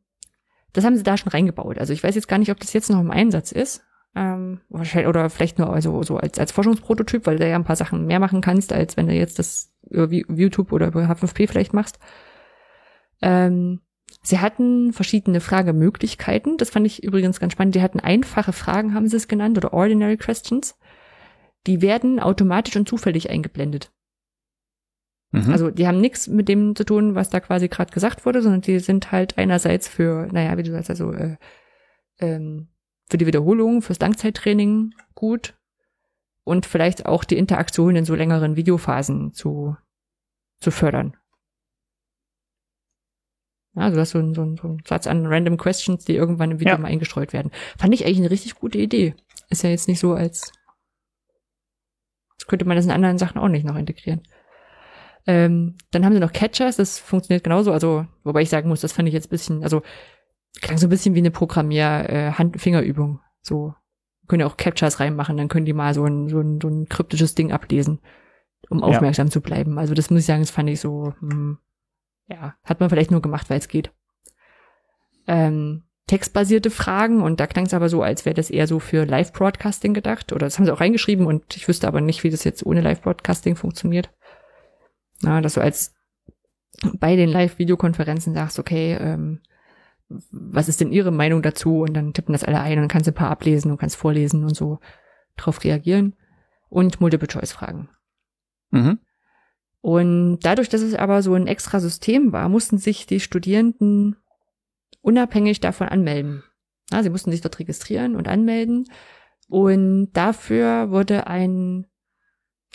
[0.72, 1.80] das haben sie da schon reingebaut.
[1.80, 3.84] Also ich weiß jetzt gar nicht, ob das jetzt noch im Einsatz ist.
[4.16, 8.06] Ähm, oder vielleicht nur also so als, als Forschungsprototyp, weil du ja ein paar Sachen
[8.06, 12.00] mehr machen kannst, als wenn du jetzt das über YouTube oder über H5P vielleicht machst.
[13.22, 13.80] Ähm,
[14.22, 16.58] Sie hatten verschiedene Fragemöglichkeiten.
[16.58, 17.76] Das fand ich übrigens ganz spannend.
[17.76, 20.78] Die hatten einfache Fragen, haben sie es genannt, oder ordinary questions.
[21.68, 23.92] Die werden automatisch und zufällig eingeblendet.
[25.32, 25.52] Mhm.
[25.52, 28.62] Also die haben nichts mit dem zu tun, was da quasi gerade gesagt wurde, sondern
[28.62, 31.38] die sind halt einerseits für, naja, wie du sagst, also äh,
[32.20, 32.70] ähm,
[33.10, 35.56] für die Wiederholung, fürs Langzeittraining gut
[36.44, 39.78] und vielleicht auch die Interaktion in so längeren Videophasen zu,
[40.60, 41.16] zu fördern.
[43.76, 46.16] Ja, also du hast so einen, so, einen, so einen Satz an random questions, die
[46.16, 46.78] irgendwann im Video Ja.
[46.80, 47.52] mal eingestreut werden.
[47.78, 49.16] Fand ich eigentlich eine richtig gute Idee.
[49.50, 50.52] Ist ja jetzt nicht so, als
[52.36, 54.22] als könnte man das in anderen Sachen auch nicht noch integrieren.
[55.26, 57.72] Ähm, dann haben sie noch Catchers, das funktioniert genauso.
[57.72, 59.82] Also, wobei ich sagen muss, das fand ich jetzt ein bisschen, also
[60.62, 63.20] klang so ein bisschen wie eine Programmier-Hand-Fingerübung.
[63.42, 63.74] So
[64.28, 66.88] können ja auch Captures reinmachen, dann können die mal so ein, so ein, so ein
[66.88, 68.00] kryptisches Ding ablesen.
[68.70, 68.86] um Ja.
[68.86, 69.78] aufmerksam zu bleiben.
[69.78, 71.58] Also das muss ich sagen, das fand ich so, hm,
[72.28, 73.92] ja, hat man vielleicht nur gemacht, weil es geht.
[75.28, 79.06] Ähm, textbasierte Fragen und da klang es aber so, als wäre das eher so für
[79.06, 80.32] Live-Broadcasting gedacht.
[80.32, 82.82] Oder das haben sie auch reingeschrieben und ich wüsste aber nicht, wie das jetzt ohne
[82.82, 84.10] Live-Broadcasting funktioniert.
[85.22, 85.94] Na, dass du als
[86.94, 89.42] bei den Live-Videokonferenzen sagst, okay, ähm,
[90.32, 91.82] was ist denn Ihre Meinung dazu?
[91.82, 93.96] Und dann tippen das alle ein und dann kannst du ein paar ablesen und kannst
[93.96, 94.80] vorlesen und so
[95.38, 96.16] drauf reagieren.
[96.70, 97.90] Und Multiple-Choice-Fragen.
[98.72, 99.00] Mhm.
[99.82, 104.16] Und dadurch, dass es aber so ein extra System war, mussten sich die Studierenden
[105.02, 106.44] unabhängig davon anmelden.
[106.92, 108.86] Ja, sie mussten sich dort registrieren und anmelden.
[109.50, 111.86] Und dafür wurde ein,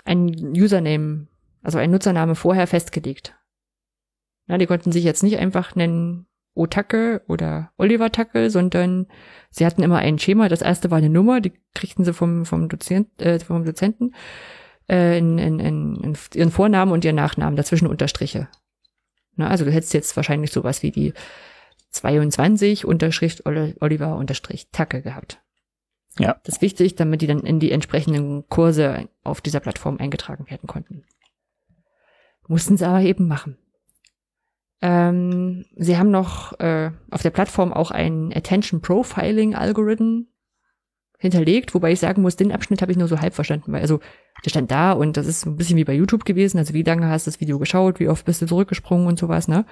[0.04, 1.28] ein Username,
[1.62, 3.34] also ein Nutzername vorher festgelegt.
[4.46, 6.26] Ja, die konnten sich jetzt nicht einfach nennen
[6.58, 9.06] Otacke oder Oliver Tacke, sondern
[9.50, 10.48] sie hatten immer ein Schema.
[10.48, 14.14] Das erste war eine Nummer, die kriegten sie vom, vom, Dozent, äh, vom Dozenten
[14.88, 18.48] äh, in, in, in, ihren Vornamen und ihren Nachnamen, dazwischen Unterstriche.
[19.36, 21.14] Na, also du hättest jetzt wahrscheinlich sowas wie die
[21.90, 25.40] 22 Unterschrift Oli- Oliver Unterstrich Tacke gehabt.
[26.18, 26.40] Ja.
[26.44, 30.66] Das ist wichtig, damit die dann in die entsprechenden Kurse auf dieser Plattform eingetragen werden
[30.66, 31.04] konnten.
[32.48, 33.58] Mussten sie aber eben machen.
[34.80, 40.26] Ähm, sie haben noch äh, auf der Plattform auch einen Attention Profiling Algorithm
[41.18, 43.98] hinterlegt, wobei ich sagen muss, den Abschnitt habe ich nur so halb verstanden, weil also
[44.44, 46.84] der stand da und das ist so ein bisschen wie bei YouTube gewesen, also wie
[46.84, 49.66] lange hast du das Video geschaut, wie oft bist du zurückgesprungen und sowas, ne?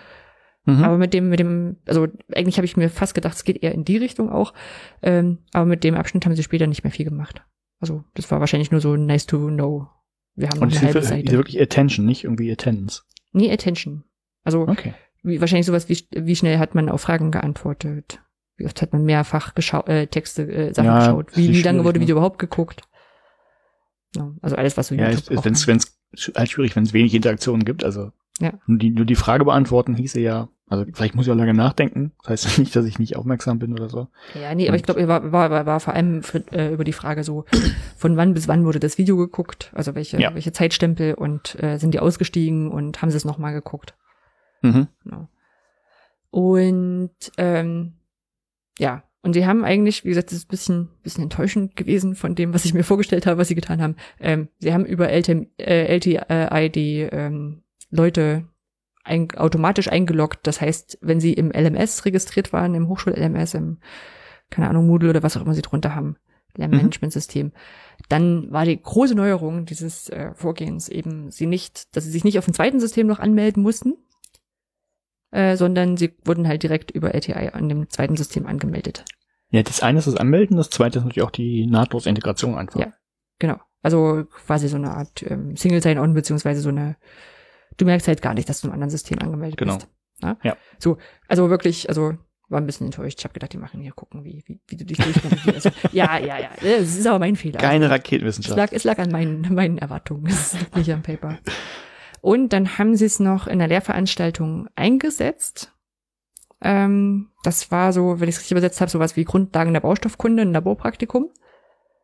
[0.64, 0.82] Mhm.
[0.82, 3.72] Aber mit dem, mit dem, also eigentlich habe ich mir fast gedacht, es geht eher
[3.72, 4.52] in die Richtung auch.
[5.00, 7.42] Ähm, aber mit dem Abschnitt haben sie später nicht mehr viel gemacht.
[7.78, 9.86] Also das war wahrscheinlich nur so nice to know.
[10.34, 11.32] Wir haben Und eine halbe Seite.
[11.32, 13.02] wirklich Attention, nicht irgendwie Attendance.
[13.32, 14.02] Nee, Attention.
[14.46, 14.94] Also Okay.
[15.22, 18.20] wie, wahrscheinlich sowas wie, wie schnell hat man auf Fragen geantwortet?
[18.56, 19.52] Wie oft hat man mehrfach
[19.86, 21.36] äh, Texte, äh, Sachen Ja, geschaut?
[21.36, 22.04] Wie, ist wie lange wurde ne?
[22.04, 22.82] Video überhaupt geguckt?
[24.14, 25.66] Ja, also alles, was so Ja, YouTube auch wenn es
[26.34, 27.84] halt schwierig, wenn es wenig Interaktionen gibt.
[27.84, 28.52] Also Ja.
[28.66, 32.12] nur, die, nur die Frage beantworten hieße ja, also vielleicht muss ich auch lange nachdenken.
[32.22, 34.08] Das heißt nicht, dass ich nicht aufmerksam bin oder so.
[34.40, 37.24] Ja, nee, aber ich glaube, war, war, war vor allem für, äh, über die Frage
[37.24, 37.44] so,
[37.96, 39.70] von wann bis wann wurde das Video geguckt?
[39.74, 40.32] Also welche, Ja.
[40.34, 43.94] welche Zeitstempel und äh, sind die ausgestiegen und haben sie es nochmal geguckt?
[44.66, 44.88] Mhm.
[45.04, 45.28] Genau.
[46.30, 47.94] Und ähm,
[48.78, 52.36] ja, und sie haben eigentlich, wie gesagt, das ist ein bisschen, bisschen enttäuschend gewesen von
[52.36, 53.96] dem, was ich mir vorgestellt habe, was sie getan haben.
[54.20, 58.44] Ähm, sie haben über LTI, äh, LTI die ähm, Leute
[59.02, 60.46] ein, automatisch eingeloggt.
[60.46, 63.78] Das heißt, wenn sie im LMS registriert waren, im Hochschul-LMS, im,
[64.50, 66.16] keine Ahnung, Moodle oder was auch immer sie drunter haben,
[66.54, 67.52] Lernmanagementsystem,
[68.08, 72.38] dann war die große Neuerung dieses äh, Vorgehens eben sie nicht, dass sie sich nicht
[72.38, 73.94] auf dem zweiten System noch anmelden mussten,
[75.30, 79.04] äh, sondern sie wurden halt direkt über LTI an dem zweiten System angemeldet.
[79.50, 82.80] Ja, das eine ist das Anmelden, das zweite ist natürlich auch die nahtlose Integration einfach.
[82.80, 82.92] Ja.
[83.38, 83.56] Genau.
[83.82, 86.96] Also quasi so eine Art ähm, Single Sign-On beziehungsweise so eine,
[87.76, 89.74] du merkst halt gar nicht, dass du im anderen System angemeldet Genau.
[89.76, 89.88] bist.
[90.22, 90.36] Ja?
[90.42, 90.56] Ja.
[90.78, 90.98] So,
[91.28, 92.14] also wirklich, also
[92.48, 93.18] war ein bisschen enttäuscht.
[93.18, 95.66] Ich habe gedacht, die machen hier gucken, wie, wie, wie du dich durchnavigierst.
[95.84, 96.50] also, ja, ja, ja.
[96.62, 97.58] Es ist aber mein Fehler.
[97.60, 98.56] Keine Es Raketenwissenschaft.
[98.56, 100.26] lag, es lag an meinen, meinen Erwartungen.
[100.26, 101.38] Es lag nicht am Paper.
[102.26, 105.72] Und dann haben sie es noch in der Lehrveranstaltung eingesetzt.
[106.60, 110.42] Ähm, das war so, wenn ich es richtig übersetzt habe, sowas wie Grundlagen der Baustoffkunde,
[110.42, 111.30] ein Laborpraktikum.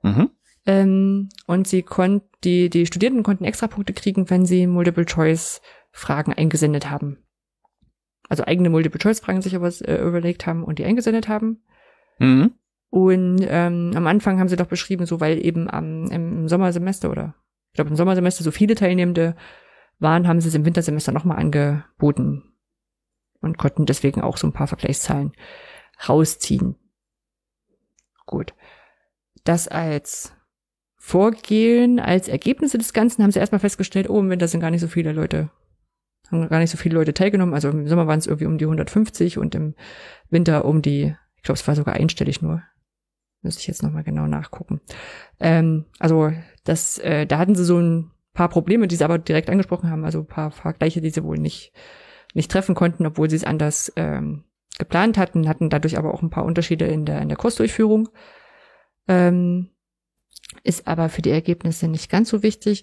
[0.03, 0.31] Mhm.
[0.65, 6.89] Ähm, und sie konnten, die, die Studierenden konnten extra Punkte kriegen, wenn sie Multiple-Choice-Fragen eingesendet
[6.89, 7.19] haben.
[8.29, 11.65] Also eigene Multiple-Choice-Fragen sich aber äh, überlegt haben und die eingesendet haben.
[12.21, 12.53] Mhm.
[12.91, 17.35] Und ähm, am Anfang haben sie doch beschrieben, so weil eben am, im Sommersemester oder
[17.73, 19.35] ich glaube im Sommersemester so viele Teilnehmende
[19.99, 22.53] waren, haben sie es im Wintersemester nochmal angeboten
[23.41, 25.33] und konnten deswegen auch so ein paar Vergleichszahlen
[26.09, 26.77] rausziehen.
[28.27, 28.55] Gut.
[29.45, 30.33] Das als
[30.97, 34.81] Vorgehen, als Ergebnisse des Ganzen haben sie erstmal festgestellt, oh, im Winter sind gar nicht
[34.81, 35.51] so viele Leute,
[36.31, 37.55] haben gar nicht so viele Leute teilgenommen.
[37.55, 39.75] Also im Sommer waren es irgendwie um die 150 und im
[40.31, 42.63] Winter um die, ich glaube, es war sogar einstellig nur.
[43.43, 44.81] Müsste ich jetzt nochmal genau nachgucken.
[45.41, 46.33] Ähm, also
[46.63, 50.05] das, äh, da hatten sie so ein paar Probleme, die sie aber direkt angesprochen haben,
[50.05, 51.73] also ein paar Vergleiche, die sie wohl nicht,
[52.35, 54.45] nicht treffen konnten, obwohl sie es anders ähm,
[54.79, 58.09] geplant hatten, hatten dadurch aber auch ein paar Unterschiede in der, in der Kursdurchführung.
[59.09, 59.71] Ähm,
[60.65, 62.83] ist aber für die Ergebnisse nicht ganz so wichtig.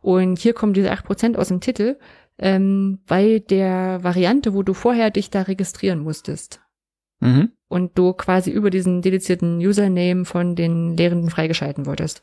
[0.00, 1.98] Und hier kommen diese 8% aus dem Titel,
[2.38, 6.60] ähm, bei der Variante, wo du vorher dich da registrieren musstest
[7.20, 7.52] Mhm.
[7.68, 12.20] und du quasi über diesen dedizierten Username von den Lehrenden freigeschalten wolltest,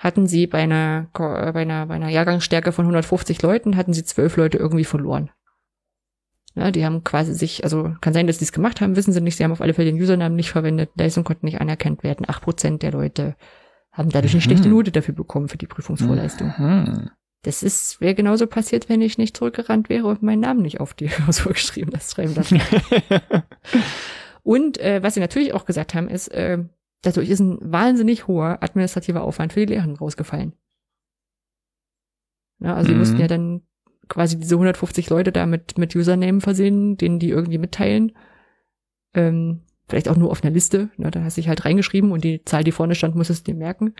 [0.00, 4.02] hatten sie bei einer, äh, bei einer, bei einer Jahrgangsstärke von 150 Leuten, hatten sie
[4.02, 5.30] zwölf Leute irgendwie verloren.
[6.54, 9.20] Ja, die haben quasi sich, also kann sein, dass sie es gemacht haben, wissen sie
[9.20, 12.26] nicht, sie haben auf alle Fälle den Usernamen nicht verwendet, Leistung konnte nicht anerkannt werden.
[12.26, 13.36] 8% der Leute
[13.92, 14.74] haben dadurch eine schlechte Mhm.
[14.74, 16.54] Note dafür bekommen für die Prüfungsvorleistung.
[16.56, 17.10] Mhm.
[17.42, 20.94] Das ist, wäre genauso passiert, wenn ich nicht zurückgerannt wäre und meinen Namen nicht auf
[20.94, 22.52] die Klausur geschrieben, das Schreibblatt.
[24.42, 26.64] und äh, was sie natürlich auch gesagt haben, ist, äh,
[27.02, 30.54] dadurch ist ein wahnsinnig hoher administrativer Aufwand für die Lehrenden rausgefallen.
[32.60, 32.98] Ja, also die Mhm.
[32.98, 33.62] mussten ja dann
[34.08, 38.12] quasi diese 150 Leute da mit, mit Username versehen, denen die irgendwie mitteilen.
[39.14, 40.90] Ähm, vielleicht auch nur auf einer Liste.
[40.96, 43.52] Ne, da hast du dich halt reingeschrieben und die Zahl, die vorne stand, musstest du
[43.52, 43.94] dir merken.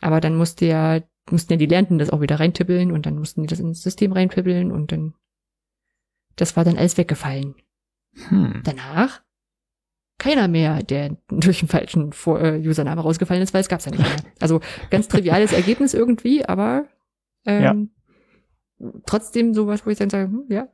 [0.00, 1.00] Aber dann musste ja,
[1.30, 4.12] mussten ja die Lernenden das auch wieder reintippeln und dann mussten die das ins System
[4.12, 5.14] reintippeln und dann,
[6.36, 7.54] das war dann alles weggefallen.
[8.28, 8.60] Hm.
[8.64, 9.22] Danach
[10.18, 13.92] keiner mehr, der durch einen falschen Vor äh, Username rausgefallen ist, weil es gab's ja
[13.92, 14.32] nicht mehr.
[14.40, 14.60] Also
[14.90, 16.86] ganz triviales Ergebnis irgendwie, aber
[17.44, 17.90] ähm,
[19.06, 20.68] trotzdem sowas, wo ich dann sage, hm, ja,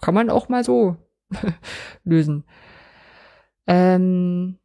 [0.00, 0.96] kann man auch mal so
[2.04, 2.44] lösen.
[3.66, 4.58] Ähm,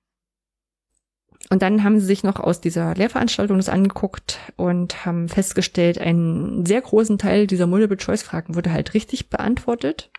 [1.49, 6.65] und dann haben sie sich noch aus dieser Lehrveranstaltung das angeguckt und haben festgestellt, einen
[6.65, 10.09] sehr großen Teil dieser Multiple-Choice-Fragen wurde halt richtig beantwortet.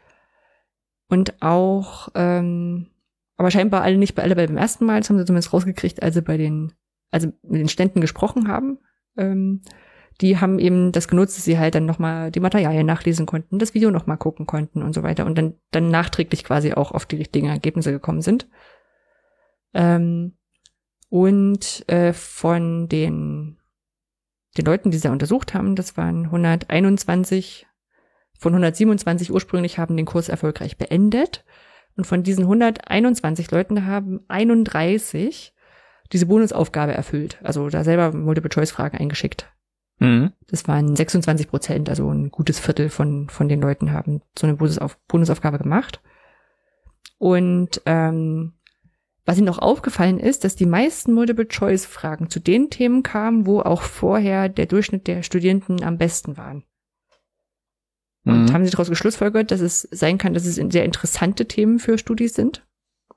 [1.09, 2.89] Und auch, ähm,
[3.37, 6.15] aber scheinbar alle nicht bei alle beim ersten Mal, das haben sie zumindest rausgekriegt, als
[6.15, 6.73] sie bei den,
[7.11, 8.79] also mit den Ständen gesprochen haben.
[9.17, 9.63] Ähm,
[10.21, 13.75] die haben eben das genutzt, dass sie halt dann nochmal die Materialien nachlesen konnten, das
[13.75, 17.17] Video nochmal gucken konnten und so weiter und dann, dann nachträglich quasi auch auf die
[17.17, 18.49] richtigen Ergebnisse gekommen sind.
[19.73, 20.37] Ähm,
[21.09, 23.59] und äh, von den,
[24.57, 27.67] den Leuten, die sie da untersucht haben, das waren 121
[28.39, 31.45] von 127 ursprünglich haben den Kurs erfolgreich beendet.
[31.97, 35.55] Und von diesen 121 Leuten haben 31
[36.13, 37.39] diese Bonusaufgabe erfüllt.
[37.43, 39.51] Also da selber Multiple-Choice-Fragen eingeschickt.
[39.99, 40.33] Mhm.
[40.49, 44.57] Das waren 26 Prozent, also ein gutes Viertel von, von den Leuten haben so eine
[44.57, 46.01] Bonusauf Bonusaufgabe gemacht.
[47.19, 48.55] Und ähm,
[49.25, 53.83] was ihnen noch aufgefallen ist, dass die meisten Multiple-Choice-Fragen zu den Themen kamen, wo auch
[53.83, 56.65] vorher der Durchschnitt der Studierenden am besten waren.
[58.25, 58.53] Und Mhm.
[58.53, 62.35] haben sie daraus geschlussfolgert, dass es sein kann, dass es sehr interessante Themen für Studis
[62.35, 62.65] sind,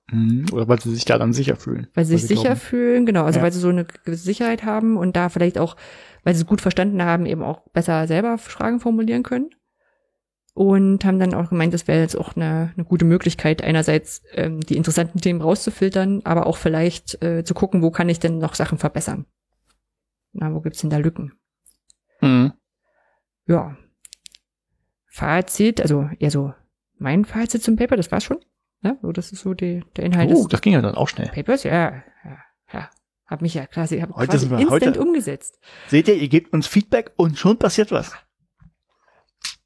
[0.09, 0.45] Mhm.
[0.53, 1.88] Oder weil sie sich da dann sicher fühlen.
[1.93, 2.59] weil sie sich sicher glauben.
[2.61, 3.43] fühlen, genau, also Ja.
[3.43, 5.75] weil sie so eine gewisse Sicherheit haben und da vielleicht auch,
[6.23, 9.49] weil sie es gut verstanden haben, eben auch besser selber Fragen formulieren können.
[10.53, 14.61] Und haben dann auch gemeint, das wäre jetzt auch eine, eine gute Möglichkeit, einerseits ähm,
[14.61, 18.55] die interessanten Themen rauszufiltern, aber auch vielleicht äh, zu gucken, wo kann ich denn noch
[18.55, 19.25] Sachen verbessern.
[20.31, 21.34] Na, wo gibt's denn da Lücken?
[22.21, 22.53] Mhm.
[23.45, 23.75] Ja.
[25.18, 26.53] Fazit, also eher so
[26.99, 28.38] mein Fazit zum Paper, das war's schon.
[28.84, 31.27] Ja, so, das ist so die, der Inhalt Oh, das ging ja dann auch schnell.
[31.30, 31.64] Papers.
[31.64, 31.72] Ja,
[32.23, 32.38] ja,
[32.72, 32.89] ja.
[33.26, 35.60] Hab mich ja quasi, hab Heute quasi sind wir- instant heute- umgesetzt.
[35.88, 38.14] Seht ihr, ihr gebt uns Feedback und schon passiert was.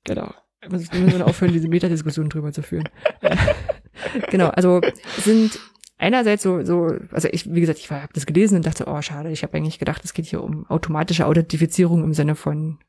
[0.06, 0.34] Genau.
[0.62, 2.88] Wir müssen wir aufhören, diese Metadiskussion drüber zu führen.
[4.30, 4.80] genau, also
[5.18, 5.60] sind
[5.98, 9.32] einerseits so, so, also ich, wie gesagt, ich habe das gelesen und dachte, oh, schade,
[9.32, 12.80] ich habe eigentlich gedacht, es geht hier um automatische Authentifizierung im Sinne von,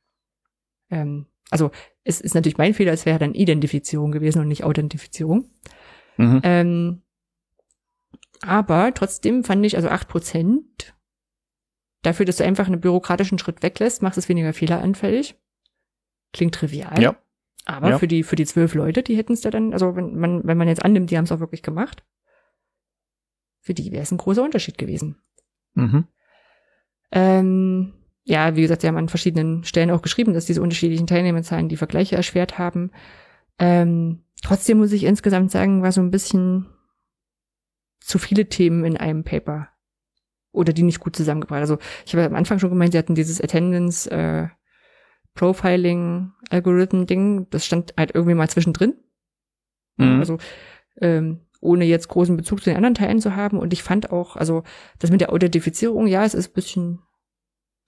[0.92, 1.70] ähm, also
[2.04, 5.50] es ist natürlich mein Fehler, es wäre dann Identifizierung gewesen und nicht Authentifizierung.
[6.16, 6.40] Mhm.
[6.44, 7.02] Ähm,
[8.40, 10.94] aber trotzdem fand ich, also acht Prozent
[12.02, 15.36] dafür, dass du einfach einen bürokratischen Schritt weglässt, machst es weniger fehleranfällig.
[16.32, 17.00] Klingt trivial.
[17.02, 17.16] Ja.
[17.64, 17.98] Aber Ja.
[17.98, 20.58] für die, für die zwölf Leute, die hätten es da dann, also wenn man, wenn
[20.58, 22.04] man jetzt annimmt, die haben es auch wirklich gemacht,
[23.60, 25.22] für die wäre es ein großer Unterschied gewesen.
[25.74, 26.08] Mhm.
[27.12, 27.92] Ähm,
[28.24, 31.76] ja, wie gesagt, sie haben an verschiedenen Stellen auch geschrieben, dass diese unterschiedlichen Teilnehmerzahlen die
[31.76, 32.90] Vergleiche erschwert haben.
[33.58, 36.66] Ähm, trotzdem muss ich insgesamt sagen, war so ein bisschen
[38.00, 39.68] zu viele Themen in einem Paper.
[40.52, 41.60] Oder die nicht gut zusammengebracht.
[41.60, 44.48] Also ich habe am Anfang schon gemeint, sie hatten dieses Attendance äh,
[45.34, 48.94] Profiling Algorithm Ding, das stand halt irgendwie mal zwischendrin.
[49.96, 50.18] Mhm.
[50.18, 50.38] Also
[51.00, 53.58] ähm, ohne jetzt großen Bezug zu den anderen Teilen zu haben.
[53.58, 54.62] Und ich fand auch, also
[54.98, 56.98] das mit der Authentifizierung, ja, es ist ein bisschen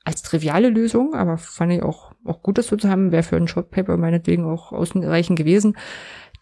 [0.05, 3.37] als triviale Lösung, aber fand ich auch, auch gut, das so zu haben, wäre für
[3.37, 5.77] ein Shortpaper meinetwegen auch ausreichend gewesen.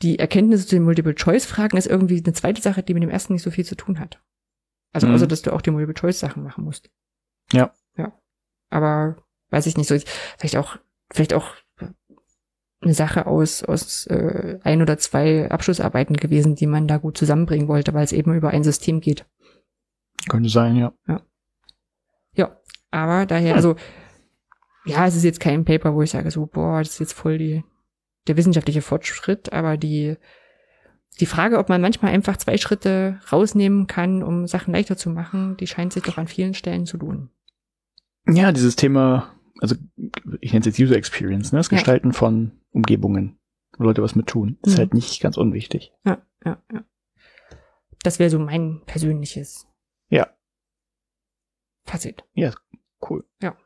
[0.03, 3.43] Die Erkenntnisse zu den Multiple-Choice-Fragen ist irgendwie eine zweite Sache, die mit dem ersten nicht
[3.43, 4.21] so viel zu tun hat.
[4.93, 5.15] Also Mhm.
[5.15, 6.91] außer, dass du auch die Multiple-Choice-Sachen machen musst.
[7.53, 7.73] Ja.
[7.97, 8.19] Ja.
[8.71, 9.17] Aber
[9.51, 9.97] weiß ich nicht so.
[10.39, 10.77] Vielleicht auch,
[11.13, 11.55] vielleicht auch
[12.81, 17.69] eine Sache aus, aus äh, ein oder zwei Abschlussarbeiten gewesen, die man da gut zusammenbringen
[17.69, 19.25] wollte, weil es eben über ein System geht.
[20.29, 20.93] Könnte sein, ja.
[21.07, 21.23] Ja,
[22.93, 23.75] aber daher, also,
[24.85, 27.39] ja, es ist jetzt kein Paper, wo ich sage so, boah, das ist jetzt voll
[27.39, 27.65] die,
[28.29, 30.17] der wissenschaftliche Fortschritt, aber die,
[31.21, 35.57] die Frage, ob man manchmal einfach zwei Schritte rausnehmen kann, um Sachen leichter zu machen,
[35.57, 37.31] die scheint sich doch an vielen Stellen zu lohnen.
[38.29, 39.75] Ja, dieses Thema, also
[40.41, 41.59] ich nenne es jetzt User Experience, ne?
[41.59, 41.77] das Ja.
[41.77, 43.39] Gestalten von Umgebungen,
[43.79, 44.79] wo Leute was mit tun, ist Mhm.
[44.79, 45.93] halt nicht ganz unwichtig.
[46.05, 46.85] Ja, ja, ja.
[48.03, 49.67] Das wäre so mein persönliches
[50.09, 50.29] Ja.
[51.85, 52.25] Fazit.
[53.09, 53.25] Cool.
[53.41, 53.57] Ja.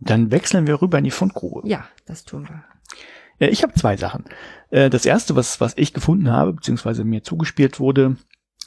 [0.00, 1.68] Dann wechseln wir rüber in die Fundgrube.
[1.68, 2.64] Ja, das tun wir.
[3.38, 4.24] Ja, ich habe zwei Sachen.
[4.70, 8.16] Äh, das erste, was, was ich gefunden habe, beziehungsweise mir zugespielt wurde,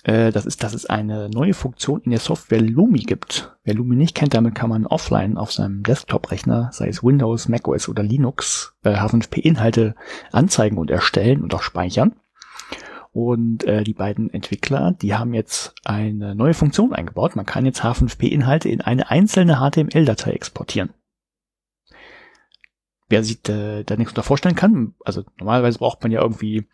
[0.03, 3.55] äh, das ist, dass es eine neue Funktion in der Software Lumi gibt.
[3.63, 7.89] Wer Lumi nicht kennt, damit kann man offline auf seinem Desktop-Rechner, sei es Windows, macOS
[7.89, 9.95] oder Linux, äh, H5P-Inhalte
[10.31, 12.15] anzeigen und erstellen und auch speichern.
[13.15, 17.37] Und äh, die beiden Entwickler, die haben jetzt eine neue Funktion eingebaut.
[17.37, 20.89] Man kann jetzt H5P-Inhalte in eine einzelne HTML-Datei exportieren.
[23.07, 26.67] Wer sich äh, da nichts unter vorstellen kann, also normalerweise braucht man ja irgendwie,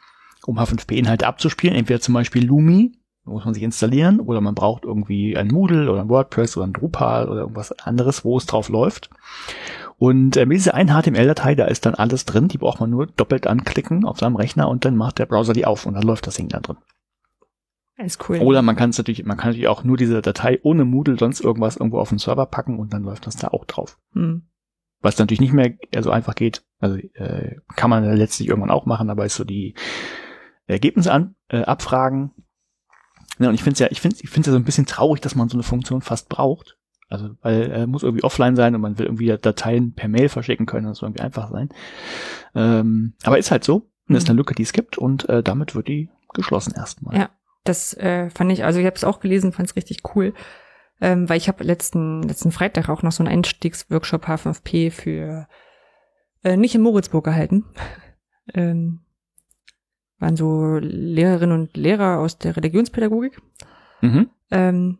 [0.43, 2.93] um H5P-Inhalte abzuspielen, entweder zum Beispiel Lumi,
[3.23, 6.73] muss man sich installieren, oder man braucht irgendwie ein Moodle oder ein WordPress oder ein
[6.73, 9.11] Drupal oder irgendwas anderes, wo es drauf läuft.
[10.01, 13.05] Und äh, mit dieser einen HTML-Datei, da ist dann alles drin, die braucht man nur
[13.05, 16.25] doppelt anklicken auf seinem Rechner und dann macht der Browser die auf und dann läuft
[16.25, 16.77] das Ding da drin.
[17.99, 18.39] Alles cool.
[18.39, 21.39] Oder man kann es natürlich, man kann natürlich auch nur diese Datei ohne Moodle sonst
[21.39, 23.99] irgendwas irgendwo auf den Server packen und dann läuft das da auch drauf.
[24.13, 24.47] Hm.
[25.01, 29.11] Was natürlich nicht mehr so einfach geht, also äh, kann man letztlich irgendwann auch machen,
[29.11, 29.75] aber ist so die
[30.65, 32.31] Ergebnisse an, äh, abfragen,
[33.37, 35.21] ja, und ich finde es ja, ich finde ich finde ja so ein bisschen traurig,
[35.21, 36.79] dass man so eine Funktion fast braucht.
[37.11, 40.29] Also, weil er äh, muss irgendwie offline sein und man will irgendwie Dateien per Mail
[40.29, 41.69] verschicken können, das soll irgendwie einfach sein.
[42.55, 43.89] Ähm, aber ist halt so.
[44.07, 47.17] Und ist eine Lücke, die es gibt und äh, damit wird die geschlossen erstmal.
[47.17, 47.29] Ja,
[47.63, 50.33] das äh, fand ich, also ich habe es auch gelesen, fand es richtig cool,
[50.99, 55.47] ähm, weil ich habe letzten letzten Freitag auch noch so einen Einstiegsworkshop H5P für
[56.43, 57.65] äh, nicht in Moritzburg gehalten.
[58.53, 59.01] ähm,
[60.19, 63.41] waren so Lehrerinnen und Lehrer aus der Religionspädagogik.
[64.01, 64.29] Mhm.
[64.51, 64.99] Ähm,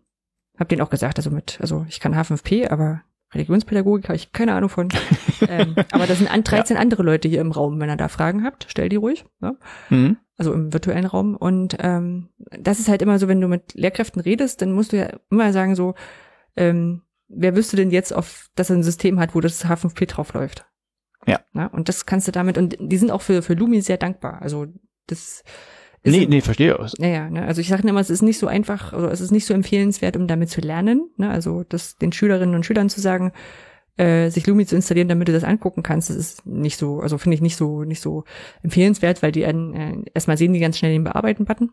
[0.58, 3.02] hab denen auch gesagt, also mit, also ich kann H5P, aber
[3.34, 4.90] Religionspädagogik habe ich keine Ahnung von.
[5.48, 6.82] ähm, aber da sind an 13 ja.
[6.82, 7.80] andere Leute hier im Raum.
[7.80, 9.26] Wenn ihr da Fragen habt, stell die ruhig.
[9.42, 9.56] Ja?
[9.90, 10.18] Mhm.
[10.38, 11.36] Also im virtuellen Raum.
[11.36, 14.98] Und ähm, das ist halt immer so, wenn du mit Lehrkräften redest, dann musst du
[14.98, 15.96] ja immer sagen so,
[16.58, 20.34] ähm, wer wüsste denn jetzt, auf, dass er ein System hat, wo das H5P drauf
[20.34, 20.66] läuft?
[21.26, 21.40] Ja.
[21.54, 24.42] Na, und das kannst du damit, und die sind auch für, für Lumi sehr dankbar.
[24.42, 24.68] Also
[25.08, 25.44] das
[26.04, 26.78] ist nee, nee, verstehe.
[26.98, 29.46] Naja, ne, also ich sage immer, es ist nicht so einfach, also es ist nicht
[29.46, 31.10] so empfehlenswert, um damit zu lernen.
[31.18, 33.32] Ne, also das den Schülerinnen und Schülern zu sagen,
[33.98, 37.18] äh, sich Lumi zu installieren, damit du das angucken kannst, das ist nicht so, also
[37.18, 38.24] finde ich nicht so, nicht so
[38.64, 41.72] empfehlenswert, weil die äh, erstmal sehen die ganz schnell den Bearbeiten-Button.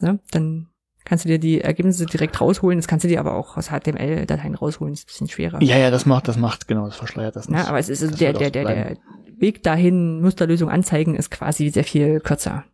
[0.00, 0.68] Ne, dann
[1.04, 2.78] kannst du dir die Ergebnisse direkt rausholen.
[2.78, 4.92] Das kannst du dir aber auch aus HTML-Dateien rausholen.
[4.92, 5.62] Das ist ein bisschen schwerer.
[5.62, 7.58] Ja, ja, das macht, das macht, genau, das verschleiert das nicht.
[7.58, 8.96] Ja, aber es ist also der, der, der, der
[9.38, 12.64] Weg dahin, Musterlösung anzeigen, ist quasi sehr viel kürzer.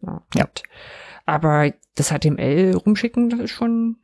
[0.00, 0.22] Ja.
[0.34, 0.48] ja.
[1.26, 3.96] Aber das HTML rumschicken, das ist schon,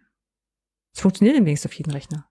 [0.92, 2.26] es funktioniert demnächst auf jeden Rechner.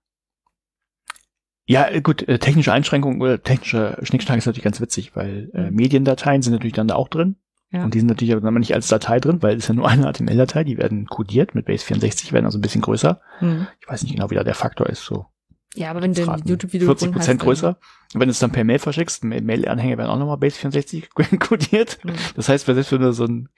[1.66, 5.76] Ja, gut, äh, technische Einschränkungen oder technische Schnickschnack ist natürlich ganz witzig, weil äh, mhm.
[5.76, 7.36] Mediendateien sind natürlich dann da auch drin.
[7.70, 7.84] Ja.
[7.84, 10.12] Und die sind natürlich aber nicht als Datei drin, weil es ist ja nur eine
[10.12, 13.20] HTML-Datei, die werden codiert mit Base 64, werden also ein bisschen größer.
[13.40, 13.66] Mhm.
[13.80, 15.26] Ich weiß nicht genau, wie da der Faktor ist, so
[15.74, 17.76] ja, aber wenn du ein YouTube-Video 40 Prozent größer.
[18.14, 21.10] Und wenn du es dann per Mail verschickst, Mail-Anhänge werden auch nochmal Base 64
[21.40, 21.98] codiert.
[22.04, 22.12] Mhm.
[22.36, 23.48] Das heißt, selbst wenn du so ein,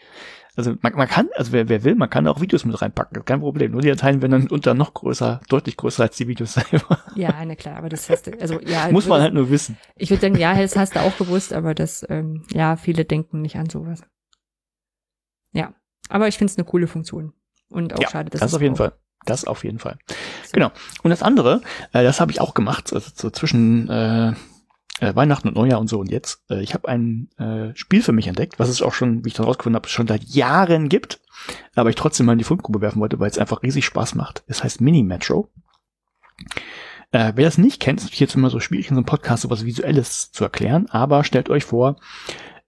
[0.57, 3.41] also man, man kann, also wer, wer will, man kann auch Videos mit reinpacken, kein
[3.41, 3.73] Problem.
[3.73, 6.99] Nur die Dateien werden dann unter noch größer, deutlich größer als die Videos selber.
[7.15, 8.91] Ja, na klar, aber das hast du, also ja.
[8.91, 9.77] Muss man halt nur wissen.
[9.97, 13.43] Ich würde sagen, ja, das hast du auch gewusst, aber das, ähm, ja, viele denken
[13.43, 14.03] nicht an sowas.
[15.53, 15.75] Ja,
[16.09, 17.35] aber ich finde es eine coole Funktion.
[17.69, 18.93] Und auch ja, schade, dass das auf jeden Fall.
[19.27, 19.99] Das auf jeden Fall.
[20.53, 20.71] Genau.
[21.03, 21.61] Und das andere,
[21.93, 24.33] äh, das habe ich auch gemacht, also so zwischen äh,
[25.01, 26.43] äh, Weihnachten und Neujahr und so und jetzt.
[26.51, 29.35] Äh, ich habe ein äh, Spiel für mich entdeckt, was es auch schon, wie ich
[29.35, 31.21] dann rausgefunden habe, schon seit Jahren gibt,
[31.75, 34.45] aber ich trotzdem mal in die Fundgrube werfen wollte, weil es einfach riesig Spaß macht.
[34.47, 35.51] Es heißt Mini Metro.
[37.13, 39.65] Äh, wer das nicht kennt, ist jetzt immer so schwierig in so einem Podcast sowas
[39.65, 41.97] Visuelles zu erklären, aber stellt euch vor,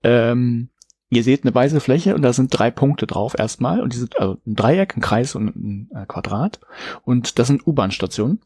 [0.03, 0.71] ähm,
[1.11, 4.39] Ihr seht eine weiße Fläche und da sind drei Punkte drauf erstmal und diese also
[4.47, 6.61] ein Dreieck, ein Kreis und ein äh, Quadrat
[7.03, 8.41] und das sind U-Bahn-Stationen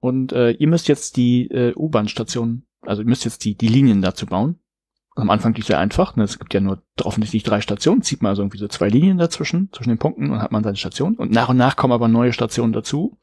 [0.00, 4.00] und äh, ihr müsst jetzt die äh, U-Bahn-Stationen, also ihr müsst jetzt die die Linien
[4.00, 4.58] dazu bauen.
[5.16, 6.22] Am Anfang liegt sehr einfach, ne?
[6.22, 9.68] es gibt ja nur offensichtlich drei Stationen, zieht man also irgendwie so zwei Linien dazwischen
[9.72, 12.32] zwischen den Punkten und hat man seine Station und nach und nach kommen aber neue
[12.32, 13.18] Stationen dazu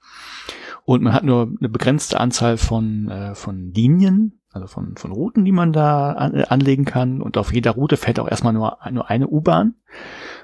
[0.84, 5.44] und man hat nur eine begrenzte Anzahl von äh, von Linien also von, von Routen,
[5.44, 7.22] die man da an, äh, anlegen kann.
[7.22, 9.76] Und auf jeder Route fährt auch erstmal nur, nur eine U-Bahn.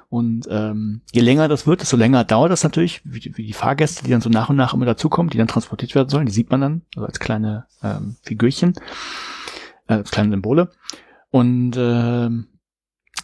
[0.10, 4.04] Und ähm, je länger das wird, desto länger dauert das natürlich, wie, wie die Fahrgäste,
[4.04, 6.26] die dann so nach und nach immer dazukommen, die dann transportiert werden sollen.
[6.26, 8.74] Die sieht man dann, also als kleine ähm, Figürchen,
[9.88, 10.70] äh, als kleine Symbole.
[11.30, 12.48] Und ähm,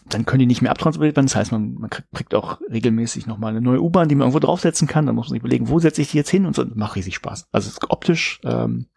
[0.07, 1.25] dann können die nicht mehr abtransportiert werden.
[1.25, 4.39] Das heißt, man, man kriegt, kriegt auch regelmäßig nochmal eine neue U-Bahn, die man irgendwo
[4.39, 5.05] draufsetzen kann.
[5.05, 6.63] Dann muss man sich überlegen, wo setze ich die jetzt hin und so.
[6.63, 7.49] Das macht riesig Spaß.
[7.51, 8.87] Also optisch ähm,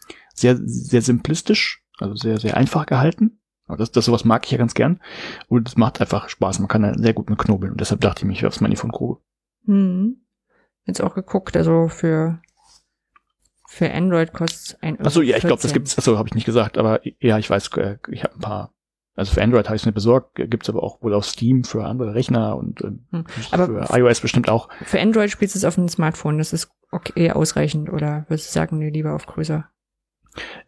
[0.41, 3.41] sehr, sehr simplistisch, also sehr, sehr einfach gehalten.
[3.67, 5.01] Aber das, das sowas mag ich ja ganz gern.
[5.49, 6.59] Und es macht einfach Spaß.
[6.59, 7.73] Man kann da sehr gut mit knobeln.
[7.73, 9.21] Und deshalb dachte ich mir, ich werf's mal in die Fundgrube.
[9.67, 10.17] Hm.
[10.87, 12.41] Jetzt auch geguckt, also für
[13.69, 15.07] Für Android kostet ein Euro.
[15.07, 17.69] Achso, ja, ich glaube, das gibt's, achso, habe ich nicht gesagt, aber ja, ich weiß,
[17.77, 18.75] äh, ich habe ein paar.
[19.15, 21.85] Also für Android habe ich es nicht besorgt, gibt's aber auch wohl auf Steam für
[21.85, 23.23] andere Rechner und äh,
[23.57, 24.69] für iOS bestimmt auch.
[24.85, 28.53] Für Android spielst du es auf dem Smartphone, das ist okay, ausreichend, oder würdest du
[28.53, 29.69] sagen, nee, lieber auf größer?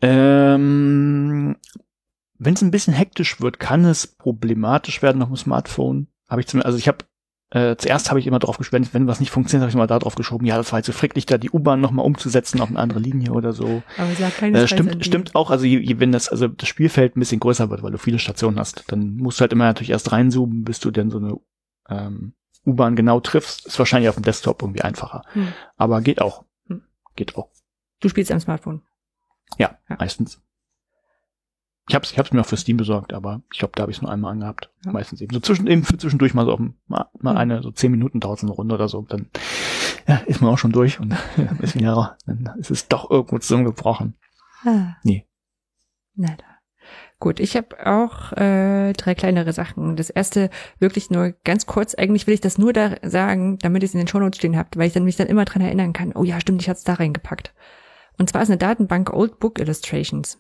[0.01, 1.57] Ähm,
[2.39, 6.09] Wenn es ein bisschen hektisch wird, kann es problematisch werden auf dem Smartphone.
[6.29, 7.05] Habe ich zumindest, also ich habe
[7.51, 9.99] äh, zuerst habe ich immer drauf gespendet, wenn was nicht funktioniert, habe ich mal da
[9.99, 10.47] drauf geschoben.
[10.47, 13.33] Ja, das war jetzt so fricklich, da die U-Bahn nochmal umzusetzen auf eine andere Linie
[13.33, 13.83] oder so.
[13.99, 17.15] Aber sag Äh, keine stimmt, stimmt auch, also je, je, wenn das, also das Spielfeld
[17.15, 19.91] ein bisschen größer wird, weil du viele Stationen hast, dann musst du halt immer natürlich
[19.91, 21.37] erst reinzoomen, bis du dann so eine
[21.91, 22.33] ähm,
[22.65, 23.67] U-Bahn genau triffst.
[23.67, 25.23] Ist wahrscheinlich auf dem Desktop irgendwie einfacher.
[25.35, 25.49] Hm.
[25.77, 26.47] Aber geht auch.
[26.69, 26.81] Hm.
[27.17, 27.51] Geht auch.
[28.01, 28.81] Du spielst am Smartphone.
[29.59, 29.97] Ja, Ja.
[29.99, 30.41] meistens.
[31.89, 33.99] Ich hab's, ich hab's mir auch für Steam besorgt, aber ich glaube, da habe ich
[33.99, 34.71] es nur einmal angehabt.
[34.85, 34.93] Ja.
[34.93, 35.35] Meistens eben.
[35.35, 38.53] So zwischen, eben zwischendurch mal so auf, mal, mal eine, so zehn Minuten dauert eine
[38.53, 39.03] Runde oder so.
[39.03, 39.29] Dann
[40.07, 41.15] ja, ist man auch schon durch und
[41.61, 44.15] ist wieder, dann ist es doch irgendwo zusammengebrochen.
[44.65, 44.95] Ah.
[45.03, 45.27] Nee.
[46.15, 46.29] Da.
[47.19, 49.97] Gut, ich habe auch äh, drei kleinere Sachen.
[49.97, 51.95] Das erste wirklich nur ganz kurz.
[51.95, 54.77] Eigentlich will ich das nur da sagen, damit ihr es in den Shownotes stehen habt,
[54.77, 56.13] weil ich dann mich dann immer dran erinnern kann.
[56.15, 57.55] Oh ja, stimmt, ich hatte es da reingepackt.
[58.19, 60.39] Und zwar ist eine Datenbank Old Book Illustrations.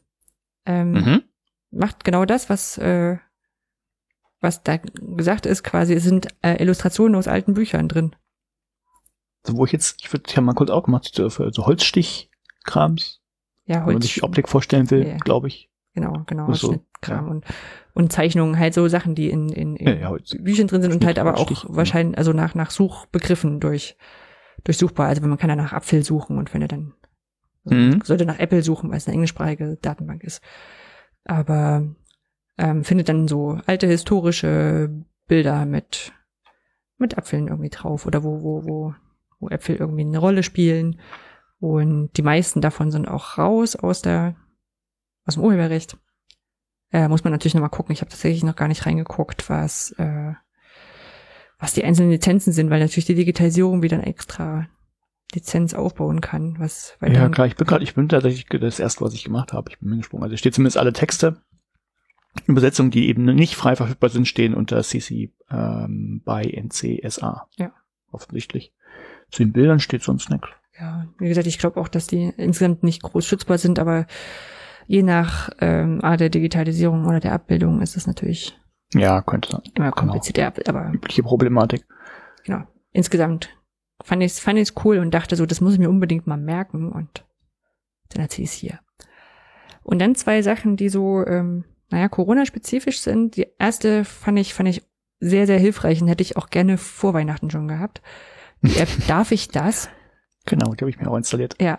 [0.66, 1.22] Ähm, Mhm.
[1.70, 3.16] Macht genau das, was äh,
[4.40, 5.62] was da gesagt ist.
[5.62, 8.14] Quasi es sind äh, Illustrationen aus alten Büchern drin.
[9.46, 11.64] So, wo ich jetzt, ich würde, ich habe mal kurz auch gemacht, so, für so
[11.66, 13.20] Holzstichkrams,
[13.64, 15.16] Ja, wenn man Holz, sich Optik vorstellen will, Ja.
[15.16, 15.70] glaube ich.
[15.94, 17.44] genau, genau, Ach so, Holzschnittkram und
[17.94, 20.34] und Zeichnungen, halt so Sachen, die in, in, in Ja, ja, Holz.
[20.40, 21.56] Büchern drin sind und halt aber auch ja.
[21.68, 23.96] wahrscheinlich, also nach, nach Suchbegriffen durch,
[24.64, 25.08] durchsuchbar.
[25.08, 26.94] Also wenn man kann ja nach Apfel suchen und wenn er dann
[27.64, 28.00] Mhm.
[28.02, 30.42] sollte nach Apple suchen, weil es eine englischsprachige Datenbank ist.
[31.24, 31.94] Aber
[32.58, 34.90] ähm, findet dann so alte historische
[35.28, 36.12] Bilder mit
[36.98, 38.94] mit Äpfeln irgendwie drauf oder wo wo wo
[39.38, 41.00] wo Äpfel irgendwie eine Rolle spielen
[41.58, 44.36] und die meisten davon sind auch raus aus der
[45.24, 45.96] aus dem Urheberrecht.
[46.92, 47.92] Äh, muss man natürlich noch mal gucken.
[47.92, 50.34] Ich habe tatsächlich noch gar nicht reingeguckt, was äh,
[51.58, 54.66] was die einzelnen Lizenzen sind, weil natürlich die Digitalisierung wieder eine extra
[55.34, 59.02] Lizenz aufbauen kann, was weil Ja, klar, ich bin gerade, ich bin tatsächlich das erste,
[59.04, 59.70] was ich gemacht habe.
[59.70, 60.24] Ich bin gesprungen.
[60.24, 61.42] Also steht zumindest alle Texte.
[62.46, 67.46] Übersetzungen, die eben nicht frei verfügbar sind, stehen unter CC ähm, by NCSA.
[67.56, 67.72] Ja.
[68.10, 68.72] Offensichtlich.
[69.30, 70.48] Zu den Bildern steht sonst nichts.
[70.78, 74.06] Ja, wie gesagt, ich glaube auch, dass die insgesamt nicht groß schützbar sind, aber
[74.86, 78.58] je nach ähm, Art der Digitalisierung oder der Abbildung ist es natürlich
[78.94, 79.60] Ja, könnte sein.
[79.74, 80.12] immer Genau.
[80.12, 80.52] komplizierter.
[80.68, 81.84] Aber Übliche Problematik.
[82.44, 83.50] genau, insgesamt
[84.04, 86.36] fand ich es fand ich's cool und dachte so, das muss ich mir unbedingt mal
[86.36, 87.24] merken und
[88.10, 88.80] dann erzähle ich es hier.
[89.82, 93.36] Und dann zwei Sachen, die so, ähm, naja, Corona-spezifisch sind.
[93.36, 94.82] Die erste fand ich, fand ich
[95.20, 98.02] sehr, sehr hilfreich und hätte ich auch gerne vor Weihnachten schon gehabt.
[98.62, 99.88] Die App Darf ich das?
[100.46, 101.56] Genau, die habe ich mir auch installiert.
[101.60, 101.78] Ja,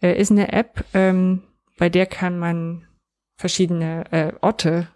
[0.00, 1.42] äh, ist eine App, ähm,
[1.76, 2.86] bei der kann man
[3.36, 4.88] verschiedene äh, Orte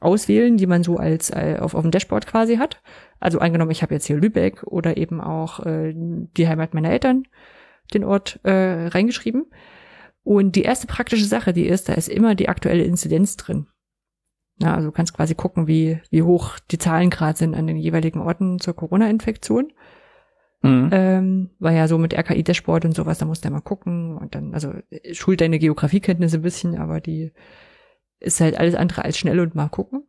[0.00, 2.82] auswählen, die man so als äh, auf, auf dem Dashboard quasi hat.
[3.20, 7.24] Also angenommen, ich habe jetzt hier Lübeck oder eben auch äh, die Heimat meiner Eltern,
[7.94, 9.46] den Ort äh, reingeschrieben.
[10.22, 13.68] Und die erste praktische Sache, die ist, da ist immer die aktuelle Inzidenz drin.
[14.58, 17.76] Na, also du kannst quasi gucken, wie, wie hoch die Zahlen gerade sind an den
[17.76, 19.72] jeweiligen Orten zur Corona-Infektion.
[20.62, 20.88] Mhm.
[20.92, 24.34] Ähm, war ja so mit RKI-Dashboard und sowas, da musst du ja mal gucken und
[24.34, 27.32] dann, also äh, schult deine Geografiekenntnisse ein bisschen, aber die
[28.18, 30.04] ist halt alles andere als schnell und mal gucken.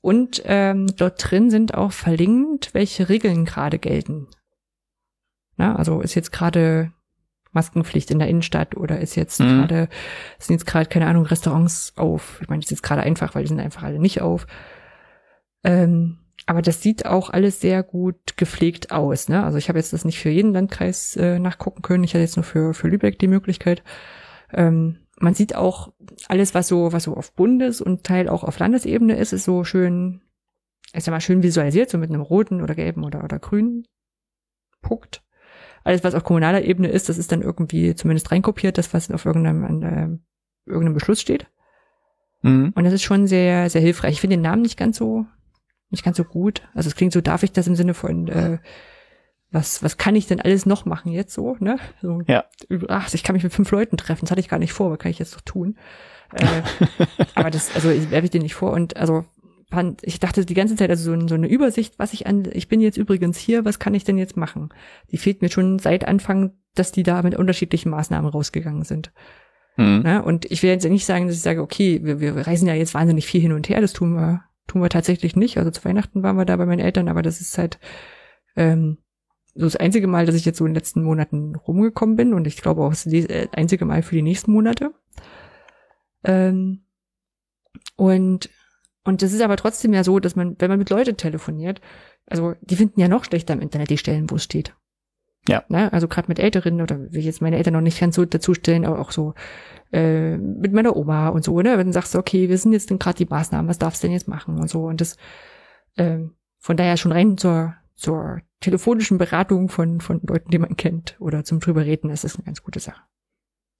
[0.00, 4.28] Und ähm, dort drin sind auch verlinkt, welche Regeln gerade gelten.
[5.56, 6.92] Na, also ist jetzt gerade
[7.52, 9.44] Maskenpflicht in der Innenstadt oder ist jetzt Mhm.
[9.60, 9.88] gerade,
[10.38, 12.38] sind jetzt gerade, keine Ahnung, Restaurants auf.
[12.42, 14.46] Ich meine, das ist jetzt gerade einfach, weil die sind einfach alle nicht auf.
[15.64, 19.28] Ähm, aber das sieht auch alles sehr gut gepflegt aus.
[19.28, 19.42] Ne?
[19.42, 22.04] Also ich habe jetzt das nicht für jeden Landkreis äh, nachgucken können.
[22.04, 23.82] Ich hatte jetzt nur für, für Lübeck die Möglichkeit.
[24.52, 25.92] Ähm, man sieht auch
[26.28, 29.64] alles, was so, was so auf Bundes- und Teil auch auf Landesebene ist, ist so
[29.64, 30.20] schön,
[30.92, 33.86] ich sag mal, schön visualisiert, so mit einem roten oder gelben oder, oder grünen
[34.80, 35.22] Punkt.
[35.84, 39.24] Alles, was auf kommunaler Ebene ist, das ist dann irgendwie zumindest reinkopiert, das, was auf
[39.24, 41.46] irgendeinem, an, äh, irgendeinem Beschluss steht.
[42.42, 42.72] Mhm.
[42.74, 44.14] Und das ist schon sehr, sehr hilfreich.
[44.14, 45.26] Ich finde den Namen nicht ganz so,
[45.90, 46.62] nicht ganz so gut.
[46.74, 48.58] Also es klingt so, darf ich das im Sinne von, äh,
[49.50, 51.78] was, was kann ich denn alles noch machen jetzt so, ne?
[52.02, 52.44] So, Ja.
[52.88, 54.98] Ach, ich kann mich mit fünf Leuten treffen, das hatte ich gar nicht vor, was
[54.98, 55.78] kann ich jetzt doch tun?
[56.32, 56.62] Äh,
[57.34, 59.24] aber das, also ich werfe ich dir nicht vor und also
[59.70, 62.68] fand, ich dachte die ganze Zeit, also so, so eine Übersicht, was ich an, ich
[62.68, 64.70] bin jetzt übrigens hier, was kann ich denn jetzt machen?
[65.10, 69.12] Die fehlt mir schon seit Anfang, dass die da mit unterschiedlichen Maßnahmen rausgegangen sind.
[69.76, 70.02] Mhm.
[70.02, 70.22] Ne?
[70.22, 72.94] Und ich will jetzt nicht sagen, dass ich sage, okay, wir, wir reisen ja jetzt
[72.94, 75.58] wahnsinnig viel hin und her, das tun wir, tun wir tatsächlich nicht.
[75.58, 77.78] Also zu Weihnachten waren wir da bei meinen Eltern, aber das ist halt,
[78.56, 78.98] ähm,
[79.54, 82.46] so das einzige Mal, dass ich jetzt so in den letzten Monaten rumgekommen bin und
[82.46, 84.92] ich glaube auch das äh, einzige Mal für die nächsten Monate.
[86.24, 86.84] Ähm,
[87.96, 88.50] und,
[89.04, 91.80] und das ist aber trotzdem ja so, dass man, wenn man mit Leuten telefoniert,
[92.26, 94.74] also die finden ja noch schlechter im Internet die Stellen, wo es steht.
[95.48, 95.64] Ja.
[95.68, 95.92] Ne?
[95.92, 98.54] Also gerade mit Älteren oder will ich jetzt meine Eltern noch nicht ganz so dazu
[98.54, 99.34] stellen, aber auch so
[99.92, 101.78] äh, mit meiner Oma und so, ne?
[101.78, 104.28] Wenn du sagst, okay, wir sind jetzt gerade die Maßnahmen, was darfst du denn jetzt
[104.28, 104.84] machen und so.
[104.84, 105.16] Und das
[105.96, 111.16] ähm, von daher schon rein zur, zur telefonischen Beratung von, von Leuten, die man kennt
[111.18, 113.02] oder zum drüber reden, ist das eine ganz gute Sache.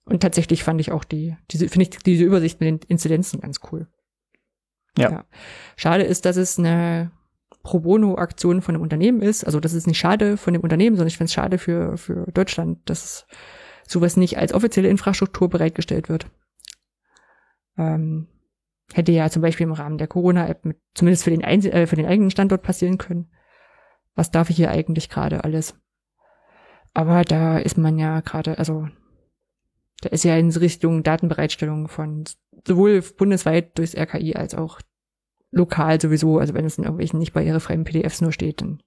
[0.03, 3.61] Und tatsächlich fand ich auch die, diese, finde ich diese Übersicht mit den Inzidenzen ganz
[3.71, 3.87] cool.
[4.97, 5.11] Ja.
[5.11, 5.25] ja.
[5.77, 7.11] Schade ist, dass es eine
[7.63, 9.45] Pro Bono-Aktion von einem Unternehmen ist.
[9.45, 12.25] Also das ist nicht schade von dem Unternehmen, sondern ich finde es schade für, für
[12.33, 13.25] Deutschland, dass
[13.87, 16.27] sowas nicht als offizielle Infrastruktur bereitgestellt wird.
[17.77, 18.27] Ähm,
[18.93, 21.95] hätte ja zum Beispiel im Rahmen der Corona-App mit, zumindest für den, Einzel äh, für
[21.95, 23.29] den eigenen Standort passieren können.
[24.19, 25.79] Was darf ich hier eigentlich gerade alles?
[26.93, 28.89] Aber da ist man ja gerade, also
[30.01, 32.25] da ist ja in Richtung Datenbereitstellung von
[32.67, 34.81] sowohl bundesweit durchs RKI als auch
[35.51, 38.83] lokal sowieso, also wenn es in irgendwelchen nicht barrierefreien PDFs nur steht, dann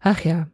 [0.00, 0.50] ach ja,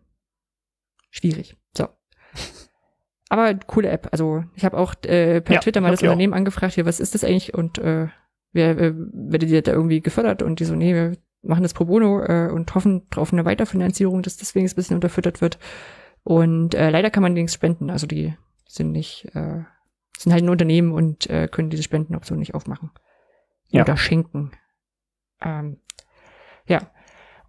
[1.11, 1.57] schwierig.
[1.77, 1.89] So.
[3.31, 4.11] Aber coole App.
[4.13, 6.13] Also ich habe auch äh, per Ja, Twitter mal das ich auch.
[6.13, 7.53] Unternehmen angefragt, hier, was ist das eigentlich?
[7.53, 8.11] Und äh,
[8.53, 10.41] wer äh, werdet ihr da irgendwie gefördert?
[10.41, 14.23] Und die so, nee, wir machen das pro bono äh, und hoffen auf eine Weiterfinanzierung,
[14.23, 15.59] dass deswegen es ein bisschen unterfüttert wird.
[16.23, 17.91] Und äh, leider kann man nichts spenden.
[17.91, 18.35] Also die
[18.67, 19.65] sind nicht, äh,
[20.19, 22.91] sind halt ein Unternehmen und äh, können diese Spendenoption nicht aufmachen.
[23.69, 23.83] Ja.
[23.83, 24.53] Oder schenken.
[25.43, 25.79] Ähm,
[26.67, 26.91] ja.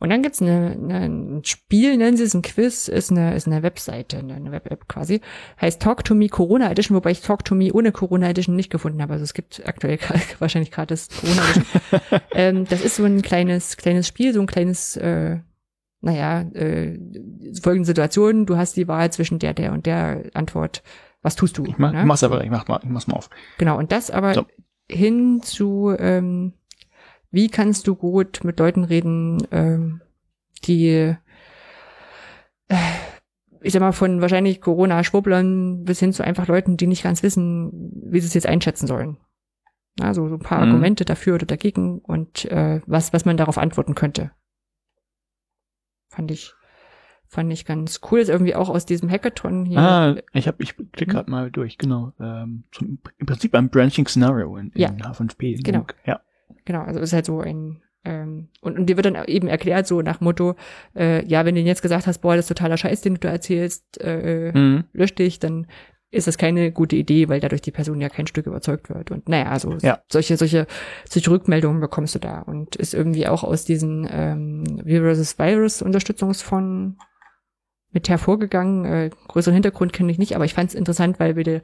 [0.02, 3.45] Und dann gibt's eine, eine, ein Spiel, nennen sie es ein Quiz, ist eine, ist
[3.45, 5.22] eine Webseite, eine, Web-App quasi.
[5.61, 8.72] Heißt Talk to Me Corona Edition, wobei ich Talk to Me ohne Corona Edition nicht
[8.72, 9.14] gefunden habe.
[9.14, 9.99] Also es gibt aktuell
[10.40, 12.22] wahrscheinlich gerade das Corona Edition.
[12.32, 15.38] ähm, das ist so ein kleines, kleines Spiel, so ein kleines, äh,
[16.02, 16.98] naja, äh,
[17.61, 20.82] folgende Situation, du hast die Wahl zwischen der, der und der Antwort.
[21.22, 21.65] Was tust du?
[21.65, 22.06] Ich mach, ne?
[22.07, 23.30] mach's aber, ich mach mal, ich mach's mal auf.
[23.60, 24.45] Genau, und das aber So.
[24.90, 26.53] hin zu, ähm,
[27.31, 30.01] wie kannst du gut mit Leuten reden, ähm,
[30.65, 31.15] die,
[32.67, 32.75] äh,
[33.61, 37.71] ich sag mal, von wahrscheinlich Corona-Schwurblern bis hin zu einfach Leuten, die nicht ganz wissen,
[38.05, 39.17] wie sie es jetzt einschätzen sollen.
[39.99, 40.71] Also so ein paar Mhm.
[40.71, 44.31] Argumente dafür oder dagegen und äh, was, was man darauf antworten könnte.
[46.07, 46.53] Fand ich,
[47.27, 48.19] fand ich ganz cool.
[48.19, 49.79] Ist irgendwie auch aus diesem Hackathon hier.
[49.79, 51.11] Ah, ich hab, ich klick Mhm.
[51.11, 52.13] gerade mal durch, genau.
[52.19, 54.89] Ähm, zum, Im Prinzip ein Branching Scenario in, in Ja.
[54.89, 55.61] H5P.
[55.63, 55.85] Genau.
[56.05, 56.21] Ja.
[56.65, 60.02] Genau, also ist halt so ein ähm, und, und dir wird dann eben erklärt, so
[60.02, 60.56] nach Motto,
[60.95, 63.30] äh, ja, wenn du jetzt gesagt hast, boah, das ist totaler Scheiß, den du da
[63.30, 64.86] erzählst, äh, Mhm.
[64.94, 65.68] lösch dich, dann
[66.10, 69.11] ist das keine gute Idee, weil dadurch die Person ja kein Stück überzeugt wird.
[69.11, 70.02] Und naja, also Ja.
[70.11, 70.65] solche, solche,
[71.07, 76.98] solche Rückmeldungen bekommst du da und ist irgendwie auch aus diesen ähm, Virus Virus Unterstützungsfonds
[77.91, 78.86] mit hervorgegangen.
[78.86, 81.61] Äh, größeren Hintergrund kenne ich nicht, aber ich fand es interessant, weil wir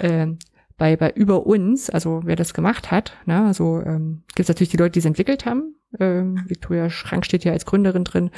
[0.00, 0.38] ähm,
[0.82, 4.70] bei, bei über uns, also wer das gemacht hat, ne, also ähm, gibt es natürlich
[4.70, 5.76] die Leute, die es entwickelt haben.
[6.00, 8.30] Ähm, Victoria Schrank steht ja als Gründerin drin.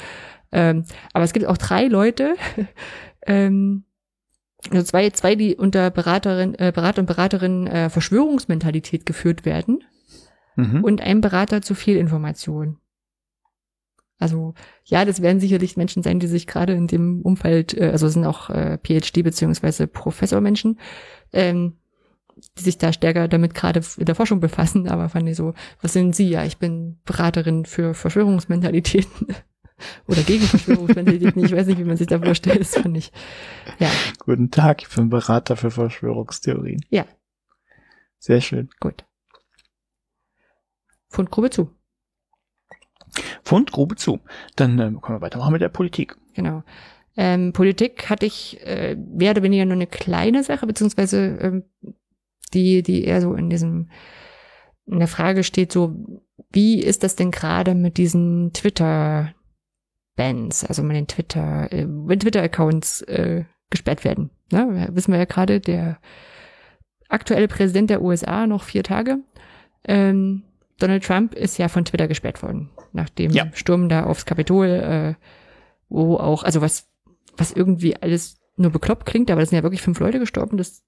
[0.51, 2.35] Ähm, aber es gibt auch drei Leute,
[3.25, 3.85] ähm,
[4.69, 9.83] also zwei, zwei, die unter Beraterin, äh, Berater und Beraterin äh, Verschwörungsmentalität geführt werden
[10.55, 10.83] Mhm.
[10.83, 12.77] und ein Berater zu viel Information.
[14.17, 14.53] Also
[14.85, 18.13] ja, das werden sicherlich Menschen sein, die sich gerade in dem Umfeld, äh, also es
[18.13, 20.79] sind auch äh, PhD beziehungsweise Professormenschen,
[21.33, 21.77] ähm,
[22.57, 25.93] die sich da stärker damit gerade in der Forschung befassen, aber fand ich so, was
[25.93, 26.29] sind Sie?
[26.29, 29.27] Ja, ich bin Beraterin für Verschwörungsmentalitäten
[30.07, 31.43] oder gegen Verschwörungsmentalitäten.
[31.43, 33.11] Ich weiß nicht, wie man sich da vorstellt, das fand ich,
[33.79, 33.89] ja,
[34.19, 36.81] Guten Tag, ich bin Berater für Verschwörungstheorien.
[36.89, 37.05] Ja.
[38.19, 38.69] Sehr schön.
[38.79, 39.05] gut.
[41.09, 41.69] Fundgrube zu.
[43.43, 44.19] Fundgrube zu.
[44.55, 46.17] Dann ähm, können wir weitermachen mit der Politik.
[46.33, 46.63] Genau.
[47.15, 51.63] Ähm, Politik hatte ich äh, mehr oder weniger nur eine kleine Sache, beziehungsweise ähm,
[52.55, 53.89] die, die eher so in diesem,
[54.87, 55.95] in der Frage steht, so,
[56.51, 59.33] wie ist das denn gerade mit diesen Twitter-Bans,
[60.65, 64.31] also mit den Twitter, äh, wenn Twitter-Accounts äh, gesperrt werden?
[64.51, 64.89] Ne?
[64.91, 65.99] Wissen wir ja gerade, der
[67.09, 69.19] aktuelle Präsident der USA noch vier Tage.
[69.83, 70.43] Ähm,
[70.79, 73.47] Donald Trump ist ja von Twitter gesperrt worden, nach dem Ja.
[73.53, 75.13] Sturm da aufs Kapitol, äh,
[75.89, 76.89] wo auch, also was,
[77.37, 80.83] was irgendwie alles nur bekloppt klingt, aber das sind ja wirklich fünf Leute gestorben, das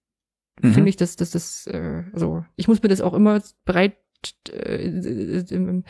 [0.61, 0.73] Mhm.
[0.73, 3.97] finde ich, dass das, das, äh, also ich muss mir das auch immer bereit
[4.51, 5.83] äh,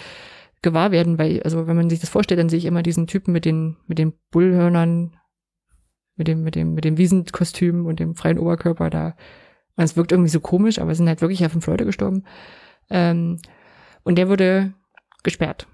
[0.61, 3.31] gewahr werden, weil, also wenn man sich das vorstellt, dann sehe ich immer diesen Typen
[3.31, 5.15] mit den, mit den Bullhörnern,
[6.15, 9.15] mit dem, mit dem, mit dem Wiesenkostüm und dem freien Oberkörper da.
[9.76, 12.23] Und es wirkt irgendwie so komisch, aber es sind halt wirklich ja fünf Leute gestorben.
[12.89, 13.39] Ähm,
[14.03, 14.73] und der wurde
[15.23, 15.68] gesperrt.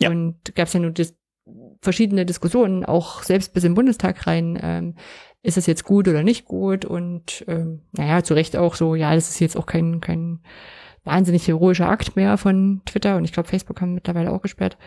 [0.00, 0.10] Ja.
[0.10, 1.16] Und gab es ja nur das
[1.80, 4.94] verschiedene Diskussionen, auch selbst bis im Bundestag rein, ähm,
[5.42, 9.14] ist das jetzt gut oder nicht gut und ähm, naja, zu Recht auch so, ja,
[9.14, 10.40] das ist jetzt auch kein, kein
[11.04, 14.78] wahnsinnig heroischer Akt mehr von Twitter und ich glaube, Facebook haben mittlerweile auch gesperrt.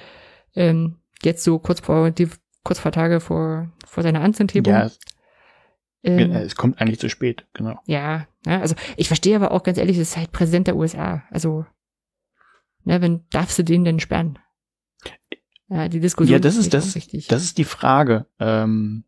[0.56, 2.28] Ähm, jetzt so kurz vor die
[2.64, 4.74] kurz vor Tage vor vor seiner Amtsenthebung.
[4.74, 4.90] Ja,
[6.04, 7.80] ähm, es kommt eigentlich zu spät, genau.
[7.86, 11.24] Ja, ja, also ich verstehe aber auch ganz ehrlich, das ist halt Präsident der USA.
[11.30, 11.66] Also,
[12.84, 14.40] ne, wenn darfst du den denn sperren?
[15.70, 16.34] Ja, die Diskussion.
[16.34, 18.26] Ja, das ist das, ist, das ist die Frage.
[18.40, 19.04] Ähm,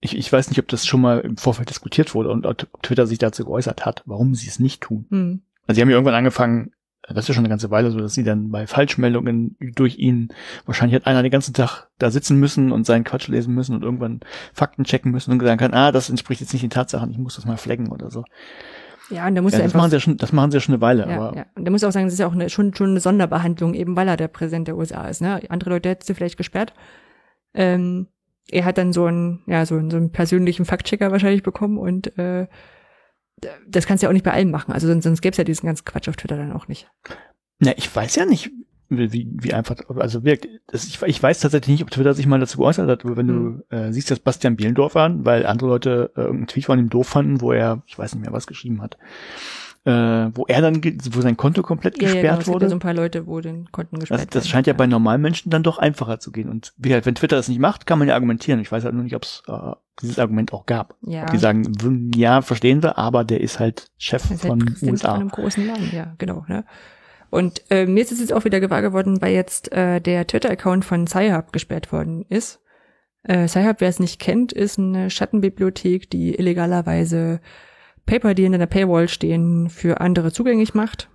[0.00, 3.06] ich, ich weiß nicht, ob das schon mal im Vorfeld diskutiert wurde und ob Twitter
[3.06, 5.06] sich dazu geäußert hat, warum sie es nicht tun.
[5.10, 5.42] Hm.
[5.66, 6.72] Also sie haben ja irgendwann angefangen,
[7.08, 10.28] das ist ja schon eine ganze Weile so, dass sie dann bei Falschmeldungen durch ihn,
[10.66, 13.82] wahrscheinlich hat einer den ganzen Tag da sitzen müssen und seinen Quatsch lesen müssen und
[13.82, 14.20] irgendwann
[14.52, 17.36] Fakten checken müssen und sagen kann, ah, das entspricht jetzt nicht den Tatsachen, ich muss
[17.36, 18.24] das mal flaggen oder so.
[19.10, 20.74] Ja, und da muss ja, das machen sie ja schon, das machen sie ja schon
[20.74, 21.36] eine Weile, ja, aber.
[21.36, 21.46] Ja.
[21.54, 23.96] Und da muss auch sagen, das ist ja auch eine, schon, schon eine Sonderbehandlung, eben
[23.96, 25.40] weil er der Präsident der USA ist, ne?
[25.48, 26.72] Andere Leute hätten sie vielleicht gesperrt.
[27.52, 28.08] Ähm,
[28.50, 32.16] er hat dann so einen, ja, so einen, so einen persönlichen Faktchecker wahrscheinlich bekommen und
[32.18, 32.46] äh,
[33.66, 34.72] das kannst du ja auch nicht bei allen machen.
[34.72, 36.88] Also sonst, sonst gäbe es ja diesen ganzen Quatsch auf Twitter dann auch nicht.
[37.58, 38.50] Na, ich weiß ja nicht,
[38.88, 40.48] wie, wie einfach, also wirkt.
[40.66, 43.26] Das, ich, ich weiß tatsächlich nicht, ob Twitter sich mal dazu geäußert hat, aber wenn
[43.26, 43.62] mhm.
[43.70, 46.90] du äh, siehst, dass Bastian Bielendorf an, weil andere Leute äh, irgendeinen Tweet von ihm
[46.90, 48.98] doof fanden, wo er, ich weiß nicht mehr, was geschrieben hat,
[49.84, 49.90] äh,
[50.34, 52.46] wo er dann, wo sein Konto komplett ja, gesperrt ja, genau.
[52.46, 52.46] wurde.
[52.46, 54.72] Es gibt ja so ein paar Leute, wo den Konten gesperrt das, das scheint ja,
[54.72, 56.48] ja bei normalen Menschen dann doch einfacher zu gehen.
[56.48, 58.60] Und wie halt, wenn Twitter das nicht macht, kann man ja argumentieren.
[58.60, 60.96] Ich weiß halt nur nicht, ob es äh, dieses Argument auch gab.
[61.02, 61.26] Ja.
[61.26, 65.12] Die sagen, ja, verstehen wir, aber der ist halt Chef ist von halt USA.
[65.12, 66.44] Von einem großen Land, ja, genau.
[66.48, 66.64] Ne?
[67.34, 70.84] Und äh, mir ist es jetzt auch wieder gewahr geworden, weil jetzt äh, der Twitter-Account
[70.84, 72.60] von Sci-Hub gesperrt worden ist.
[73.24, 77.40] Äh, Sci-Hub, wer es nicht kennt, ist eine Schattenbibliothek, die illegalerweise
[78.06, 81.10] Paper, die in der Paywall stehen, für andere zugänglich macht.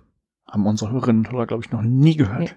[0.46, 2.40] Haben unsere Hörerinnen und Hörer, glaube ich, noch nie gehört.
[2.40, 2.50] Nee.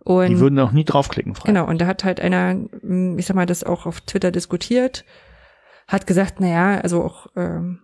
[0.00, 1.34] Und, die würden auch nie draufklicken.
[1.34, 1.46] Frei.
[1.46, 5.06] Genau, und da hat halt einer, hm, ich sag mal, das auch auf Twitter diskutiert,
[5.88, 7.80] hat gesagt, na ja, also auch ähm,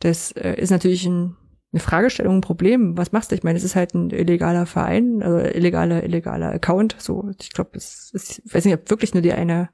[0.00, 1.37] das äh, ist natürlich ein,
[1.72, 2.96] eine Fragestellung, ein Problem.
[2.96, 3.34] Was machst du?
[3.34, 6.96] Ich meine, es ist halt ein illegaler Verein, also illegaler, illegaler Account.
[6.98, 9.68] So, ich glaube, es ist, ich weiß nicht, ob wirklich nur die eine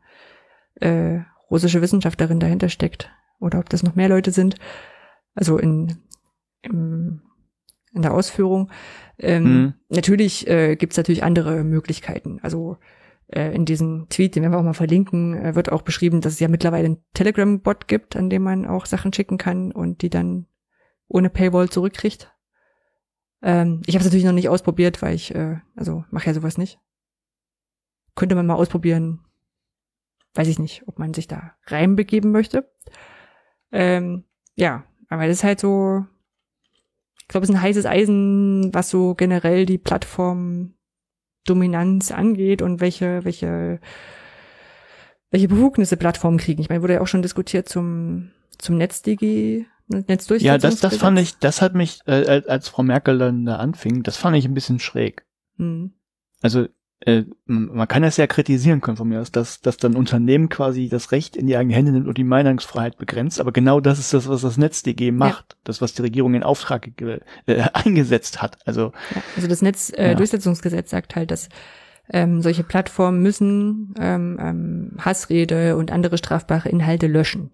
[0.77, 4.57] äh, russische Wissenschaftlerin dahinter steckt oder ob das noch mehr Leute sind.
[5.35, 5.99] Also in,
[6.63, 7.23] im,
[7.93, 8.71] in der Ausführung.
[9.19, 9.75] Ähm, mhm.
[9.89, 12.41] Natürlich äh, gibt es natürlich andere Möglichkeiten.
[12.43, 12.77] Also
[13.29, 16.35] äh, in diesem Tweet, den werden wir auch mal verlinken, äh, wird auch beschrieben, dass
[16.35, 20.11] es ja mittlerweile einen Telegram-Bot gibt, an dem man auch Sachen schicken kann und die
[20.11, 20.47] dann
[21.15, 22.31] ohne Paywall zurückkriegt.
[23.41, 26.59] Ähm, ich habe es natürlich noch nicht ausprobiert, weil ich, äh, also mache ja sowas
[26.59, 26.81] nicht.
[28.17, 29.21] Könnte man mal ausprobieren.
[30.35, 32.69] Weiß ich nicht, ob man sich da reinbegeben möchte.
[33.71, 34.25] Ähm,
[34.57, 36.05] ja, aber das ist halt so,
[37.21, 43.25] ich glaube, es ist ein heißes Eisen, was so generell die Plattformdominanz angeht und welche,
[43.25, 43.79] welche,
[45.31, 46.61] welche Befugnisse Plattformen kriegen.
[46.61, 49.67] Ich meine, wurde ja auch schon diskutiert zum, zum NetzDG,
[50.43, 54.03] Ja, das, das fand ich, das hat mich, äh, als Frau Merkel dann da anfing,
[54.03, 55.27] das fand ich ein bisschen schräg.
[55.59, 55.93] Hm.
[56.41, 56.69] Also
[57.01, 60.89] äh, man kann das ja kritisieren können von mir aus, dass, dass dann Unternehmen quasi
[60.89, 63.41] das Recht in die eigenen Hände nimmt und die Meinungsfreiheit begrenzt.
[63.41, 65.53] Aber genau das ist das, was das NetzDG macht.
[65.53, 65.59] Ja.
[65.65, 67.21] Das, was die Regierung in Auftrag äh,
[67.73, 68.57] eingesetzt hat.
[68.67, 70.99] Also, ja, also das Netzdurchsetzungsgesetz äh, ja.
[70.99, 71.51] sagt halt, dass
[72.11, 77.51] ähm, solche Plattformen müssen ähm, ähm, Hassrede und andere strafbare Inhalte löschen.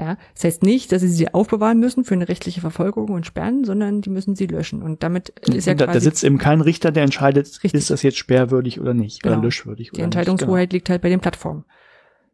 [0.00, 3.64] Ja, das heißt nicht, dass sie sie aufbewahren müssen für eine rechtliche Verfolgung und sperren,
[3.64, 4.82] sondern die müssen sie löschen.
[4.82, 5.98] Und damit ist ja da, quasi.
[5.98, 7.74] Da sitzt eben kein Richter, der entscheidet, richtig.
[7.74, 9.36] ist das jetzt sperrwürdig oder nicht, genau.
[9.36, 10.76] oder löschwürdig oder Die Entscheidungshoheit genau.
[10.76, 11.66] liegt halt bei den Plattformen.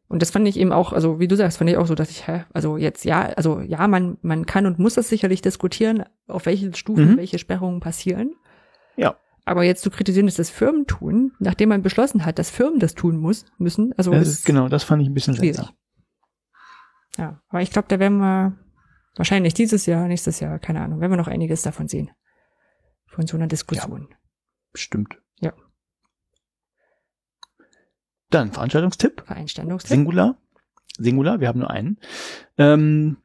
[0.07, 2.11] Und das fand ich eben auch, also wie du sagst, fand ich auch so, dass
[2.11, 6.05] ich, hä, also jetzt ja, also ja, man, man kann und muss das sicherlich diskutieren,
[6.29, 7.17] auf welchen Stufen mhm.
[7.17, 8.37] welche Sperrungen passieren.
[8.97, 9.17] Ja.
[9.45, 12.95] Aber jetzt zu kritisieren, dass das Firmen tun, nachdem man beschlossen hat, dass Firmen das
[12.95, 14.13] tun muss, müssen, also.
[14.13, 15.57] Das ist, genau, das fand ich ein bisschen schwierig.
[15.57, 15.75] Seltsam.
[17.17, 18.57] Ja, aber ich glaube, da werden wir
[19.17, 22.11] wahrscheinlich dieses Jahr, nächstes Jahr, keine Ahnung, werden wir noch einiges davon sehen.
[23.07, 24.09] Von so einer Diskussion.
[24.11, 24.17] Ja,
[24.73, 25.19] bestimmt.
[25.41, 25.53] Ja.
[28.31, 29.23] Dann Veranstaltungstipp.
[29.27, 29.97] Veranstaltungstipp.
[29.97, 30.37] Singular.
[30.99, 31.99] Singular, wir haben nur einen.
[32.59, 33.19] Ähm,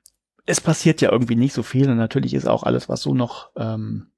[0.46, 3.52] es passiert ja irgendwie nicht so viel und natürlich ist auch alles, was so noch
[3.56, 4.12] ähm,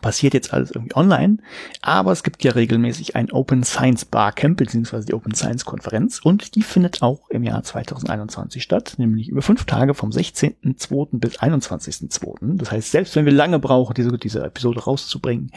[0.00, 1.38] passiert jetzt alles irgendwie online,
[1.82, 6.54] aber es gibt ja regelmäßig ein Open Science Barcamp beziehungsweise die Open Science Konferenz und
[6.54, 11.18] die findet auch im Jahr 2021 statt, nämlich über fünf Tage vom 16.02.
[11.18, 12.56] bis 21.02.
[12.58, 15.50] Das heißt, selbst wenn wir lange brauchen, diese, diese Episode rauszubringen,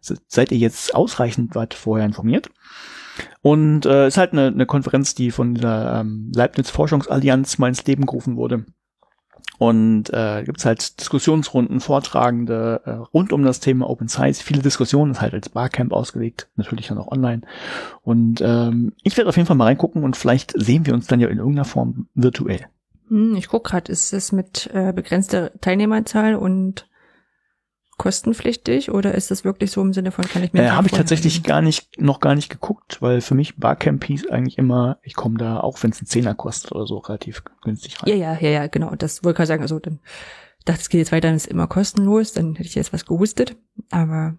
[0.00, 2.50] seid ihr jetzt ausreichend weit vorher informiert.
[3.42, 7.84] Und äh, ist halt eine, eine Konferenz, die von der ähm, Leibniz Forschungsallianz mal ins
[7.86, 8.64] Leben gerufen wurde
[9.58, 14.42] Und äh, gibt halt Diskussionsrunden, Vortragende äh, rund um das Thema Open Science.
[14.42, 17.42] Viele Diskussionen ist halt als Barcamp ausgelegt, natürlich auch online.
[18.02, 21.20] Und ähm, ich werde auf jeden Fall mal reingucken und vielleicht sehen wir uns dann
[21.20, 22.66] ja in irgendeiner Form virtuell.
[23.08, 26.88] Hm, ich guck gerade, ist es mit äh, begrenzter Teilnehmerzahl und
[27.96, 30.92] kostenpflichtig oder ist das wirklich so im Sinne von kann ich mir äh, habe ich
[30.92, 35.14] tatsächlich gar nicht noch gar nicht geguckt, weil für mich Barcamp hieß eigentlich immer, ich
[35.14, 38.10] komme da auch wenn es ein Zehner kostet oder so relativ günstig rein.
[38.10, 38.94] Ja, ja, ja, ja, genau.
[38.94, 39.62] Das wollte ich sagen.
[39.62, 40.00] Also dann
[40.64, 42.32] dachte es geht jetzt weiter, dann ist immer kostenlos.
[42.32, 43.56] Dann hätte ich jetzt was gehustet,
[43.90, 44.36] aber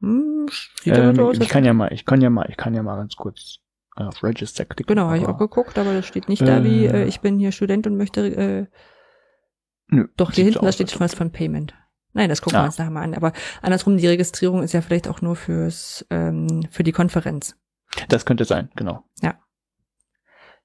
[0.00, 0.48] hm,
[0.82, 2.96] sieht ähm, aus, ich kann ja mal, ich kann ja mal, ich kann ja mal
[2.96, 3.58] ganz kurz
[3.96, 4.94] auf Register klicken.
[4.94, 7.38] Genau, habe ich auch geguckt, aber das steht nicht äh, da wie äh, ich bin
[7.38, 8.66] hier Student und möchte äh,
[9.88, 11.74] Nö, doch hier hinten, da steht schon was von Payment.
[12.12, 12.62] Nein, das gucken ja.
[12.62, 13.14] wir uns nachher mal an.
[13.14, 13.32] Aber
[13.62, 17.56] andersrum, die Registrierung ist ja vielleicht auch nur fürs ähm, für die Konferenz.
[18.08, 19.04] Das könnte sein, genau.
[19.22, 19.34] Ja.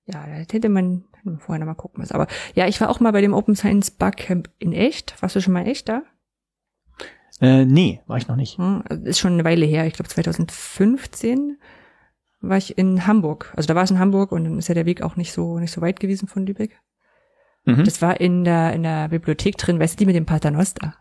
[0.06, 1.06] Ja, da hätte man
[1.40, 2.14] vorher noch mal gucken müssen.
[2.14, 5.20] Aber ja, ich war auch mal bei dem Open Science Barcamp in echt.
[5.22, 6.04] Warst du schon mal echt da?
[7.42, 8.58] Äh, nee, war ich noch nicht.
[8.58, 9.86] Hm, ist schon eine Weile her.
[9.88, 11.58] Ich glaube 2015
[12.42, 13.52] war ich in Hamburg.
[13.56, 15.60] Also da war es in Hamburg und dann ist ja der Weg auch nicht so
[15.60, 16.80] nicht so weit gewesen von Lübeck.
[17.66, 17.84] Mhm.
[17.84, 20.96] Das war in der in der Bibliothek drin, weißt du, die mit dem Paternoster.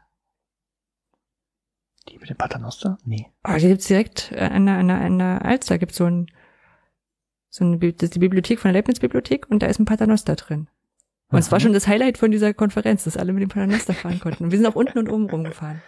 [2.24, 2.96] Mit dem Paternoster?
[3.04, 3.26] Nee.
[3.46, 6.28] Oh, die gibt's direkt äh, an der, an der, an der Alster gibt's so ein,
[7.50, 10.68] so eine, das ist die Bibliothek von der Leibniz-Bibliothek und da ist ein Paternoster drin.
[11.28, 14.20] Und es war schon das Highlight von dieser Konferenz, dass alle mit dem Paternoster fahren
[14.20, 14.44] konnten.
[14.44, 15.82] Und wir sind auch unten und oben rumgefahren.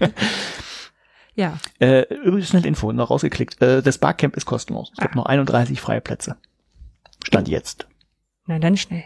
[1.34, 1.58] ja.
[1.78, 3.60] Äh, übrigens schnell Info, noch rausgeklickt.
[3.60, 4.92] Äh, das Barcamp ist kostenlos.
[4.94, 5.02] Es ah.
[5.02, 6.38] gibt noch 31 freie Plätze.
[7.22, 7.86] Stand jetzt.
[8.46, 9.04] Na dann schnell.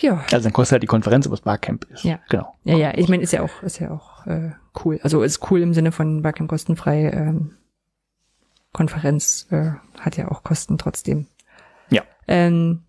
[0.00, 0.24] Ja.
[0.32, 2.04] Also dann kostet halt die Konferenz, aber das Barcamp ist.
[2.04, 2.18] Ja.
[2.28, 2.54] Genau.
[2.64, 4.50] Ja, ja, ich meine, ist ja auch, ist ja auch äh,
[4.84, 4.98] cool.
[5.02, 7.10] Also ist cool im Sinne von Barcamp kostenfrei.
[7.10, 7.52] Ähm,
[8.72, 11.26] Konferenz äh, hat ja auch Kosten trotzdem.
[11.90, 12.02] Ja.
[12.28, 12.84] Ähm,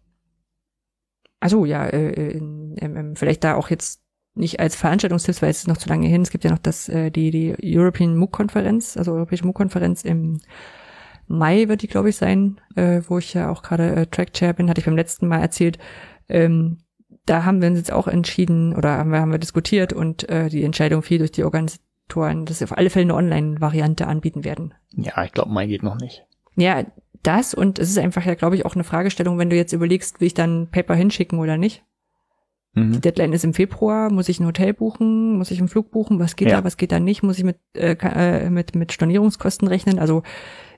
[1.39, 4.01] also ja, äh, in, ähm, vielleicht da auch jetzt
[4.33, 6.21] nicht als Veranstaltungstipps, weil es ist noch zu lange hin.
[6.21, 10.39] Es gibt ja noch das äh, die die European MOOC-Konferenz, also Europäische MOOC-Konferenz im
[11.27, 14.53] Mai wird die, glaube ich, sein, äh, wo ich ja auch gerade äh, Track Chair
[14.53, 15.77] bin, hatte ich beim letzten Mal erzählt.
[16.27, 16.79] Ähm,
[17.31, 20.49] da haben wir uns jetzt auch entschieden oder haben wir, haben wir diskutiert und äh,
[20.49, 24.73] die Entscheidung fiel durch die Organisatoren, dass sie auf alle Fälle eine Online-Variante anbieten werden.
[24.91, 26.25] Ja, ich glaube, mein geht noch nicht.
[26.57, 26.83] Ja,
[27.23, 30.19] das und es ist einfach ja, glaube ich, auch eine Fragestellung, wenn du jetzt überlegst,
[30.19, 31.85] will ich dann Paper hinschicken oder nicht.
[32.73, 32.91] Mhm.
[32.91, 36.19] Die Deadline ist im Februar, muss ich ein Hotel buchen, muss ich einen Flug buchen,
[36.19, 36.57] was geht ja.
[36.57, 39.99] da, was geht da nicht, muss ich mit, äh, äh mit, mit Stornierungskosten rechnen.
[39.99, 40.23] Also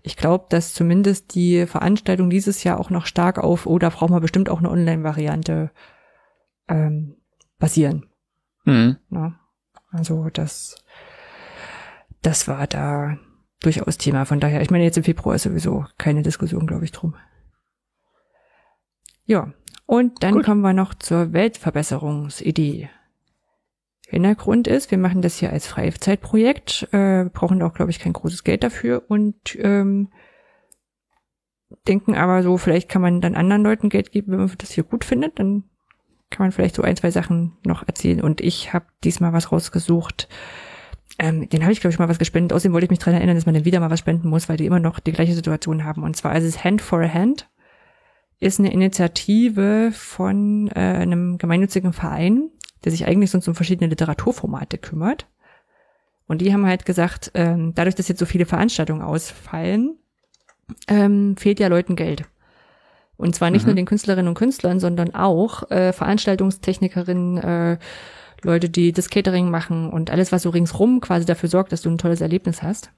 [0.03, 4.13] ich glaube, dass zumindest die Veranstaltung dieses Jahr auch noch stark auf, oh, da brauchen
[4.13, 5.71] wir bestimmt auch eine Online-Variante
[6.67, 7.17] ähm,
[7.57, 8.07] basieren.
[8.65, 8.97] Mhm.
[9.09, 9.39] Ja,
[9.91, 10.83] also das,
[12.21, 13.17] das war da
[13.61, 14.25] durchaus Thema.
[14.25, 17.15] Von daher, ich meine, jetzt im Februar ist sowieso keine Diskussion, glaube ich, drum.
[19.25, 19.53] Ja,
[19.85, 20.45] und dann Gut.
[20.45, 22.89] kommen wir noch zur Weltverbesserungsidee.
[24.07, 28.43] Hintergrund ist, wir machen das hier als Freizeitprojekt, äh, brauchen auch, glaube ich, kein großes
[28.43, 30.09] Geld dafür und ähm,
[31.87, 34.83] denken aber so, vielleicht kann man dann anderen Leuten Geld geben, wenn man das hier
[34.83, 35.63] gut findet, dann
[36.33, 38.21] kann man vielleicht so ein, zwei Sachen noch erzählen.
[38.21, 40.27] Und ich habe diesmal was rausgesucht.
[41.19, 42.53] Ähm, den habe ich, glaube ich, mal was gespendet.
[42.53, 44.57] Außerdem wollte ich mich daran erinnern, dass man dann wieder mal was spenden muss, weil
[44.57, 46.03] die immer noch die gleiche Situation haben.
[46.03, 47.49] Und zwar ist es Hand for a Hand.
[48.39, 52.49] Ist eine Initiative von äh, einem gemeinnützigen Verein,
[52.83, 55.27] der sich eigentlich sonst um verschiedene Literaturformate kümmert.
[56.27, 59.97] Und die haben halt gesagt, ähm, dadurch, dass jetzt so viele Veranstaltungen ausfallen,
[60.87, 62.25] ähm, fehlt ja Leuten Geld.
[63.17, 63.69] Und zwar nicht mhm.
[63.69, 67.77] nur den Künstlerinnen und Künstlern, sondern auch äh, Veranstaltungstechnikerinnen, äh,
[68.43, 71.89] Leute, die das Catering machen und alles, was so ringsrum quasi dafür sorgt, dass du
[71.89, 72.91] ein tolles Erlebnis hast.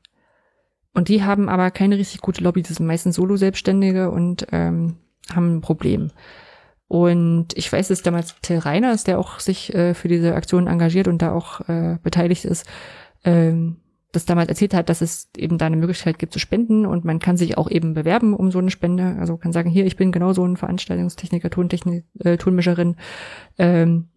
[0.93, 4.95] Und die haben aber keine richtig gute Lobby, das sind meistens Solo-Selbstständige und ähm,
[5.33, 6.11] haben ein Problem.
[6.87, 11.07] Und ich weiß, dass damals Till Reiners, der auch sich äh, für diese Aktion engagiert
[11.07, 12.65] und da auch äh, beteiligt ist,
[13.23, 13.77] ähm,
[14.15, 17.19] das damals erzählt hat, dass es eben da eine Möglichkeit gibt zu spenden und man
[17.19, 19.17] kann sich auch eben bewerben um so eine Spende.
[19.19, 22.95] Also kann sagen, hier, ich bin genau so ein Veranstaltungstechniker, Tontechnik, äh, Tonmischerin,
[23.57, 24.09] ähm,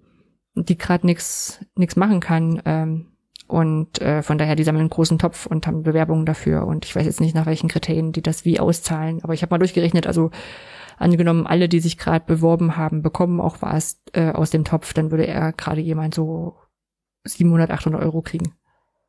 [0.54, 2.62] die gerade nichts nix machen kann.
[2.64, 3.06] Ähm,
[3.48, 6.66] und äh, von daher, die sammeln einen großen Topf und haben Bewerbungen dafür.
[6.66, 9.24] Und ich weiß jetzt nicht, nach welchen Kriterien die das wie auszahlen.
[9.24, 10.30] Aber ich habe mal durchgerechnet, also
[10.98, 15.10] angenommen, alle, die sich gerade beworben haben, bekommen auch was äh, aus dem Topf, dann
[15.10, 16.56] würde er gerade jemand so
[17.24, 18.52] 700, 800 Euro kriegen.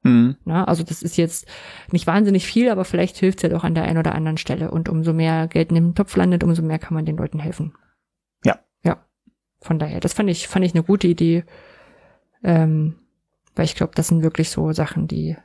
[0.02, 0.38] Mhm.
[0.46, 1.48] Na, also das ist jetzt
[1.92, 4.72] nicht wahnsinnig viel, aber vielleicht hilft es ja doch an der einen oder anderen Stelle.
[4.72, 7.74] Und umso mehr Geld in dem Topf landet, umso mehr kann man den Leuten helfen.
[8.44, 8.60] Ja.
[8.84, 9.06] Ja.
[9.62, 11.44] Von daher, das fand ich, fand ich eine gute Idee.
[12.44, 12.96] Ähm,
[13.56, 15.36] weil ich glaube, das sind wirklich so Sachen, die,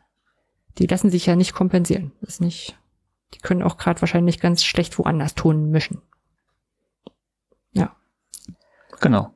[0.78, 2.12] die lassen sich ja nicht kompensieren.
[2.20, 2.78] Das ist nicht,
[3.34, 6.00] die können auch gerade wahrscheinlich ganz schlecht woanders Ton mischen.
[7.72, 7.96] Ja.
[9.00, 9.34] Genau.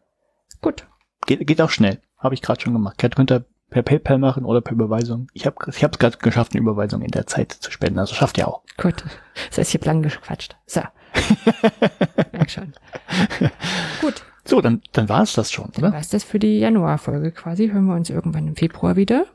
[0.60, 0.86] Gut.
[1.26, 2.00] Geht, geht auch schnell.
[2.16, 2.98] Habe ich gerade schon gemacht.
[2.98, 5.28] Könnt ihr per PayPal machen oder per Überweisung.
[5.32, 7.98] Ich habe ich es gerade geschafft, eine Überweisung in der Zeit zu spenden.
[7.98, 8.62] Also schafft ihr auch.
[8.76, 9.04] Gut.
[9.50, 10.56] Das heißt, ich habe lang gequatscht.
[10.66, 10.80] So.
[12.32, 12.72] Merk schon.
[14.00, 14.22] Gut.
[14.44, 15.92] So, dann, dann war es das schon, oder?
[15.92, 17.68] Was das für die Januarfolge quasi.
[17.70, 19.26] Hören wir uns irgendwann im Februar wieder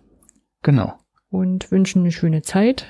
[0.63, 0.97] Genau.
[1.29, 2.85] und wünschen eine schöne Zeit.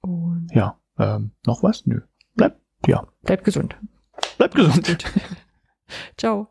[0.00, 0.78] Und Ja.
[0.98, 1.86] Ähm, noch was?
[1.86, 2.00] Nö.
[2.34, 3.06] Bleib, ja.
[3.22, 3.76] bleibt gesund.
[4.36, 4.98] Bleib gesund.
[6.16, 6.48] Ciao.